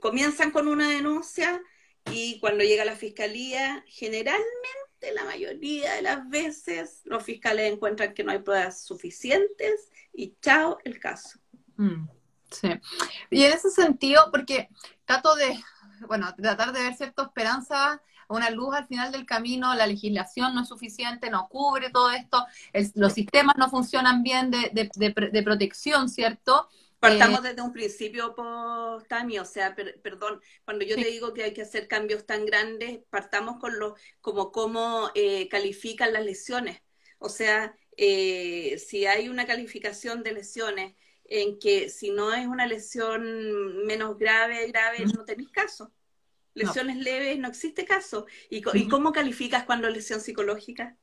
comienzan 0.00 0.50
con 0.50 0.66
una 0.66 0.90
denuncia 0.90 1.62
y 2.10 2.40
cuando 2.40 2.64
llega 2.64 2.84
la 2.84 2.96
fiscalía, 2.96 3.84
generalmente 3.86 5.12
la 5.14 5.24
mayoría 5.24 5.94
de 5.94 6.02
las 6.02 6.28
veces 6.28 7.00
los 7.04 7.22
fiscales 7.22 7.72
encuentran 7.72 8.14
que 8.14 8.24
no 8.24 8.32
hay 8.32 8.40
pruebas 8.40 8.84
suficientes 8.84 9.90
y 10.12 10.34
chao 10.40 10.78
el 10.84 10.98
caso. 10.98 11.38
Mm. 11.76 12.08
Sí. 12.50 12.68
Y 13.30 13.44
en 13.44 13.52
ese 13.52 13.70
sentido, 13.70 14.30
porque 14.30 14.68
trato 15.04 15.34
de, 15.34 15.58
bueno, 16.06 16.34
tratar 16.36 16.72
de 16.72 16.82
ver 16.82 16.94
cierta 16.94 17.22
esperanza, 17.22 18.00
una 18.28 18.50
luz 18.50 18.74
al 18.74 18.86
final 18.86 19.12
del 19.12 19.26
camino, 19.26 19.74
la 19.74 19.86
legislación 19.86 20.54
no 20.54 20.62
es 20.62 20.68
suficiente, 20.68 21.30
no 21.30 21.48
cubre 21.48 21.90
todo 21.90 22.10
esto, 22.10 22.44
los 22.94 23.12
sistemas 23.12 23.56
no 23.58 23.68
funcionan 23.68 24.22
bien 24.22 24.50
de, 24.50 24.70
de, 24.72 25.42
protección, 25.42 26.08
¿cierto? 26.08 26.68
Partamos 26.98 27.44
eh, 27.44 27.48
desde 27.48 27.62
un 27.62 27.72
principio, 27.72 28.34
pues, 28.34 29.06
Tami, 29.08 29.38
o 29.38 29.44
sea, 29.44 29.74
perdón, 29.74 30.40
cuando 30.64 30.84
yo 30.84 30.96
te 30.96 31.04
digo 31.04 31.34
que 31.34 31.44
hay 31.44 31.52
que 31.52 31.62
hacer 31.62 31.86
cambios 31.86 32.24
tan 32.24 32.46
grandes, 32.46 33.00
partamos 33.10 33.60
con 33.60 33.78
lo, 33.78 33.94
como 34.20 34.52
cómo 34.52 35.10
eh, 35.14 35.48
califican 35.48 36.12
las 36.12 36.24
lesiones. 36.24 36.80
O 37.18 37.28
sea, 37.28 37.76
eh, 37.96 38.78
si 38.78 39.06
hay 39.06 39.28
una 39.28 39.46
calificación 39.46 40.22
de 40.22 40.32
lesiones 40.32 40.94
en 41.24 41.58
que 41.58 41.88
si 41.88 42.10
no 42.10 42.32
es 42.32 42.46
una 42.46 42.66
lesión 42.66 43.84
menos 43.86 44.18
grave, 44.18 44.66
grave, 44.68 45.04
no 45.06 45.24
tenéis 45.24 45.50
caso. 45.50 45.92
Lesiones 46.54 46.98
leves, 46.98 47.38
no 47.38 47.48
existe 47.48 47.84
caso. 47.84 48.26
¿Y, 48.48 48.62
cómo 48.88 49.12
calificas 49.12 49.64
cuando 49.64 49.88
es 49.88 49.94
lesión 49.94 50.20
psicológica? 50.20 50.96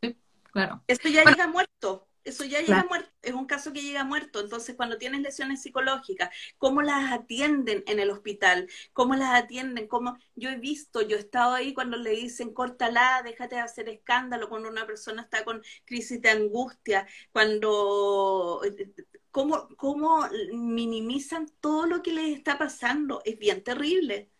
Sí, 0.00 0.16
claro. 0.52 0.82
Esto 0.86 1.08
ya 1.08 1.24
llega 1.24 1.48
muerto. 1.48 2.08
Eso 2.24 2.44
ya 2.44 2.60
llega 2.60 2.86
muerto, 2.88 3.10
es 3.22 3.34
un 3.34 3.46
caso 3.46 3.72
que 3.72 3.82
llega 3.82 4.04
muerto. 4.04 4.40
Entonces, 4.40 4.76
cuando 4.76 4.96
tienes 4.96 5.22
lesiones 5.22 5.60
psicológicas, 5.62 6.30
¿cómo 6.56 6.80
las 6.80 7.10
atienden 7.10 7.82
en 7.88 7.98
el 7.98 8.10
hospital? 8.10 8.68
¿Cómo 8.92 9.16
las 9.16 9.34
atienden? 9.34 9.88
¿Cómo? 9.88 10.16
Yo 10.36 10.50
he 10.50 10.56
visto, 10.56 11.02
yo 11.02 11.16
he 11.16 11.20
estado 11.20 11.54
ahí 11.54 11.74
cuando 11.74 11.96
le 11.96 12.10
dicen, 12.10 12.54
córtala, 12.54 13.22
déjate 13.24 13.56
de 13.56 13.62
hacer 13.62 13.88
escándalo, 13.88 14.48
cuando 14.48 14.68
una 14.68 14.86
persona 14.86 15.22
está 15.22 15.44
con 15.44 15.62
crisis 15.84 16.20
de 16.22 16.30
angustia, 16.30 17.08
cuando 17.32 18.60
cómo, 19.32 19.66
cómo 19.76 20.24
minimizan 20.52 21.50
todo 21.60 21.86
lo 21.86 22.02
que 22.02 22.12
les 22.12 22.36
está 22.36 22.56
pasando. 22.58 23.22
Es 23.24 23.38
bien 23.38 23.64
terrible. 23.64 24.30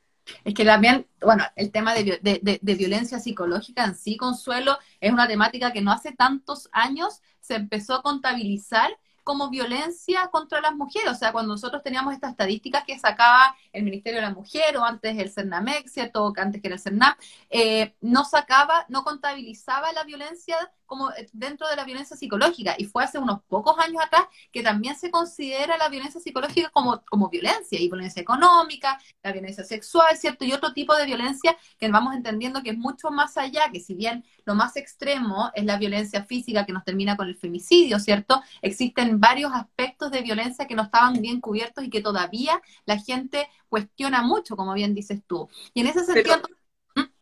Es 0.44 0.54
que 0.54 0.64
también, 0.64 1.08
bueno, 1.20 1.44
el 1.56 1.72
tema 1.72 1.94
de, 1.94 2.20
de, 2.22 2.74
violencia 2.74 3.18
psicológica 3.18 3.84
en 3.84 3.96
sí, 3.96 4.16
Consuelo, 4.16 4.78
es 5.00 5.12
una 5.12 5.26
temática 5.26 5.72
que 5.72 5.80
no 5.80 5.90
hace 5.90 6.12
tantos 6.12 6.68
años 6.70 7.22
se 7.40 7.56
empezó 7.56 7.94
a 7.94 8.02
contabilizar 8.02 8.96
como 9.24 9.50
violencia 9.50 10.28
contra 10.30 10.60
las 10.60 10.74
mujeres. 10.74 11.10
O 11.10 11.14
sea, 11.14 11.32
cuando 11.32 11.54
nosotros 11.54 11.82
teníamos 11.82 12.14
estas 12.14 12.32
estadísticas 12.32 12.84
que 12.84 12.98
sacaba 12.98 13.56
el 13.72 13.82
Ministerio 13.84 14.20
de 14.20 14.26
la 14.26 14.34
Mujer 14.34 14.76
o 14.76 14.84
antes 14.84 15.18
el 15.18 15.30
CERNAMEX, 15.30 15.92
¿cierto? 15.92 16.32
Antes 16.36 16.60
que 16.60 16.68
era 16.68 16.76
el 16.76 16.80
CERNAM, 16.80 17.14
eh, 17.50 17.94
no 18.00 18.24
sacaba, 18.24 18.84
no 18.88 19.04
contabilizaba 19.04 19.92
la 19.92 20.04
violencia 20.04 20.56
como 20.92 21.08
dentro 21.32 21.66
de 21.68 21.76
la 21.76 21.84
violencia 21.84 22.18
psicológica 22.18 22.74
y 22.76 22.84
fue 22.84 23.02
hace 23.02 23.18
unos 23.18 23.40
pocos 23.48 23.78
años 23.78 24.02
atrás 24.04 24.24
que 24.52 24.62
también 24.62 24.94
se 24.94 25.10
considera 25.10 25.78
la 25.78 25.88
violencia 25.88 26.20
psicológica 26.20 26.68
como, 26.68 27.02
como 27.06 27.30
violencia 27.30 27.80
y 27.80 27.88
violencia 27.88 28.20
económica, 28.20 29.00
la 29.22 29.32
violencia 29.32 29.64
sexual, 29.64 30.14
¿cierto? 30.18 30.44
Y 30.44 30.52
otro 30.52 30.74
tipo 30.74 30.94
de 30.94 31.06
violencia 31.06 31.56
que 31.78 31.88
vamos 31.88 32.14
entendiendo 32.14 32.62
que 32.62 32.72
es 32.72 32.76
mucho 32.76 33.10
más 33.10 33.38
allá, 33.38 33.70
que 33.72 33.80
si 33.80 33.94
bien 33.94 34.22
lo 34.44 34.54
más 34.54 34.76
extremo 34.76 35.50
es 35.54 35.64
la 35.64 35.78
violencia 35.78 36.24
física 36.24 36.66
que 36.66 36.74
nos 36.74 36.84
termina 36.84 37.16
con 37.16 37.26
el 37.26 37.36
femicidio, 37.36 37.98
¿cierto? 37.98 38.42
Existen 38.60 39.18
varios 39.18 39.50
aspectos 39.54 40.10
de 40.10 40.20
violencia 40.20 40.66
que 40.66 40.74
no 40.74 40.82
estaban 40.82 41.22
bien 41.22 41.40
cubiertos 41.40 41.84
y 41.84 41.88
que 41.88 42.02
todavía 42.02 42.60
la 42.84 42.98
gente 42.98 43.48
cuestiona 43.70 44.20
mucho, 44.20 44.56
como 44.56 44.74
bien 44.74 44.94
dices 44.94 45.22
tú. 45.26 45.48
Y 45.72 45.80
en 45.80 45.86
ese 45.86 46.04
sentido... 46.04 46.42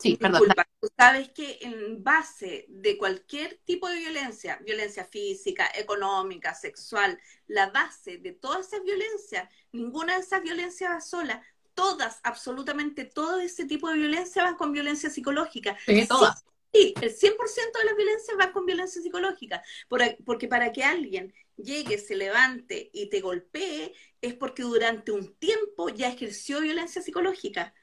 Sí, 0.01 0.17
perdón. 0.17 0.43
Tú 0.81 0.89
sabes 0.97 1.29
que 1.31 1.59
en 1.61 2.03
base 2.03 2.65
de 2.69 2.97
cualquier 2.97 3.61
tipo 3.65 3.89
de 3.89 3.99
violencia, 3.99 4.59
violencia 4.65 5.05
física, 5.05 5.71
económica, 5.75 6.55
sexual, 6.55 7.19
la 7.47 7.71
base 7.71 8.17
de 8.19 8.33
toda 8.33 8.61
esa 8.61 8.81
violencia, 8.81 9.49
ninguna 9.73 10.15
de 10.15 10.21
esas 10.21 10.43
violencias 10.43 10.91
va 10.91 11.01
sola. 11.01 11.43
Todas, 11.75 12.19
absolutamente 12.23 13.05
todo 13.05 13.41
ese 13.41 13.67
tipo 13.67 13.89
de 13.89 13.99
violencia 13.99 14.43
van 14.43 14.57
con 14.57 14.73
violencia 14.73 15.11
psicológica. 15.11 15.77
Sí, 15.87 16.07
todas. 16.09 16.45
Sí, 16.73 16.95
el 17.01 17.11
100% 17.11 17.79
de 17.79 17.85
las 17.85 17.97
violencias 17.97 18.37
van 18.37 18.53
con 18.53 18.65
violencia 18.65 19.03
psicológica, 19.03 19.63
porque 19.89 20.49
para 20.49 20.71
que 20.73 20.85
alguien 20.85 21.35
llegue, 21.57 21.99
se 21.99 22.15
levante 22.15 22.91
y 22.93 23.09
te 23.11 23.21
golpee, 23.21 23.93
es 24.21 24.35
porque 24.35 24.63
durante 24.63 25.11
un 25.11 25.35
tiempo 25.35 25.89
ya 25.89 26.09
ejerció 26.09 26.61
violencia 26.61 27.03
psicológica. 27.03 27.75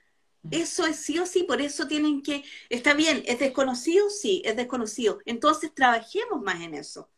Eso 0.51 0.85
es 0.85 0.97
sí 0.97 1.19
o 1.19 1.25
sí, 1.25 1.43
por 1.43 1.61
eso 1.61 1.87
tienen 1.87 2.21
que, 2.21 2.43
está 2.69 2.93
bien, 2.93 3.23
¿es 3.25 3.39
desconocido? 3.39 4.09
Sí, 4.09 4.41
es 4.45 4.55
desconocido. 4.55 5.19
Entonces 5.25 5.73
trabajemos 5.73 6.41
más 6.41 6.61
en 6.61 6.73
eso. 6.75 7.09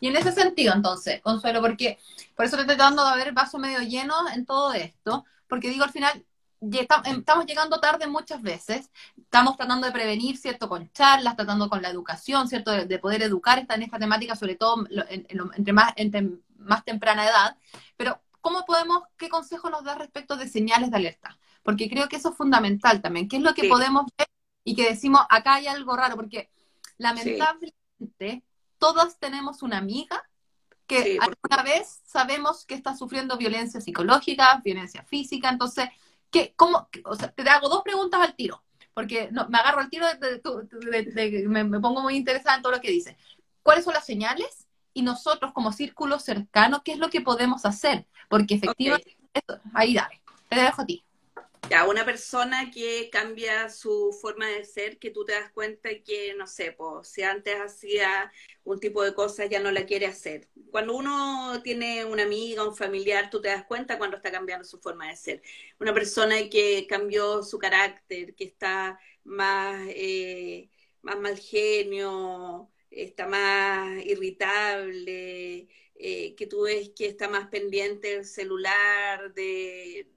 Y 0.00 0.08
en 0.08 0.16
ese 0.16 0.32
sentido, 0.32 0.74
entonces, 0.74 1.20
Consuelo, 1.22 1.60
porque 1.60 1.98
por 2.34 2.44
eso 2.44 2.56
te 2.56 2.62
estoy 2.62 2.76
tratando 2.76 3.08
de 3.08 3.16
ver 3.16 3.32
vaso 3.32 3.58
medio 3.58 3.80
lleno 3.80 4.14
en 4.34 4.44
todo 4.44 4.72
esto, 4.72 5.24
porque 5.48 5.70
digo, 5.70 5.84
al 5.84 5.90
final, 5.90 6.24
estamos 6.60 7.46
llegando 7.46 7.80
tarde 7.80 8.06
muchas 8.06 8.42
veces, 8.42 8.90
estamos 9.16 9.56
tratando 9.56 9.86
de 9.86 9.92
prevenir, 9.92 10.36
¿cierto? 10.36 10.68
Con 10.68 10.90
charlas, 10.92 11.36
tratando 11.36 11.68
con 11.68 11.82
la 11.82 11.88
educación, 11.88 12.48
¿cierto? 12.48 12.70
De, 12.72 12.98
poder 12.98 13.22
educar 13.22 13.58
esta, 13.58 13.74
en 13.74 13.82
esta 13.82 13.98
temática, 13.98 14.36
sobre 14.36 14.56
todo 14.56 14.86
entre, 15.08 15.72
más, 15.72 15.92
entre 15.96 16.28
más 16.58 16.84
temprana 16.84 17.24
edad, 17.26 17.56
pero 17.96 18.20
¿cómo 18.40 18.64
podemos, 18.66 19.02
qué 19.16 19.28
consejo 19.28 19.70
nos 19.70 19.84
da 19.84 19.94
respecto 19.94 20.36
de 20.36 20.48
señales 20.48 20.90
de 20.90 20.96
alerta? 20.96 21.38
Porque 21.62 21.88
creo 21.88 22.08
que 22.08 22.16
eso 22.16 22.30
es 22.30 22.36
fundamental 22.36 23.02
también, 23.02 23.28
¿qué 23.28 23.36
es 23.36 23.42
lo 23.42 23.54
que 23.54 23.68
podemos 23.68 24.06
ver 24.16 24.28
y 24.64 24.74
que 24.74 24.88
decimos, 24.88 25.20
acá 25.28 25.54
hay 25.54 25.66
algo 25.66 25.96
raro? 25.96 26.16
Porque 26.16 26.50
lamentablemente 26.98 28.44
todas 28.78 29.18
tenemos 29.18 29.62
una 29.62 29.78
amiga 29.78 30.22
que 30.86 31.18
alguna 31.20 31.62
vez 31.62 32.00
sabemos 32.04 32.64
que 32.64 32.74
está 32.74 32.96
sufriendo 32.96 33.36
violencia 33.36 33.80
psicológica, 33.80 34.60
violencia 34.64 35.04
física, 35.04 35.48
entonces 35.48 35.88
¿Qué, 36.30 36.54
cómo, 36.56 36.88
o 37.04 37.16
sea, 37.16 37.32
te 37.32 37.48
hago 37.48 37.68
dos 37.68 37.82
preguntas 37.82 38.20
al 38.20 38.34
tiro, 38.36 38.62
porque 38.94 39.30
no, 39.32 39.48
me 39.48 39.58
agarro 39.58 39.80
al 39.80 39.90
tiro, 39.90 40.06
de, 40.06 41.44
me, 41.48 41.80
pongo 41.80 42.02
muy 42.02 42.16
interesada 42.16 42.56
en 42.56 42.62
todo 42.62 42.72
lo 42.72 42.80
que 42.80 42.90
dices. 42.90 43.16
¿Cuáles 43.62 43.84
son 43.84 43.94
las 43.94 44.06
señales? 44.06 44.68
Y 44.94 45.02
nosotros 45.02 45.52
como 45.52 45.72
círculo 45.72 46.18
cercano, 46.18 46.82
¿qué 46.84 46.92
es 46.92 46.98
lo 46.98 47.10
que 47.10 47.20
podemos 47.20 47.64
hacer? 47.64 48.06
Porque 48.28 48.54
efectivamente, 48.54 49.16
ahí 49.74 49.94
dale, 49.94 50.20
te 50.48 50.56
dejo 50.56 50.82
a 50.82 50.86
ti. 50.86 51.04
Ya, 51.68 51.86
una 51.86 52.04
persona 52.04 52.70
que 52.72 53.10
cambia 53.10 53.68
su 53.68 54.16
forma 54.20 54.48
de 54.48 54.64
ser, 54.64 54.98
que 54.98 55.10
tú 55.10 55.24
te 55.24 55.32
das 55.32 55.52
cuenta 55.52 55.88
que, 56.04 56.34
no 56.34 56.46
sé, 56.48 56.72
pues, 56.72 57.08
si 57.08 57.22
antes 57.22 57.54
hacía 57.60 58.32
un 58.64 58.80
tipo 58.80 59.04
de 59.04 59.14
cosas, 59.14 59.48
ya 59.48 59.60
no 59.60 59.70
la 59.70 59.86
quiere 59.86 60.06
hacer. 60.06 60.48
Cuando 60.70 60.96
uno 60.96 61.60
tiene 61.62 62.04
una 62.04 62.24
amiga, 62.24 62.66
un 62.66 62.74
familiar, 62.74 63.30
tú 63.30 63.40
te 63.40 63.48
das 63.48 63.64
cuenta 63.66 63.98
cuando 63.98 64.16
está 64.16 64.32
cambiando 64.32 64.64
su 64.64 64.80
forma 64.80 65.08
de 65.08 65.16
ser. 65.16 65.42
Una 65.78 65.94
persona 65.94 66.36
que 66.50 66.86
cambió 66.88 67.42
su 67.44 67.58
carácter, 67.58 68.34
que 68.34 68.44
está 68.44 68.98
más, 69.24 69.86
eh, 69.90 70.70
más 71.02 71.18
mal 71.20 71.38
genio, 71.38 72.68
está 72.90 73.26
más 73.28 74.04
irritable, 74.04 75.68
eh, 75.94 76.34
que 76.36 76.46
tú 76.46 76.62
ves 76.62 76.90
que 76.96 77.06
está 77.06 77.28
más 77.28 77.48
pendiente 77.48 78.08
del 78.16 78.24
celular, 78.24 79.32
de 79.34 80.08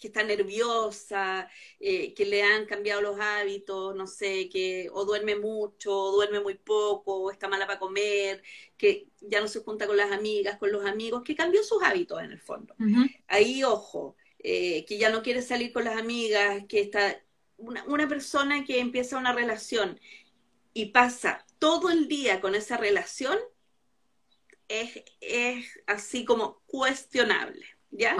que 0.00 0.08
está 0.08 0.22
nerviosa, 0.22 1.48
eh, 1.78 2.14
que 2.14 2.24
le 2.24 2.42
han 2.42 2.66
cambiado 2.66 3.00
los 3.02 3.20
hábitos, 3.20 3.94
no 3.94 4.06
sé, 4.06 4.48
que 4.48 4.88
o 4.92 5.04
duerme 5.04 5.36
mucho, 5.36 5.94
o 5.94 6.12
duerme 6.12 6.40
muy 6.40 6.54
poco, 6.54 7.16
o 7.16 7.30
está 7.30 7.48
mala 7.48 7.66
para 7.66 7.78
comer, 7.78 8.42
que 8.76 9.08
ya 9.20 9.40
no 9.40 9.48
se 9.48 9.60
junta 9.60 9.86
con 9.86 9.96
las 9.96 10.10
amigas, 10.10 10.58
con 10.58 10.72
los 10.72 10.84
amigos, 10.86 11.22
que 11.22 11.36
cambió 11.36 11.62
sus 11.62 11.82
hábitos 11.82 12.22
en 12.22 12.32
el 12.32 12.40
fondo. 12.40 12.74
Ahí, 13.28 13.62
ojo, 13.62 14.16
eh, 14.38 14.84
que 14.86 14.98
ya 14.98 15.10
no 15.10 15.22
quiere 15.22 15.42
salir 15.42 15.72
con 15.72 15.84
las 15.84 15.98
amigas, 15.98 16.64
que 16.66 16.80
está 16.80 17.22
una, 17.58 17.84
una 17.84 18.08
persona 18.08 18.64
que 18.64 18.80
empieza 18.80 19.18
una 19.18 19.34
relación 19.34 20.00
y 20.72 20.86
pasa 20.86 21.44
todo 21.58 21.90
el 21.90 22.08
día 22.08 22.40
con 22.40 22.54
esa 22.54 22.78
relación, 22.78 23.38
es, 24.68 25.02
es 25.20 25.66
así 25.86 26.24
como 26.24 26.62
cuestionable, 26.66 27.66
¿ya? 27.90 28.16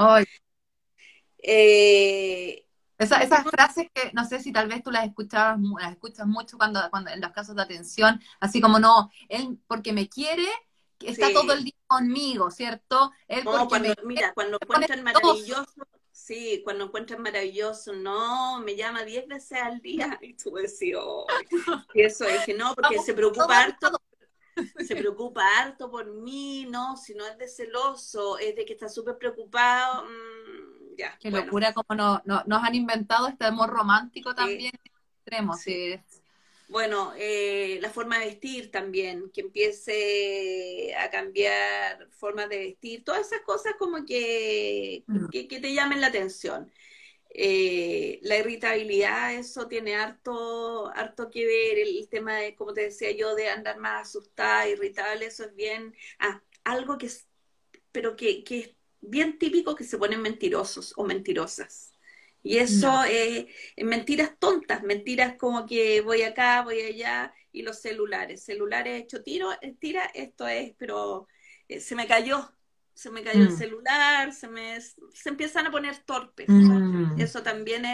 Eh, 1.43 2.67
esas 3.01 3.45
frases 3.45 3.89
que 3.95 4.11
no 4.13 4.27
sé 4.27 4.41
si 4.41 4.53
tal 4.53 4.69
vez 4.69 4.83
tú 4.83 4.91
las 4.91 5.07
escuchabas, 5.07 5.59
las 5.81 5.93
escuchas 5.93 6.27
mucho 6.27 6.59
cuando, 6.59 6.81
cuando 6.91 7.11
en 7.11 7.21
los 7.21 7.33
casos 7.33 7.57
de 7.57 7.63
atención, 7.63 8.21
así 8.41 8.61
como 8.61 8.79
no, 8.79 9.11
él 9.29 9.59
porque 9.67 9.93
me 9.93 10.09
quiere, 10.09 10.47
está 11.01 11.33
todo 11.33 11.53
el 11.53 11.65
día 11.65 11.75
conmigo, 11.87 12.51
¿cierto? 12.51 13.11
Él 13.27 13.45
cuando, 13.45 13.95
mira, 14.05 14.35
cuando 14.35 14.59
encuentran 14.61 15.03
maravilloso, 15.03 15.87
sí, 16.13 16.61
cuando 16.63 16.85
encuentran 16.85 17.23
maravilloso, 17.23 17.95
no, 17.95 18.61
me 18.61 18.77
llama 18.77 19.03
diez 19.05 19.27
veces 19.27 19.59
al 19.63 19.81
día, 19.81 20.19
y 20.23 20.35
tú 20.35 20.53
decís, 20.53 20.95
oh, 20.99 21.27
y 21.95 22.03
eso 22.03 22.27
dije, 22.27 22.53
no, 22.55 22.75
porque 22.77 22.99
se 22.99 23.15
preocupa 23.15 23.63
harto, 23.63 23.99
se 24.87 24.95
preocupa 24.95 25.43
harto 25.59 25.91
por 25.91 26.13
mí, 26.13 26.67
no, 26.69 26.99
si 26.99 27.15
no 27.15 27.27
es 27.27 27.39
de 27.39 27.49
celoso, 27.49 28.39
es 28.39 28.55
de 28.57 28.67
que 28.67 28.75
está 28.75 28.91
súper 28.91 29.17
preocupado, 29.17 30.05
mmm, 30.05 30.70
Qué 31.21 31.31
locura 31.31 31.73
como 31.73 31.95
no, 31.95 32.23
nos 32.25 32.63
han 32.63 32.75
inventado 32.75 33.29
este 33.29 33.47
amor 33.47 33.71
romántico 33.71 34.35
también 34.35 34.73
extremo. 35.25 35.55
Bueno, 36.71 37.13
eh, 37.17 37.81
la 37.83 37.91
forma 37.91 38.21
de 38.21 38.27
vestir 38.27 38.71
también, 38.71 39.29
que 39.33 39.41
empiece 39.41 40.95
a 40.97 41.11
cambiar 41.11 42.09
formas 42.13 42.49
de 42.49 42.59
vestir, 42.59 43.03
todas 43.03 43.27
esas 43.27 43.41
cosas 43.41 43.75
como 43.77 44.05
que, 44.05 45.03
mm. 45.09 45.29
que, 45.31 45.61
te 45.61 45.75
llamen 45.75 46.01
la 46.01 46.07
atención. 46.07 46.73
Eh, 47.31 48.21
la 48.23 48.39
irritabilidad, 48.39 49.35
eso 49.35 49.67
tiene 49.67 49.97
harto, 49.97 50.89
harto 50.95 51.29
que 51.29 51.45
ver, 51.45 51.79
el, 51.81 52.09
tema 52.09 52.37
de, 52.37 52.55
como 52.55 52.73
te 52.73 52.83
decía 52.83 53.11
yo, 53.13 53.35
de 53.35 53.49
andar 53.49 53.79
más 53.79 54.09
asustada, 54.09 54.69
irritable, 54.69 55.27
eso 55.27 55.45
es 55.45 55.55
bien, 55.57 55.95
ah, 56.21 56.41
algo 56.63 56.99
que 56.99 57.07
es, 57.07 57.27
pero 57.91 58.15
que, 58.15 58.45
que 58.45 58.77
bien 59.01 59.39
típico 59.39 59.75
que 59.75 59.85
se 59.85 59.99
ponen 59.99 60.23
mentirosos 60.23 60.93
o 60.97 61.05
mentirosas. 61.05 61.95
Y 62.43 62.57
eso 62.57 63.05
es 63.05 63.47
mentiras 63.77 64.33
tontas, 64.39 64.83
mentiras 64.83 65.37
como 65.37 65.67
que 65.67 66.01
voy 66.01 66.23
acá, 66.23 66.63
voy 66.63 66.81
allá, 66.81 67.35
y 67.53 67.63
los 67.63 67.81
celulares. 67.81 68.43
Celulares 68.43 69.03
hecho 69.03 69.23
tiro, 69.23 69.51
eh, 69.61 69.75
tira, 69.79 70.05
esto 70.15 70.47
es, 70.49 70.75
pero 70.79 71.27
eh, 71.69 71.81
se 71.81 71.95
me 71.95 72.07
cayó, 72.07 72.51
se 72.95 73.11
me 73.11 73.23
cayó 73.23 73.43
el 73.43 73.51
mm. 73.51 73.59
celular, 73.59 74.33
se 74.33 74.49
me 74.49 74.81
se 74.81 75.29
empiezan 75.29 75.67
a 75.67 75.71
poner 75.71 75.99
torpes. 75.99 76.49
Mm. 76.49 77.21
Eso 77.21 77.43
también 77.43 77.85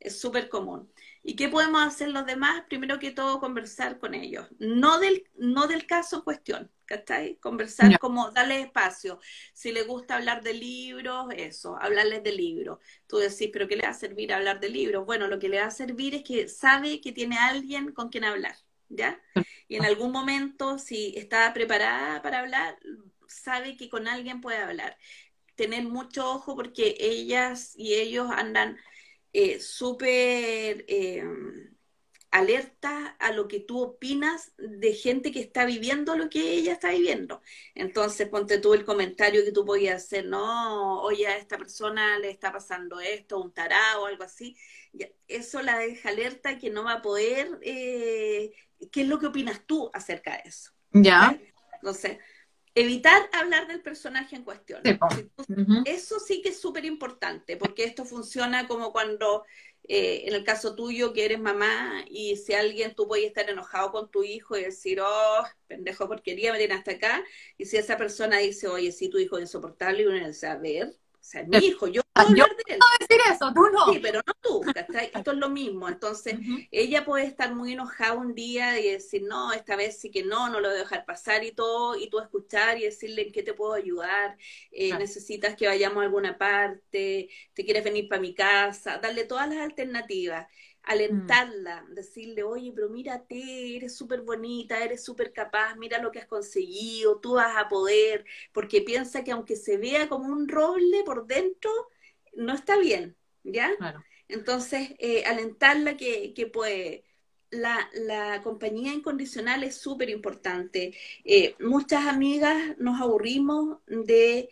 es 0.00 0.20
súper 0.20 0.48
común. 0.48 0.92
¿Y 1.24 1.36
qué 1.36 1.48
podemos 1.48 1.82
hacer 1.82 2.08
los 2.08 2.26
demás? 2.26 2.64
Primero 2.68 2.98
que 2.98 3.12
todo, 3.12 3.38
conversar 3.38 3.98
con 3.98 4.14
ellos. 4.14 4.48
No 4.58 4.98
del, 4.98 5.24
no 5.36 5.68
del 5.68 5.86
caso 5.86 6.16
en 6.16 6.22
cuestión, 6.22 6.70
¿cachai? 6.84 7.36
Conversar 7.36 7.96
como 8.00 8.30
darle 8.32 8.60
espacio. 8.60 9.20
Si 9.52 9.70
le 9.70 9.84
gusta 9.84 10.16
hablar 10.16 10.42
de 10.42 10.54
libros, 10.54 11.26
eso, 11.36 11.76
hablarles 11.80 12.24
de 12.24 12.32
libros. 12.32 12.80
Tú 13.06 13.18
decís, 13.18 13.50
¿pero 13.52 13.68
qué 13.68 13.76
le 13.76 13.84
va 13.84 13.90
a 13.90 13.94
servir 13.94 14.32
hablar 14.32 14.58
de 14.58 14.68
libros? 14.68 15.06
Bueno, 15.06 15.28
lo 15.28 15.38
que 15.38 15.48
le 15.48 15.60
va 15.60 15.66
a 15.66 15.70
servir 15.70 16.16
es 16.16 16.24
que 16.24 16.48
sabe 16.48 17.00
que 17.00 17.12
tiene 17.12 17.38
alguien 17.38 17.92
con 17.92 18.08
quien 18.08 18.24
hablar, 18.24 18.56
¿ya? 18.88 19.20
Y 19.68 19.76
en 19.76 19.84
algún 19.84 20.10
momento, 20.10 20.78
si 20.78 21.14
está 21.16 21.52
preparada 21.54 22.20
para 22.20 22.40
hablar, 22.40 22.76
sabe 23.28 23.76
que 23.76 23.88
con 23.88 24.08
alguien 24.08 24.40
puede 24.40 24.58
hablar. 24.58 24.98
Tener 25.54 25.84
mucho 25.84 26.28
ojo 26.28 26.56
porque 26.56 26.96
ellas 26.98 27.74
y 27.76 27.94
ellos 27.94 28.28
andan 28.30 28.76
eh, 29.32 29.60
súper, 29.60 30.84
eh, 30.88 31.24
alerta 32.32 33.08
a 33.18 33.30
lo 33.30 33.46
que 33.46 33.60
tú 33.60 33.80
opinas 33.80 34.52
de 34.56 34.94
gente 34.94 35.30
que 35.30 35.40
está 35.40 35.66
viviendo 35.66 36.16
lo 36.16 36.30
que 36.30 36.52
ella 36.54 36.72
está 36.72 36.90
viviendo. 36.90 37.42
Entonces, 37.74 38.26
ponte 38.28 38.58
tú 38.58 38.72
el 38.72 38.86
comentario 38.86 39.44
que 39.44 39.52
tú 39.52 39.66
podías 39.66 40.02
hacer, 40.02 40.24
no, 40.24 41.02
oye, 41.02 41.26
a 41.26 41.36
esta 41.36 41.58
persona 41.58 42.18
le 42.18 42.30
está 42.30 42.50
pasando 42.50 43.00
esto, 43.00 43.38
un 43.38 43.52
tarado 43.52 44.02
o 44.02 44.06
algo 44.06 44.24
así. 44.24 44.56
Eso 45.28 45.60
la 45.60 45.78
deja 45.78 46.08
alerta 46.08 46.58
que 46.58 46.70
no 46.70 46.84
va 46.84 46.94
a 46.94 47.02
poder, 47.02 47.58
eh, 47.60 48.50
¿qué 48.90 49.02
es 49.02 49.08
lo 49.08 49.18
que 49.18 49.26
opinas 49.26 49.66
tú 49.66 49.90
acerca 49.92 50.32
de 50.32 50.48
eso? 50.48 50.72
Ya. 50.90 51.38
Entonces, 51.74 52.16
evitar 52.74 53.28
hablar 53.32 53.68
del 53.68 53.82
personaje 53.82 54.36
en 54.36 54.44
cuestión. 54.44 54.80
Eso 55.84 56.18
sí 56.18 56.42
que 56.42 56.50
es 56.50 56.60
súper 56.60 56.84
importante, 56.84 57.56
porque 57.56 57.84
esto 57.84 58.04
funciona 58.04 58.66
como 58.66 58.92
cuando 58.92 59.44
eh, 59.88 60.22
en 60.26 60.34
el 60.34 60.44
caso 60.44 60.74
tuyo 60.76 61.12
que 61.12 61.24
eres 61.24 61.40
mamá 61.40 62.04
y 62.08 62.36
si 62.36 62.54
alguien 62.54 62.94
tú 62.94 63.08
puedes 63.08 63.26
estar 63.26 63.50
enojado 63.50 63.90
con 63.90 64.10
tu 64.10 64.22
hijo 64.22 64.56
y 64.56 64.62
decir, 64.62 65.00
oh, 65.00 65.44
pendejo 65.66 66.06
porquería, 66.06 66.52
me 66.52 66.58
tiene 66.58 66.74
hasta 66.74 66.92
acá, 66.92 67.24
y 67.58 67.66
si 67.66 67.76
esa 67.76 67.96
persona 67.96 68.38
dice, 68.38 68.68
oye, 68.68 68.92
sí, 68.92 69.08
tu 69.08 69.18
hijo 69.18 69.36
es 69.36 69.42
insoportable, 69.42 70.02
y 70.02 70.06
uno 70.06 70.26
dice, 70.26 70.46
a 70.46 70.56
ver, 70.56 70.94
o 71.22 71.24
sea, 71.24 71.44
mi 71.44 71.56
hijo, 71.58 71.86
yo 71.86 72.02
puedo 72.12 72.28
hablar 72.28 72.48
de 72.48 72.74
él. 72.74 72.80
decir 72.98 73.22
eso, 73.32 73.52
tú 73.54 73.62
no. 73.72 73.92
Sí, 73.92 74.00
pero 74.02 74.20
no 74.26 74.34
tú, 74.40 74.60
Esto 75.14 75.30
es 75.30 75.38
lo 75.38 75.48
mismo. 75.48 75.88
Entonces, 75.88 76.34
ella 76.72 77.04
puede 77.04 77.26
estar 77.26 77.54
muy 77.54 77.74
enojada 77.74 78.14
un 78.14 78.34
día 78.34 78.80
y 78.80 78.90
decir, 78.90 79.22
no, 79.22 79.52
esta 79.52 79.76
vez 79.76 80.00
sí 80.00 80.10
que 80.10 80.24
no, 80.24 80.50
no 80.50 80.58
lo 80.58 80.68
voy 80.68 80.78
a 80.78 80.80
dejar 80.80 81.04
pasar 81.04 81.44
y 81.44 81.52
todo, 81.52 81.96
y 81.96 82.10
tú 82.10 82.18
escuchar 82.18 82.76
y 82.76 82.82
decirle 82.82 83.22
en 83.22 83.32
qué 83.32 83.44
te 83.44 83.54
puedo 83.54 83.74
ayudar, 83.74 84.36
eh, 84.72 84.92
necesitas 84.98 85.54
que 85.54 85.68
vayamos 85.68 85.98
a 85.98 86.06
alguna 86.06 86.36
parte, 86.36 87.28
te 87.54 87.64
quieres 87.64 87.84
venir 87.84 88.08
para 88.08 88.20
mi 88.20 88.34
casa, 88.34 88.98
darle 88.98 89.22
todas 89.22 89.48
las 89.48 89.58
alternativas 89.58 90.48
alentarla, 90.84 91.86
decirle, 91.90 92.42
oye, 92.42 92.72
pero 92.74 92.88
mírate, 92.88 93.76
eres 93.76 93.96
súper 93.96 94.22
bonita, 94.22 94.82
eres 94.82 95.04
súper 95.04 95.32
capaz, 95.32 95.76
mira 95.76 95.98
lo 95.98 96.10
que 96.10 96.18
has 96.18 96.26
conseguido, 96.26 97.20
tú 97.20 97.34
vas 97.34 97.56
a 97.56 97.68
poder, 97.68 98.24
porque 98.52 98.82
piensa 98.82 99.22
que 99.22 99.30
aunque 99.32 99.56
se 99.56 99.76
vea 99.78 100.08
como 100.08 100.26
un 100.28 100.48
roble 100.48 101.04
por 101.04 101.26
dentro, 101.26 101.70
no 102.34 102.54
está 102.54 102.78
bien, 102.78 103.16
¿ya? 103.44 103.70
Entonces, 104.28 104.94
eh, 104.98 105.24
alentarla 105.24 105.96
que, 105.96 106.32
que 106.34 106.46
puede. 106.46 107.04
La, 107.50 107.90
la, 107.92 108.40
compañía 108.42 108.94
incondicional 108.94 109.62
es 109.62 109.76
súper 109.76 110.08
importante. 110.08 110.96
Eh, 111.24 111.54
muchas 111.60 112.06
amigas 112.06 112.78
nos 112.78 112.98
aburrimos 113.00 113.78
de, 113.86 114.48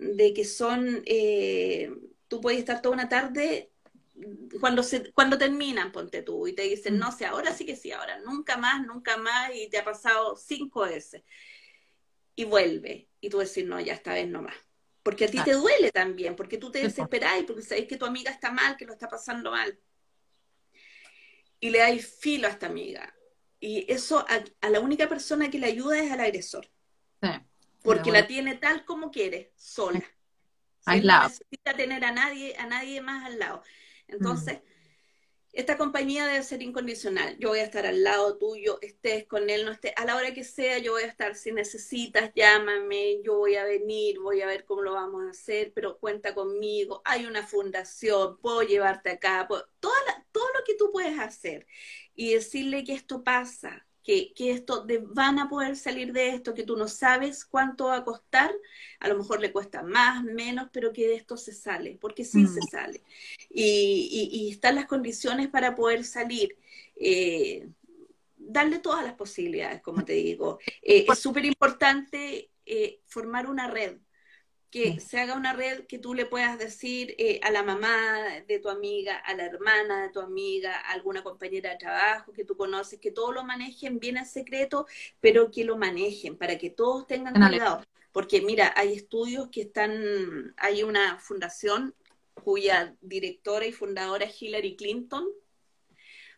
de 0.00 0.34
que 0.34 0.44
son, 0.44 1.02
eh, 1.06 1.92
tú 2.26 2.40
puedes 2.40 2.58
estar 2.58 2.82
toda 2.82 2.94
una 2.94 3.08
tarde 3.08 3.69
cuando 4.60 4.82
se, 4.82 5.12
cuando 5.12 5.38
terminan, 5.38 5.92
ponte 5.92 6.22
tú, 6.22 6.46
y 6.46 6.54
te 6.54 6.62
dicen, 6.62 6.96
mm. 6.96 6.98
no 6.98 7.12
sé, 7.12 7.26
ahora 7.26 7.52
sí 7.52 7.64
que 7.64 7.76
sí, 7.76 7.92
ahora, 7.92 8.18
nunca 8.20 8.56
más, 8.56 8.84
nunca 8.86 9.16
más, 9.16 9.50
y 9.54 9.68
te 9.68 9.78
ha 9.78 9.84
pasado 9.84 10.36
cinco 10.36 10.82
veces. 10.82 11.22
Y 12.34 12.44
vuelve, 12.44 13.08
y 13.20 13.28
tú 13.28 13.38
decís, 13.38 13.64
no, 13.64 13.80
ya 13.80 13.94
esta 13.94 14.14
vez 14.14 14.28
no 14.28 14.42
más. 14.42 14.54
Porque 15.02 15.24
a 15.24 15.28
ti 15.28 15.42
te 15.42 15.52
duele 15.52 15.90
también, 15.90 16.36
porque 16.36 16.58
tú 16.58 16.70
te 16.70 16.82
desesperás, 16.82 17.42
porque 17.44 17.62
sabes 17.62 17.86
que 17.86 17.96
tu 17.96 18.04
amiga 18.04 18.30
está 18.30 18.50
mal, 18.50 18.76
que 18.76 18.84
lo 18.84 18.92
está 18.92 19.08
pasando 19.08 19.50
mal. 19.50 19.78
Y 21.58 21.70
le 21.70 21.78
dais 21.78 22.06
filo 22.06 22.46
a 22.46 22.50
esta 22.50 22.66
amiga. 22.66 23.14
Y 23.60 23.90
eso 23.92 24.24
a, 24.28 24.68
la 24.68 24.80
única 24.80 25.08
persona 25.08 25.50
que 25.50 25.58
le 25.58 25.66
ayuda 25.66 25.98
es 25.98 26.12
al 26.12 26.20
agresor. 26.20 26.70
Porque 27.82 28.12
la 28.12 28.26
tiene 28.26 28.56
tal 28.56 28.84
como 28.84 29.10
quiere, 29.10 29.52
sola. 29.56 30.02
Aislado. 30.84 31.22
No 31.22 31.28
necesita 31.28 31.74
tener 31.74 32.04
a 32.04 32.12
nadie, 32.12 32.56
a 32.56 32.66
nadie 32.66 33.00
más 33.00 33.24
al 33.24 33.38
lado. 33.38 33.62
Entonces, 34.10 34.58
mm. 34.58 34.66
esta 35.52 35.76
compañía 35.76 36.26
debe 36.26 36.42
ser 36.42 36.62
incondicional. 36.62 37.36
Yo 37.38 37.48
voy 37.48 37.60
a 37.60 37.64
estar 37.64 37.86
al 37.86 38.02
lado 38.02 38.38
tuyo, 38.38 38.78
estés 38.82 39.26
con 39.26 39.50
él, 39.50 39.64
no 39.64 39.72
estés, 39.72 39.92
a 39.96 40.04
la 40.04 40.16
hora 40.16 40.32
que 40.34 40.44
sea, 40.44 40.78
yo 40.78 40.92
voy 40.92 41.02
a 41.02 41.06
estar. 41.06 41.34
Si 41.34 41.52
necesitas, 41.52 42.30
llámame, 42.34 43.22
yo 43.22 43.36
voy 43.38 43.56
a 43.56 43.64
venir, 43.64 44.18
voy 44.20 44.42
a 44.42 44.46
ver 44.46 44.64
cómo 44.64 44.82
lo 44.82 44.92
vamos 44.92 45.26
a 45.26 45.30
hacer, 45.30 45.72
pero 45.74 45.98
cuenta 45.98 46.34
conmigo. 46.34 47.02
Hay 47.04 47.26
una 47.26 47.46
fundación, 47.46 48.38
puedo 48.38 48.62
llevarte 48.62 49.10
acá, 49.10 49.46
todo 49.80 50.46
lo 50.54 50.64
que 50.64 50.74
tú 50.74 50.90
puedes 50.92 51.18
hacer 51.18 51.66
y 52.14 52.34
decirle 52.34 52.84
que 52.84 52.92
esto 52.92 53.24
pasa, 53.24 53.86
que, 54.34 54.50
esto 54.50 54.84
de, 54.84 54.98
van 54.98 55.38
a 55.38 55.48
poder 55.48 55.76
salir 55.76 56.12
de 56.12 56.30
esto, 56.30 56.54
que 56.54 56.64
tú 56.64 56.76
no 56.76 56.88
sabes 56.88 57.44
cuánto 57.44 57.86
va 57.86 57.96
a 57.96 58.04
costar, 58.04 58.52
a 58.98 59.08
lo 59.08 59.16
mejor 59.16 59.40
le 59.40 59.52
cuesta 59.52 59.82
más, 59.82 60.24
menos, 60.24 60.68
pero 60.72 60.92
que 60.92 61.06
de 61.06 61.14
esto 61.14 61.36
se 61.36 61.52
sale, 61.52 61.96
porque 62.00 62.24
sí 62.24 62.46
se 62.46 62.60
mm. 62.60 62.70
sale. 62.70 63.02
Y, 63.50 64.50
están 64.50 64.74
las 64.74 64.86
condiciones 64.86 65.48
para 65.48 65.74
poder 65.74 66.04
salir. 66.04 66.56
Eh, 66.96 67.68
darle 68.36 68.78
todas 68.78 69.04
las 69.04 69.14
posibilidades, 69.14 69.80
como 69.80 70.04
te 70.04 70.14
digo. 70.14 70.58
Eh, 70.82 71.06
es 71.08 71.18
súper 71.18 71.44
importante 71.44 72.50
eh, 72.66 73.00
formar 73.06 73.48
una 73.48 73.68
red 73.68 73.98
que 74.70 75.00
se 75.00 75.18
haga 75.18 75.34
una 75.34 75.52
red 75.52 75.86
que 75.86 75.98
tú 75.98 76.14
le 76.14 76.26
puedas 76.26 76.58
decir 76.58 77.14
eh, 77.18 77.40
a 77.42 77.50
la 77.50 77.62
mamá 77.62 78.18
de 78.46 78.58
tu 78.60 78.68
amiga, 78.68 79.16
a 79.16 79.34
la 79.34 79.44
hermana 79.44 80.02
de 80.02 80.10
tu 80.10 80.20
amiga, 80.20 80.76
a 80.76 80.92
alguna 80.92 81.24
compañera 81.24 81.70
de 81.70 81.76
trabajo 81.76 82.32
que 82.32 82.44
tú 82.44 82.56
conoces, 82.56 83.00
que 83.00 83.10
todo 83.10 83.32
lo 83.32 83.42
manejen 83.42 83.98
bien 83.98 84.16
en 84.16 84.26
secreto, 84.26 84.86
pero 85.20 85.50
que 85.50 85.64
lo 85.64 85.76
manejen 85.76 86.36
para 86.36 86.56
que 86.56 86.70
todos 86.70 87.06
tengan 87.08 87.34
cuidado. 87.34 87.84
Porque 88.12 88.42
mira, 88.42 88.72
hay 88.76 88.94
estudios 88.94 89.48
que 89.50 89.62
están, 89.62 90.54
hay 90.56 90.84
una 90.84 91.18
fundación 91.18 91.94
cuya 92.34 92.94
directora 93.00 93.66
y 93.66 93.72
fundadora 93.72 94.24
es 94.24 94.40
Hillary 94.40 94.76
Clinton, 94.76 95.26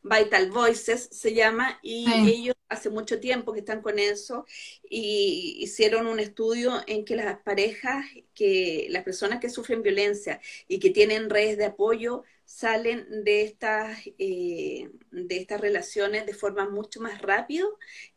Vital 0.02 0.50
Voices 0.50 1.08
se 1.12 1.32
llama, 1.34 1.78
y 1.82 2.10
ellos 2.28 2.56
hace 2.72 2.90
mucho 2.90 3.20
tiempo 3.20 3.52
que 3.52 3.60
están 3.60 3.82
con 3.82 3.98
eso, 3.98 4.46
y 4.88 5.58
hicieron 5.60 6.06
un 6.06 6.20
estudio 6.20 6.82
en 6.86 7.04
que 7.04 7.16
las 7.16 7.38
parejas, 7.40 8.04
que 8.34 8.86
las 8.90 9.04
personas 9.04 9.40
que 9.40 9.50
sufren 9.50 9.82
violencia 9.82 10.40
y 10.68 10.78
que 10.78 10.90
tienen 10.90 11.30
redes 11.30 11.56
de 11.58 11.66
apoyo, 11.66 12.24
salen 12.44 13.24
de 13.24 13.44
estas, 13.44 13.98
eh, 14.18 14.90
de 15.10 15.36
estas 15.36 15.60
relaciones 15.60 16.26
de 16.26 16.34
forma 16.34 16.68
mucho 16.68 17.00
más 17.00 17.22
rápido 17.22 17.66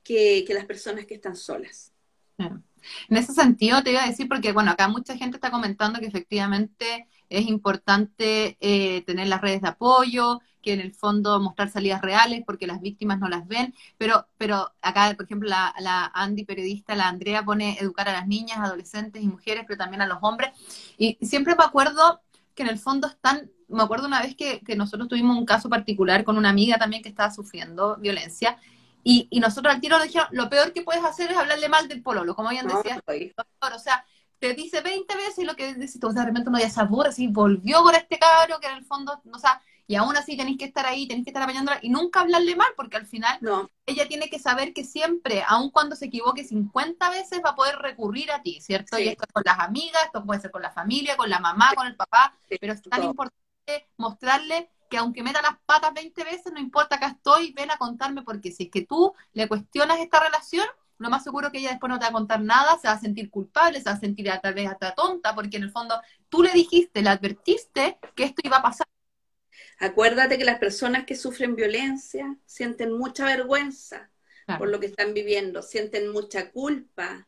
que, 0.03 0.45
las 0.49 0.65
personas 0.65 1.05
que 1.05 1.15
están 1.15 1.35
solas. 1.35 1.93
En 2.37 3.17
ese 3.17 3.33
sentido 3.33 3.81
te 3.81 3.91
iba 3.91 4.03
a 4.03 4.07
decir, 4.07 4.27
porque 4.27 4.51
bueno, 4.51 4.71
acá 4.71 4.87
mucha 4.87 5.15
gente 5.15 5.37
está 5.37 5.51
comentando 5.51 5.99
que 5.99 6.05
efectivamente 6.05 7.07
es 7.29 7.47
importante 7.47 8.57
eh, 8.59 9.03
tener 9.05 9.27
las 9.27 9.41
redes 9.41 9.61
de 9.61 9.69
apoyo, 9.69 10.41
que 10.66 10.74
en 10.74 10.80
el 10.80 10.95
fondo 10.95 11.39
mostrar 11.39 11.70
salidas 11.70 12.01
reales 12.01 12.41
porque 12.43 12.66
las 12.66 12.82
víctimas 12.82 13.20
no 13.20 13.30
las 13.30 13.47
ven, 13.47 13.76
pero, 13.99 14.28
pero 14.39 14.74
acá, 14.82 15.13
por 15.16 15.26
ejemplo, 15.26 15.47
la, 15.47 15.76
la 15.80 16.11
Andy 16.16 16.43
periodista, 16.43 16.95
la 16.95 17.07
Andrea 17.07 17.45
pone 17.45 17.78
educar 17.80 18.09
a 18.09 18.13
las 18.13 18.28
niñas, 18.28 18.57
adolescentes 18.57 19.22
y 19.22 19.28
mujeres, 19.28 19.63
pero 19.68 19.78
también 19.78 20.01
a 20.01 20.07
los 20.07 20.18
hombres. 20.22 20.49
Y 20.97 21.20
siempre 21.22 21.55
me 21.55 21.63
acuerdo 21.63 22.22
que 22.55 22.63
en 22.63 22.70
el 22.70 22.80
fondo 22.80 23.07
están, 23.07 23.51
me 23.68 23.84
acuerdo 23.84 24.07
una 24.07 24.24
vez 24.24 24.36
que, 24.36 24.61
que 24.61 24.76
nosotros 24.76 25.07
tuvimos 25.07 25.38
un 25.38 25.45
caso 25.45 25.70
particular 25.70 26.24
con 26.24 26.36
una 26.36 26.49
amiga 26.49 26.80
también 26.80 27.03
que 27.03 27.09
estaba 27.09 27.32
sufriendo 27.32 27.97
violencia, 27.97 28.57
y, 29.07 29.28
y, 29.30 29.39
nosotros 29.39 29.72
al 29.72 29.82
tiro 29.82 29.99
le 29.99 30.05
dijeron, 30.05 30.28
lo 30.32 30.49
peor 30.49 30.74
que 30.74 30.82
puedes 30.82 31.03
hacer 31.03 31.30
es 31.30 31.38
hablarle 31.38 31.70
mal 31.70 31.88
del 31.88 32.01
pololo, 32.01 32.36
como 32.36 32.49
bien 32.49 32.66
decía. 32.66 32.99
o 33.05 33.80
sea, 33.80 34.03
te 34.39 34.55
dice 34.55 34.82
20 34.82 35.16
veces 35.16 35.38
y 35.38 35.45
lo 35.45 35.55
que 35.55 35.76
dices 35.76 35.99
tú, 35.99 36.07
o 36.07 36.11
sea, 36.11 36.22
de 36.22 36.30
repente 36.30 36.49
uno 36.49 36.57
ya 36.57 36.72
sabor, 36.72 37.07
así 37.07 37.28
volvió 37.28 37.84
con 37.84 37.93
este 37.93 38.18
cabro 38.18 38.59
que 38.59 38.66
en 38.66 38.78
el 38.78 38.84
fondo, 38.84 39.22
o 39.32 39.38
sea, 39.38 39.61
y 39.88 39.95
aún 39.95 40.17
así 40.17 40.36
tenéis 40.36 40.57
que 40.57 40.65
estar 40.65 40.86
ahí, 40.86 41.07
tenéis 41.07 41.25
que 41.25 41.29
estar 41.29 41.43
apañándola 41.43 41.79
y 41.81 41.89
nunca 41.89 42.21
hablarle 42.21 42.55
mal, 42.55 42.69
porque 42.75 42.97
al 42.97 43.05
final 43.05 43.39
ella 43.86 44.07
tiene 44.07 44.29
que 44.29 44.39
saber 44.39 44.73
que 44.73 44.83
siempre, 44.83 45.43
aun 45.47 45.69
cuando 45.69 45.95
se 45.95 46.05
equivoque 46.05 46.43
50 46.43 47.09
veces, 47.11 47.41
va 47.45 47.51
a 47.51 47.55
poder 47.55 47.77
recurrir 47.77 48.31
a 48.31 48.41
ti, 48.41 48.59
¿cierto? 48.61 48.97
Y 48.97 49.09
esto 49.09 49.25
con 49.31 49.43
las 49.45 49.59
amigas, 49.59 50.03
esto 50.05 50.25
puede 50.25 50.41
ser 50.41 50.51
con 50.51 50.61
la 50.61 50.71
familia, 50.71 51.15
con 51.15 51.29
la 51.29 51.39
mamá, 51.39 51.71
con 51.75 51.88
el 51.88 51.95
papá, 51.95 52.36
pero 52.59 52.73
es 52.73 52.81
tan 52.81 53.03
importante 53.03 53.89
mostrarle 53.97 54.69
que 54.89 54.97
aunque 54.97 55.23
meta 55.23 55.41
las 55.41 55.57
patas 55.65 55.93
20 55.93 56.23
veces, 56.23 56.53
no 56.53 56.59
importa, 56.59 56.95
acá 56.95 57.07
estoy, 57.07 57.51
ven 57.53 57.71
a 57.71 57.77
contarme, 57.77 58.23
porque 58.23 58.51
si 58.51 58.63
es 58.63 58.71
que 58.71 58.86
tú 58.86 59.13
le 59.33 59.47
cuestionas 59.47 59.99
esta 59.99 60.19
relación, 60.19 60.65
lo 60.97 61.09
más 61.09 61.23
seguro 61.23 61.51
que 61.51 61.59
ella 61.59 61.71
después 61.71 61.89
no 61.89 61.99
te 61.99 62.05
va 62.05 62.09
a 62.09 62.13
contar 62.13 62.41
nada, 62.41 62.77
se 62.79 62.88
va 62.88 62.93
a 62.93 62.99
sentir 62.99 63.29
culpable, 63.29 63.79
se 63.79 63.89
va 63.89 63.95
a 63.95 63.99
sentir 63.99 64.31
tal 64.41 64.53
vez 64.53 64.69
hasta 64.69 64.93
tonta, 64.93 65.36
porque 65.36 65.57
en 65.57 65.63
el 65.63 65.71
fondo 65.71 65.99
tú 66.29 66.41
le 66.41 66.51
dijiste, 66.53 67.01
le 67.01 67.09
advertiste 67.09 67.99
que 68.15 68.23
esto 68.23 68.41
iba 68.43 68.57
a 68.57 68.61
pasar 68.61 68.88
Acuérdate 69.80 70.38
que 70.38 70.45
las 70.45 70.59
personas 70.59 71.05
que 71.05 71.15
sufren 71.15 71.55
violencia 71.55 72.38
sienten 72.45 72.93
mucha 72.93 73.26
vergüenza 73.26 74.09
por 74.57 74.69
lo 74.69 74.80
que 74.80 74.86
están 74.86 75.13
viviendo, 75.13 75.61
sienten 75.61 76.11
mucha 76.11 76.51
culpa, 76.51 77.28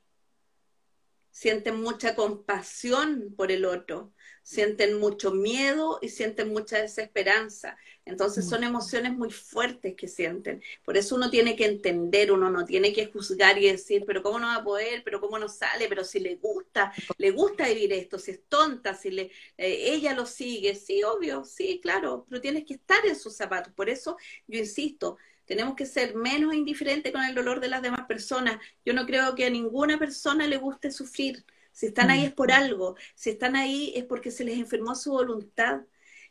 sienten 1.32 1.82
mucha 1.82 2.16
compasión 2.16 3.34
por 3.36 3.52
el 3.52 3.66
otro, 3.66 4.14
sienten 4.48 4.98
mucho 4.98 5.32
miedo 5.32 6.00
y 6.02 6.08
sienten 6.08 6.54
mucha 6.54 6.82
desesperanza. 6.82 7.76
Entonces 8.06 8.48
son 8.48 8.64
emociones 8.64 9.12
muy 9.12 9.30
fuertes 9.30 9.94
que 9.96 10.08
sienten. 10.08 10.64
Por 10.86 10.96
eso 10.96 11.16
uno 11.16 11.30
tiene 11.30 11.58
que 11.58 11.66
entender, 11.66 12.32
uno 12.32 12.50
no 12.50 12.64
tiene 12.64 12.94
que 12.94 13.08
juzgar 13.08 13.58
y 13.58 13.70
decir, 13.70 14.06
pero 14.08 14.24
¿cómo 14.24 14.40
no 14.40 14.48
va 14.48 14.56
a 14.56 14.64
poder? 14.64 15.04
¿Pero 15.04 15.20
cómo 15.20 15.38
no 15.38 15.50
sale? 15.50 15.90
¿Pero 15.90 16.06
si 16.06 16.22
le 16.22 16.38
gusta? 16.38 16.94
¿Le 17.18 17.32
gusta 17.32 17.68
vivir 17.68 17.92
esto? 17.92 18.18
Si 18.18 18.32
es 18.32 18.42
tonta, 18.48 18.94
si 18.94 19.12
le, 19.12 19.24
eh, 19.58 19.92
ella 19.92 20.14
lo 20.14 20.26
sigue. 20.26 20.76
Sí, 20.76 21.04
obvio, 21.04 21.44
sí, 21.44 21.82
claro, 21.84 22.26
pero 22.30 22.40
tienes 22.40 22.64
que 22.64 22.76
estar 22.76 23.06
en 23.06 23.18
sus 23.18 23.36
zapatos. 23.36 23.74
Por 23.74 23.90
eso 23.90 24.16
yo 24.48 24.60
insisto, 24.60 25.18
tenemos 25.44 25.76
que 25.76 25.86
ser 25.86 26.16
menos 26.16 26.56
indiferentes 26.56 27.12
con 27.12 27.22
el 27.26 27.36
dolor 27.36 27.60
de 27.60 27.68
las 27.68 27.82
demás 27.82 28.08
personas. 28.08 28.60
Yo 28.86 28.94
no 28.94 29.06
creo 29.06 29.36
que 29.36 29.44
a 29.44 29.50
ninguna 29.50 30.00
persona 30.00 30.48
le 30.48 30.56
guste 30.56 30.90
sufrir. 30.90 31.44
Si 31.78 31.86
están 31.86 32.10
ahí 32.10 32.26
es 32.26 32.34
por 32.34 32.52
algo, 32.52 32.96
si 33.14 33.30
están 33.30 33.56
ahí 33.56 33.94
es 33.96 34.04
porque 34.04 34.32
se 34.32 34.44
les 34.44 34.58
enfermó 34.58 34.96
su 34.96 35.12
voluntad. 35.12 35.82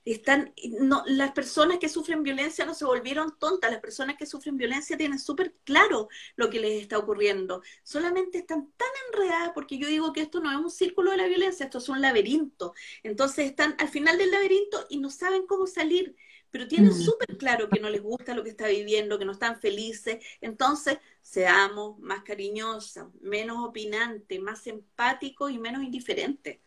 Están, 0.04 0.52
no, 0.80 1.04
las 1.06 1.30
personas 1.32 1.78
que 1.78 1.88
sufren 1.88 2.24
violencia 2.24 2.64
no 2.66 2.74
se 2.74 2.84
volvieron 2.84 3.38
tontas, 3.38 3.70
las 3.70 3.80
personas 3.80 4.16
que 4.16 4.26
sufren 4.26 4.56
violencia 4.56 4.96
tienen 4.96 5.20
súper 5.20 5.54
claro 5.62 6.08
lo 6.34 6.50
que 6.50 6.58
les 6.58 6.82
está 6.82 6.98
ocurriendo. 6.98 7.62
Solamente 7.84 8.38
están 8.38 8.72
tan 8.76 8.88
enredadas 9.12 9.52
porque 9.54 9.78
yo 9.78 9.86
digo 9.86 10.12
que 10.12 10.22
esto 10.22 10.40
no 10.40 10.50
es 10.50 10.58
un 10.58 10.70
círculo 10.70 11.12
de 11.12 11.18
la 11.18 11.28
violencia, 11.28 11.66
esto 11.66 11.78
es 11.78 11.88
un 11.88 12.00
laberinto. 12.00 12.74
Entonces 13.04 13.46
están 13.46 13.76
al 13.78 13.88
final 13.88 14.18
del 14.18 14.32
laberinto 14.32 14.84
y 14.88 14.98
no 14.98 15.10
saben 15.10 15.46
cómo 15.46 15.68
salir 15.68 16.16
pero 16.50 16.68
tienen 16.68 16.90
mm. 16.90 17.00
súper 17.00 17.36
claro 17.36 17.68
que 17.68 17.80
no 17.80 17.90
les 17.90 18.02
gusta 18.02 18.34
lo 18.34 18.42
que 18.42 18.50
está 18.50 18.68
viviendo, 18.68 19.18
que 19.18 19.24
no 19.24 19.32
están 19.32 19.58
felices. 19.60 20.24
Entonces, 20.40 20.98
seamos 21.20 21.98
más 21.98 22.22
cariñosas, 22.22 23.06
menos 23.20 23.58
opinantes, 23.64 24.40
más 24.40 24.66
empáticos 24.66 25.50
y 25.50 25.58
menos 25.58 25.82
indiferentes. 25.82 26.58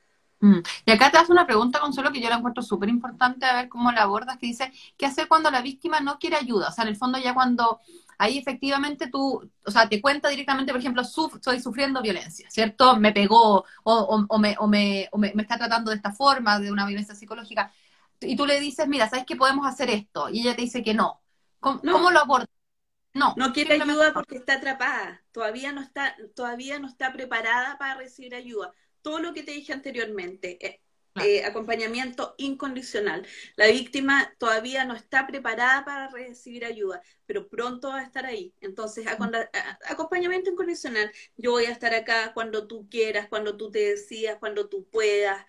Mm. 0.42 0.60
Y 0.86 0.92
acá 0.92 1.12
te 1.12 1.18
hace 1.18 1.32
una 1.32 1.46
pregunta, 1.46 1.80
Consuelo, 1.80 2.12
que 2.12 2.22
yo 2.22 2.30
la 2.30 2.38
encuentro 2.38 2.64
súper 2.64 2.90
importante, 2.90 3.46
a 3.46 3.56
ver 3.56 3.70
cómo 3.70 3.92
la 3.92 4.04
abordas, 4.04 4.38
que 4.38 4.48
dice, 4.48 4.72
¿qué 4.98 5.06
hacer 5.06 5.28
cuando 5.28 5.52
la 5.52 5.62
víctima 5.62 6.00
no 6.00 6.18
quiere 6.18 6.38
ayuda? 6.38 6.70
O 6.70 6.72
sea, 6.72 6.84
en 6.84 6.90
el 6.90 6.96
fondo 6.96 7.18
ya 7.20 7.34
cuando 7.34 7.80
ahí 8.18 8.38
efectivamente 8.38 9.08
tú, 9.08 9.50
o 9.66 9.72
sea, 9.72 9.88
te 9.88 10.02
cuenta 10.02 10.30
directamente, 10.30 10.72
por 10.72 10.80
ejemplo, 10.80 11.02
estoy 11.02 11.60
sufriendo 11.60 12.02
violencia, 12.02 12.50
¿cierto? 12.50 12.98
Me 12.98 13.12
pegó 13.12 13.66
o, 13.84 14.40
me, 14.40 14.56
o, 14.60 14.68
me, 14.68 15.10
me, 15.18 15.42
está 15.42 15.58
tratando 15.58 15.92
de 15.92 15.98
esta 15.98 16.12
forma, 16.12 16.60
de 16.60 16.72
una 16.72 16.86
violencia 16.86 17.16
psicológica 17.16 17.72
y 18.22 18.36
tú 18.36 18.46
le 18.46 18.60
dices, 18.60 18.88
mira, 18.88 19.10
¿sabes 19.10 19.26
que 19.26 19.36
podemos 19.36 19.68
hacer 19.68 19.90
esto? 19.90 20.30
Y 20.30 20.42
ella 20.42 20.56
te 20.56 20.64
dice 20.64 20.84
que 20.84 20.94
no. 20.94 21.22
¿Cómo, 21.60 22.12
lo 22.12 22.20
abordas? 22.20 22.50
No. 23.14 23.34
No 23.38 23.54
quiere 23.54 23.76
ayuda 23.76 24.14
porque 24.14 24.38
está 24.38 24.54
atrapada. 24.54 25.24
Todavía 25.32 25.72
no 25.72 25.82
está, 25.82 26.16
todavía 26.36 26.80
no 26.80 26.88
está 26.88 27.12
preparada 27.12 27.78
para 27.78 27.96
recibir 27.96 28.36
ayuda. 28.36 28.74
Todo 29.02 29.20
lo 29.20 29.34
que 29.34 29.44
te 29.44 29.52
dije 29.52 29.74
anteriormente. 29.74 30.66
Eh, 30.66 30.82
eh, 31.16 31.44
acompañamiento 31.44 32.36
incondicional. 32.38 33.26
La 33.56 33.68
víctima 33.68 34.34
todavía 34.38 34.86
no 34.86 34.96
está 34.96 35.28
preparada 35.28 35.84
para 35.84 36.08
recibir 36.10 36.64
ayuda, 36.64 37.02
pero 37.26 37.50
pronto 37.50 37.90
va 37.90 38.00
a 38.00 38.04
estar 38.04 38.26
ahí. 38.26 38.54
Entonces, 38.62 39.06
acompañamiento 39.90 40.52
incondicional. 40.52 41.12
Yo 41.36 41.52
voy 41.52 41.66
a 41.66 41.72
estar 41.72 41.94
acá 41.94 42.32
cuando 42.34 42.68
tú 42.68 42.88
quieras, 42.90 43.28
cuando 43.28 43.58
tú 43.58 43.72
te 43.72 43.80
decidas, 43.80 44.38
cuando 44.40 44.70
tú 44.70 44.88
puedas 44.90 45.46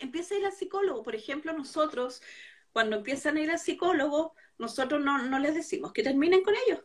empieza 0.00 0.34
a 0.34 0.38
ir 0.38 0.46
al 0.46 0.52
psicólogo. 0.52 1.02
Por 1.02 1.14
ejemplo, 1.14 1.52
nosotros, 1.52 2.22
cuando 2.72 2.96
empiezan 2.96 3.36
a 3.36 3.40
ir 3.40 3.50
al 3.50 3.58
psicólogo, 3.58 4.34
nosotros 4.58 5.02
no, 5.02 5.38
les 5.38 5.54
decimos 5.54 5.92
que 5.92 6.02
terminen 6.02 6.42
con 6.42 6.54
ellos. 6.66 6.80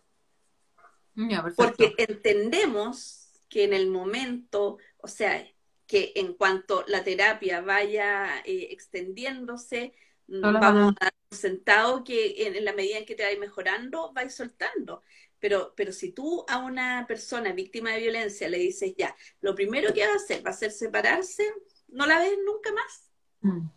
Porque 1.55 1.93
entendemos 1.97 3.29
que 3.47 3.63
en 3.63 3.73
el 3.73 3.87
momento, 3.87 4.77
o 4.97 5.07
sea, 5.07 5.45
que 5.87 6.13
en 6.15 6.33
cuanto 6.33 6.83
la 6.87 7.03
terapia 7.03 7.61
vaya 7.61 8.39
eh, 8.43 8.67
extendiéndose, 8.71 9.93
vamos 10.27 10.95
a 10.99 11.05
dar 11.05 11.13
sentado 11.31 12.03
que 12.03 12.47
en, 12.47 12.65
la 12.65 12.73
medida 12.73 12.97
en 12.97 13.05
que 13.05 13.15
te 13.15 13.23
vais 13.23 13.39
mejorando, 13.39 14.11
vais 14.13 14.33
soltando. 14.33 15.03
Pero, 15.39 15.73
pero 15.75 15.91
si 15.91 16.11
tú 16.11 16.45
a 16.47 16.57
una 16.57 17.05
persona 17.07 17.51
víctima 17.51 17.91
de 17.91 17.99
violencia 17.99 18.49
le 18.49 18.57
dices, 18.57 18.93
ya, 18.97 19.15
lo 19.41 19.53
primero 19.53 19.93
que 19.93 20.05
va 20.05 20.13
a 20.13 20.15
hacer 20.15 20.45
va 20.45 20.49
a 20.49 20.53
ser 20.53 20.71
separarse, 20.71 21.45
no 21.87 22.05
la 22.05 22.19
ves 22.19 22.37
nunca 22.45 22.71
más. 22.73 23.11
Mm. 23.41 23.67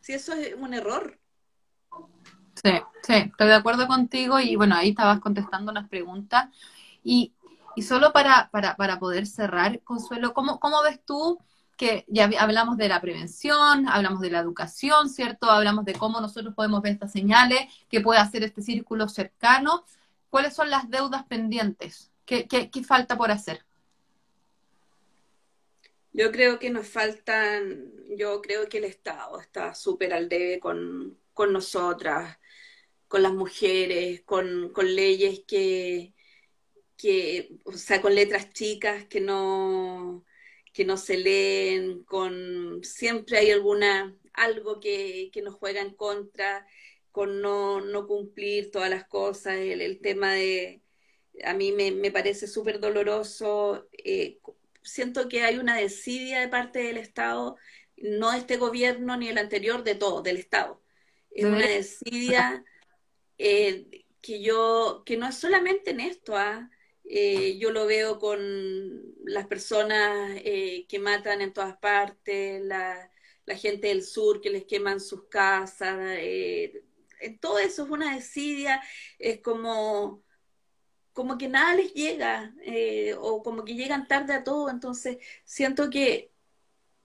Si 0.00 0.12
eso 0.12 0.32
es 0.32 0.54
un 0.54 0.74
error. 0.74 1.18
Sí, 2.62 2.72
sí, 3.02 3.14
estoy 3.14 3.46
de 3.46 3.54
acuerdo 3.54 3.86
contigo 3.86 4.40
y 4.40 4.56
bueno, 4.56 4.74
ahí 4.74 4.90
estabas 4.90 5.20
contestando 5.20 5.70
unas 5.70 5.88
preguntas. 5.88 6.48
Y, 7.04 7.34
y 7.76 7.82
solo 7.82 8.12
para, 8.12 8.48
para, 8.50 8.76
para 8.76 8.98
poder 8.98 9.26
cerrar, 9.26 9.80
Consuelo, 9.82 10.34
¿cómo, 10.34 10.58
¿cómo 10.58 10.82
ves 10.82 11.00
tú 11.04 11.38
que 11.78 12.04
ya 12.08 12.28
hablamos 12.40 12.76
de 12.76 12.88
la 12.88 13.00
prevención, 13.00 13.88
hablamos 13.88 14.20
de 14.20 14.30
la 14.30 14.40
educación, 14.40 15.08
¿cierto? 15.08 15.48
Hablamos 15.48 15.84
de 15.84 15.94
cómo 15.94 16.20
nosotros 16.20 16.52
podemos 16.52 16.82
ver 16.82 16.94
estas 16.94 17.12
señales, 17.12 17.60
que 17.88 18.00
puede 18.00 18.18
hacer 18.18 18.42
este 18.42 18.62
círculo 18.62 19.08
cercano. 19.08 19.84
¿Cuáles 20.28 20.54
son 20.56 20.70
las 20.70 20.90
deudas 20.90 21.24
pendientes? 21.24 22.10
¿Qué, 22.24 22.48
qué, 22.48 22.68
qué 22.68 22.82
falta 22.82 23.16
por 23.16 23.30
hacer? 23.30 23.64
Yo 26.18 26.32
creo 26.32 26.58
que 26.58 26.70
nos 26.70 26.88
faltan, 26.88 27.92
yo 28.16 28.42
creo 28.42 28.68
que 28.68 28.78
el 28.78 28.84
Estado 28.84 29.38
está 29.40 29.72
súper 29.74 30.12
al 30.12 30.28
debe 30.28 30.58
con, 30.58 31.16
nosotras, 31.52 32.38
con 33.06 33.22
las 33.22 33.32
mujeres, 33.32 34.22
con, 34.22 34.72
leyes 34.82 35.44
que, 35.46 36.14
que, 36.96 37.50
o 37.64 37.72
sea, 37.72 38.02
con 38.02 38.16
letras 38.16 38.50
chicas 38.52 39.06
que 39.06 39.20
no, 39.20 40.24
que 40.72 40.84
no 40.84 40.96
se 40.96 41.18
leen, 41.18 42.02
con 42.04 42.80
siempre 42.82 43.38
hay 43.38 43.52
alguna, 43.52 44.16
algo 44.32 44.80
que, 44.80 45.30
nos 45.44 45.54
juega 45.54 45.82
en 45.82 45.94
contra, 45.94 46.66
con 47.12 47.40
no, 47.40 47.80
no 47.80 48.08
cumplir 48.08 48.72
todas 48.72 48.90
las 48.90 49.06
cosas, 49.06 49.54
el, 49.58 50.00
tema 50.00 50.34
de, 50.34 50.82
a 51.44 51.54
mí 51.54 51.72
me, 51.72 51.92
me 51.92 52.10
parece 52.10 52.48
súper 52.48 52.80
doloroso 52.80 53.88
eh, 53.92 54.40
siento 54.88 55.28
que 55.28 55.42
hay 55.42 55.58
una 55.58 55.76
desidia 55.76 56.40
de 56.40 56.48
parte 56.48 56.80
del 56.80 56.96
Estado, 56.96 57.56
no 57.96 58.30
de 58.32 58.38
este 58.38 58.56
gobierno 58.56 59.16
ni 59.16 59.28
el 59.28 59.38
anterior, 59.38 59.84
de 59.84 59.94
todo, 59.94 60.22
del 60.22 60.36
Estado. 60.36 60.82
Es 61.30 61.44
una 61.44 61.66
desidia 61.66 62.64
eh, 63.38 64.04
que 64.20 64.42
yo, 64.42 65.02
que 65.06 65.16
no 65.16 65.28
es 65.28 65.36
solamente 65.36 65.90
en 65.90 66.00
esto, 66.00 66.36
¿ah? 66.36 66.70
eh, 67.04 67.58
yo 67.58 67.70
lo 67.70 67.86
veo 67.86 68.18
con 68.18 68.40
las 69.24 69.46
personas 69.46 70.32
eh, 70.44 70.86
que 70.88 70.98
matan 70.98 71.40
en 71.40 71.52
todas 71.52 71.76
partes, 71.78 72.60
la, 72.62 73.10
la, 73.46 73.56
gente 73.56 73.88
del 73.88 74.02
sur 74.02 74.40
que 74.40 74.50
les 74.50 74.64
queman 74.64 75.00
sus 75.00 75.28
casas, 75.28 76.18
en 77.20 77.38
todo 77.40 77.58
eso 77.58 77.84
es 77.84 77.90
una 77.90 78.14
desidia, 78.14 78.82
es 79.18 79.40
como 79.40 80.24
como 81.18 81.36
que 81.36 81.48
nada 81.48 81.74
les 81.74 81.92
llega 81.94 82.54
eh, 82.62 83.12
o 83.18 83.42
como 83.42 83.64
que 83.64 83.74
llegan 83.74 84.06
tarde 84.06 84.34
a 84.34 84.44
todo. 84.44 84.70
Entonces, 84.70 85.18
siento 85.44 85.90
que, 85.90 86.30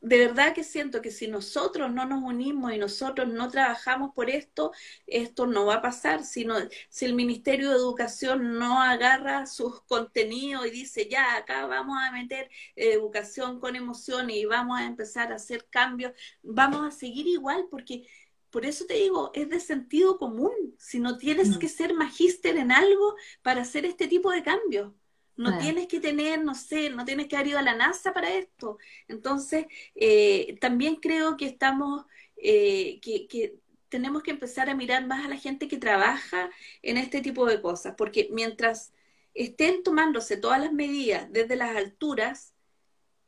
de 0.01 0.19
verdad 0.19 0.53
que 0.53 0.63
siento 0.63 1.01
que 1.01 1.09
si 1.09 1.27
nosotros 1.27 1.91
no 1.91 2.05
nos 2.05 2.21
unimos 2.23 2.71
y 2.73 2.77
nosotros 2.77 3.27
no 3.29 3.49
trabajamos 3.49 4.13
por 4.13 4.29
esto, 4.29 4.71
esto 5.07 5.47
no 5.47 5.65
va 5.65 5.75
a 5.75 5.81
pasar. 5.81 6.23
Si, 6.23 6.45
si 6.89 7.05
el 7.05 7.15
Ministerio 7.15 7.71
de 7.71 7.77
Educación 7.77 8.59
no 8.59 8.79
agarra 8.79 9.47
sus 9.47 9.81
contenidos 9.81 10.67
y 10.67 10.69
dice, 10.69 11.07
ya, 11.09 11.35
acá 11.37 11.65
vamos 11.65 11.97
a 11.99 12.11
meter 12.11 12.51
educación 12.75 13.59
con 13.59 13.75
emoción 13.75 14.29
y 14.29 14.45
vamos 14.45 14.79
a 14.79 14.85
empezar 14.85 15.31
a 15.31 15.37
hacer 15.37 15.65
cambios, 15.71 16.13
vamos 16.43 16.85
a 16.87 16.91
seguir 16.91 17.25
igual 17.27 17.65
porque 17.71 18.05
por 18.53 18.67
eso 18.67 18.85
te 18.85 18.93
digo, 18.93 19.31
es 19.33 19.49
de 19.49 19.59
sentido 19.59 20.19
común. 20.19 20.53
Si 20.77 20.99
no 20.99 21.17
tienes 21.17 21.57
que 21.57 21.67
ser 21.67 21.95
magíster 21.95 22.55
en 22.57 22.71
algo 22.71 23.15
para 23.41 23.63
hacer 23.63 23.83
este 23.83 24.07
tipo 24.07 24.29
de 24.29 24.43
cambios. 24.43 24.93
No 25.35 25.57
tienes 25.57 25.87
que 25.87 25.99
tener, 25.99 26.43
no 26.43 26.53
sé, 26.53 26.91
no 26.91 27.03
tienes 27.03 27.27
que 27.27 27.35
haber 27.35 27.47
ido 27.47 27.57
a 27.57 27.63
la 27.63 27.73
NASA 27.73 28.13
para 28.13 28.31
esto. 28.31 28.77
Entonces, 29.07 29.65
eh, 29.95 30.55
también 30.61 30.97
creo 30.97 31.35
que 31.35 31.47
estamos, 31.47 32.05
eh, 32.37 32.99
que, 33.01 33.25
que 33.27 33.55
tenemos 33.89 34.21
que 34.21 34.29
empezar 34.29 34.69
a 34.69 34.75
mirar 34.75 35.07
más 35.07 35.25
a 35.25 35.29
la 35.29 35.37
gente 35.37 35.67
que 35.67 35.77
trabaja 35.77 36.51
en 36.83 36.97
este 36.97 37.21
tipo 37.21 37.47
de 37.47 37.59
cosas, 37.59 37.95
porque 37.97 38.29
mientras 38.31 38.93
estén 39.33 39.81
tomándose 39.81 40.37
todas 40.37 40.61
las 40.61 40.71
medidas 40.71 41.27
desde 41.31 41.55
las 41.55 41.75
alturas, 41.75 42.53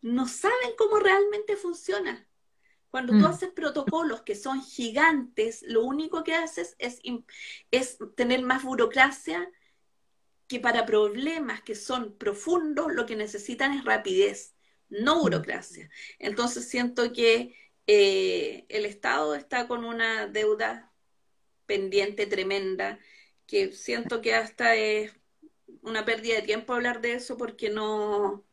no 0.02 0.28
saben 0.28 0.70
cómo 0.78 1.00
realmente 1.00 1.56
funciona. 1.56 2.28
Cuando 2.96 3.12
tú 3.12 3.20
mm. 3.20 3.26
haces 3.26 3.50
protocolos 3.50 4.22
que 4.22 4.36
son 4.36 4.64
gigantes, 4.64 5.66
lo 5.68 5.84
único 5.84 6.24
que 6.24 6.34
haces 6.34 6.78
es, 6.80 7.02
es 7.70 7.98
tener 8.16 8.42
más 8.42 8.64
burocracia 8.64 9.52
que 10.48 10.62
para 10.62 10.86
problemas 10.86 11.62
que 11.62 11.76
son 11.76 12.18
profundos 12.18 12.94
lo 12.94 13.06
que 13.06 13.18
necesitan 13.18 13.74
es 13.74 13.84
rapidez, 13.84 14.56
no 14.88 15.18
mm. 15.18 15.22
burocracia. 15.24 15.90
Entonces 16.20 16.70
siento 16.70 17.12
que 17.12 17.58
eh, 17.86 18.66
el 18.70 18.86
Estado 18.86 19.36
está 19.36 19.68
con 19.68 19.84
una 19.84 20.28
deuda 20.28 20.94
pendiente 21.66 22.28
tremenda, 22.28 22.98
que 23.46 23.74
siento 23.74 24.22
que 24.22 24.36
hasta 24.36 24.78
es 24.78 25.12
una 25.82 26.06
pérdida 26.06 26.36
de 26.36 26.44
tiempo 26.44 26.72
hablar 26.72 27.02
de 27.02 27.16
eso 27.16 27.36
porque 27.36 27.70
no, 27.70 28.46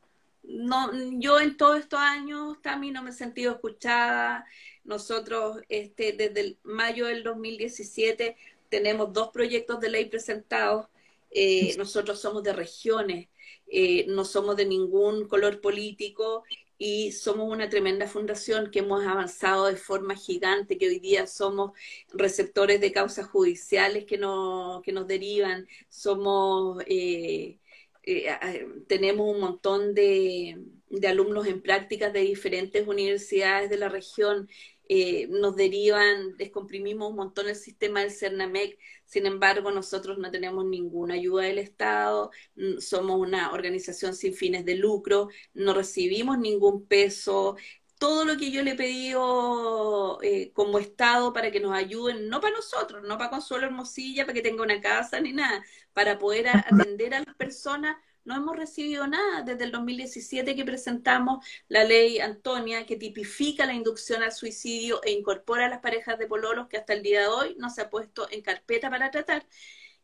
no, 0.43 0.91
yo 1.19 1.41
en 1.41 1.57
todos 1.57 1.79
estos 1.79 2.01
años 2.01 2.61
también 2.63 2.95
no 2.95 3.03
me 3.03 3.11
he 3.11 3.13
sentido 3.13 3.53
escuchada. 3.53 4.47
Nosotros, 4.85 5.61
este, 5.69 6.13
desde 6.13 6.41
el 6.41 6.59
mayo 6.65 7.07
del 7.07 7.23
2017, 7.23 8.37
tenemos 8.69 9.13
dos 9.13 9.31
proyectos 9.31 9.81
de 9.81 9.91
ley 9.91 10.07
presentados. 10.07 10.87
Eh, 11.31 11.75
nosotros 11.79 12.21
somos 12.21 12.43
de 12.43 12.53
regiones, 12.53 13.29
eh, 13.69 14.05
no 14.09 14.25
somos 14.25 14.57
de 14.57 14.67
ningún 14.67 15.29
color 15.29 15.61
político 15.61 16.45
y 16.79 17.13
somos 17.13 17.49
una 17.49 17.69
tremenda 17.69 18.09
fundación 18.09 18.71
que 18.71 18.81
hemos 18.81 19.07
avanzado 19.07 19.67
de 19.67 19.77
forma 19.77 20.17
gigante, 20.17 20.79
que 20.79 20.89
hoy 20.89 20.99
día 20.99 21.27
somos 21.27 21.73
receptores 22.13 22.81
de 22.81 22.93
causas 22.93 23.29
judiciales 23.29 24.05
que, 24.05 24.19
no, 24.19 24.83
que 24.85 24.93
nos 24.93 25.07
derivan, 25.07 25.69
somos, 25.89 26.83
eh, 26.87 27.59
eh, 28.03 28.67
tenemos 28.89 29.29
un 29.35 29.41
montón 29.41 29.95
de, 29.95 30.59
de 30.89 31.09
alumnos 31.09 31.47
en 31.47 31.63
prácticas 31.63 32.13
de 32.13 32.21
diferentes 32.21 32.87
universidades 32.87 33.71
de 33.71 33.79
la 33.79 33.89
región, 33.89 34.49
eh, 34.89 35.27
nos 35.29 35.57
derivan, 35.57 36.37
descomprimimos 36.37 37.11
un 37.11 37.17
montón 37.17 37.49
el 37.49 37.57
sistema 37.57 38.01
del 38.01 38.11
CERNAMEC, 38.11 38.79
sin 39.07 39.27
embargo 39.27 39.71
nosotros 39.71 40.19
no 40.19 40.31
tenemos 40.31 40.67
ninguna 40.67 41.15
ayuda 41.15 41.45
del 41.45 41.59
Estado, 41.59 42.31
mm, 42.57 42.79
somos 42.79 43.19
una 43.19 43.53
organización 43.53 44.15
sin 44.15 44.35
fines 44.35 44.65
de 44.67 44.75
lucro, 44.75 45.29
no 45.55 45.73
recibimos 45.73 46.39
ningún 46.39 46.87
peso, 46.87 47.57
todo 48.03 48.25
lo 48.25 48.37
que 48.37 48.51
yo 48.51 48.65
le 48.65 48.73
he 48.73 48.75
pedido 48.75 50.19
eh, 50.23 50.51
como 50.55 50.81
Estado 50.81 51.33
para 51.33 51.53
que 51.53 51.61
nos 51.61 51.73
ayuden, 51.73 52.29
no 52.29 52.41
para 52.41 52.57
nosotros, 52.57 53.05
no 53.05 53.17
para 53.17 53.31
Consuelo 53.31 53.67
Hermosilla, 53.67 54.25
para 54.25 54.35
que 54.35 54.43
tenga 54.43 54.65
una 54.65 54.81
casa 54.81 55.21
ni 55.21 55.33
nada, 55.33 55.65
para 55.93 56.19
poder 56.19 56.49
atender 56.49 57.15
a 57.15 57.21
las 57.21 57.37
personas, 57.37 57.97
no 58.25 58.35
hemos 58.35 58.57
recibido 58.57 59.07
nada 59.07 59.43
desde 59.43 59.63
el 59.63 59.71
2017 59.71 60.57
que 60.57 60.65
presentamos 60.65 61.47
la 61.69 61.85
ley 61.85 62.19
Antonia 62.19 62.87
que 62.87 62.97
tipifica 62.97 63.67
la 63.67 63.75
inducción 63.75 64.25
al 64.25 64.33
suicidio 64.33 65.01
e 65.05 65.13
incorpora 65.13 65.67
a 65.67 65.69
las 65.69 65.79
parejas 65.79 66.19
de 66.19 66.27
pololos 66.27 66.67
que 66.67 66.79
hasta 66.79 66.95
el 66.95 67.05
día 67.05 67.21
de 67.21 67.27
hoy 67.29 67.55
no 67.57 67.71
se 67.71 67.83
ha 67.83 67.91
puesto 67.91 68.27
en 68.33 68.43
carpeta 68.43 68.91
para 68.91 69.13
tratar. 69.13 69.47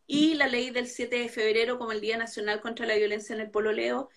Y 0.06 0.34
la 0.34 0.46
ley 0.46 0.70
del 0.70 0.86
7 0.86 1.18
de 1.18 1.28
febrero 1.28 1.78
como 1.78 1.92
el 1.92 2.00
Día 2.00 2.16
Nacional 2.16 2.60
contra 2.60 2.86
la 2.86 2.94
Violencia 2.94 3.34
en 3.34 3.40
el 3.40 3.50
Pololeo, 3.50 4.08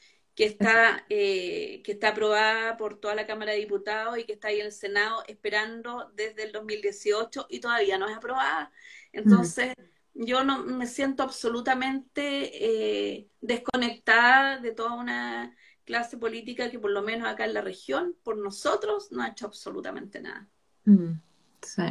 que 0.41 0.47
está, 0.47 1.05
eh, 1.07 1.83
que 1.83 1.91
está 1.91 2.07
aprobada 2.07 2.75
por 2.75 2.99
toda 2.99 3.13
la 3.13 3.27
Cámara 3.27 3.51
de 3.51 3.59
Diputados 3.59 4.17
y 4.17 4.23
que 4.23 4.33
está 4.33 4.47
ahí 4.47 4.59
en 4.59 4.65
el 4.65 4.71
Senado 4.71 5.23
esperando 5.27 6.11
desde 6.15 6.41
el 6.41 6.51
2018 6.51 7.45
y 7.47 7.59
todavía 7.59 7.99
no 7.99 8.09
es 8.09 8.17
aprobada. 8.17 8.71
Entonces, 9.13 9.75
yo 10.15 10.43
no 10.43 10.63
me 10.63 10.87
siento 10.87 11.21
absolutamente 11.21 12.49
eh, 12.55 13.27
desconectada 13.39 14.57
de 14.57 14.71
toda 14.71 14.93
una 14.93 15.55
clase 15.85 16.17
política 16.17 16.71
que 16.71 16.79
por 16.79 16.89
lo 16.89 17.03
menos 17.03 17.27
acá 17.27 17.45
en 17.45 17.53
la 17.53 17.61
región, 17.61 18.15
por 18.23 18.35
nosotros, 18.35 19.11
no 19.11 19.21
ha 19.21 19.27
hecho 19.27 19.45
absolutamente 19.45 20.21
nada. 20.21 20.47
Mm, 20.85 21.21
sí. 21.61 21.83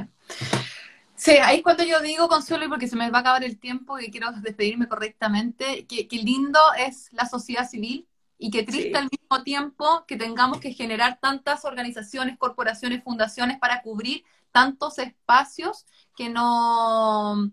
Sí, 1.15 1.33
ahí 1.33 1.59
es 1.59 1.63
cuando 1.63 1.85
yo 1.85 2.01
digo, 2.01 2.27
Consuelo, 2.27 2.65
y 2.65 2.69
porque 2.69 2.89
se 2.89 2.97
me 2.97 3.11
va 3.13 3.19
a 3.19 3.21
acabar 3.21 3.45
el 3.45 3.61
tiempo 3.61 4.01
y 4.01 4.11
quiero 4.11 4.33
despedirme 4.33 4.89
correctamente, 4.89 5.87
que, 5.87 6.09
lindo 6.17 6.59
es 6.79 7.13
la 7.13 7.27
sociedad 7.27 7.69
civil 7.69 8.09
y 8.43 8.51
que 8.51 8.63
triste 8.63 8.97
al 8.97 9.11
mismo 9.11 9.45
tiempo 9.45 10.05
que 10.09 10.17
tengamos 10.17 10.61
que 10.61 10.73
generar 10.73 11.21
tantas 11.21 11.67
organizaciones, 11.67 12.39
corporaciones, 12.39 13.05
fundaciones 13.05 13.59
para 13.59 13.83
cubrir 13.83 14.25
tantos 14.51 14.99
espacios 14.99 15.85
que 16.17 16.31
no, 16.31 17.53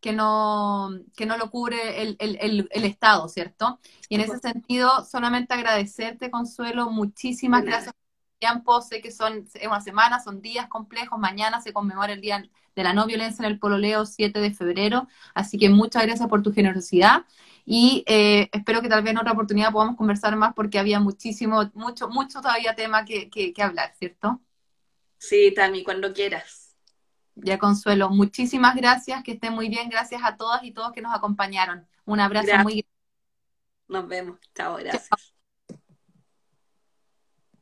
que 0.00 0.12
no, 0.12 0.90
que 1.16 1.26
no 1.26 1.36
lo 1.36 1.50
cubre 1.50 2.02
el, 2.02 2.16
el, 2.20 2.68
el, 2.70 2.84
Estado, 2.84 3.28
¿cierto? 3.28 3.80
Y 4.08 4.14
en 4.14 4.20
ese 4.20 4.38
sentido, 4.38 5.04
solamente 5.04 5.54
agradecerte, 5.54 6.30
Consuelo, 6.30 6.88
muchísimas 6.88 7.64
gracias 7.64 7.92
por 7.92 8.02
el 8.34 8.38
tiempo. 8.38 8.80
Sé 8.80 9.00
que 9.00 9.10
son 9.10 9.48
una 9.66 9.80
semana, 9.80 10.20
son 10.20 10.40
días 10.40 10.68
complejos. 10.68 11.18
Mañana 11.18 11.60
se 11.60 11.72
conmemora 11.72 12.12
el 12.12 12.20
Día 12.20 12.48
de 12.78 12.84
la 12.84 12.92
No 12.92 13.06
Violencia 13.06 13.44
en 13.44 13.50
el 13.50 13.58
Pololeo, 13.58 14.06
7 14.06 14.38
de 14.38 14.52
febrero. 14.52 15.08
Así 15.34 15.58
que 15.58 15.68
muchas 15.68 16.04
gracias 16.04 16.28
por 16.28 16.44
tu 16.44 16.52
generosidad. 16.52 17.24
Y 17.64 18.04
eh, 18.06 18.48
espero 18.52 18.80
que 18.80 18.88
tal 18.88 19.02
vez 19.02 19.10
en 19.10 19.18
otra 19.18 19.32
oportunidad 19.32 19.72
podamos 19.72 19.96
conversar 19.96 20.36
más 20.36 20.54
porque 20.54 20.78
había 20.78 21.00
muchísimo, 21.00 21.68
mucho, 21.74 22.08
mucho 22.08 22.40
todavía 22.40 22.76
tema 22.76 23.04
que, 23.04 23.28
que, 23.30 23.52
que 23.52 23.62
hablar, 23.64 23.92
¿cierto? 23.98 24.40
Sí, 25.18 25.52
Tami, 25.52 25.82
cuando 25.82 26.12
quieras. 26.12 26.76
Ya 27.34 27.58
Consuelo, 27.58 28.10
muchísimas 28.10 28.76
gracias, 28.76 29.24
que 29.24 29.32
esté 29.32 29.50
muy 29.50 29.68
bien, 29.68 29.88
gracias 29.88 30.22
a 30.24 30.36
todas 30.36 30.62
y 30.62 30.70
todos 30.70 30.92
que 30.92 31.02
nos 31.02 31.12
acompañaron. 31.12 31.84
Un 32.04 32.20
abrazo 32.20 32.56
muy 32.58 32.74
grande. 32.74 32.88
Nos 33.88 34.06
vemos, 34.06 34.38
chao, 34.54 34.76
gracias. 34.76 35.34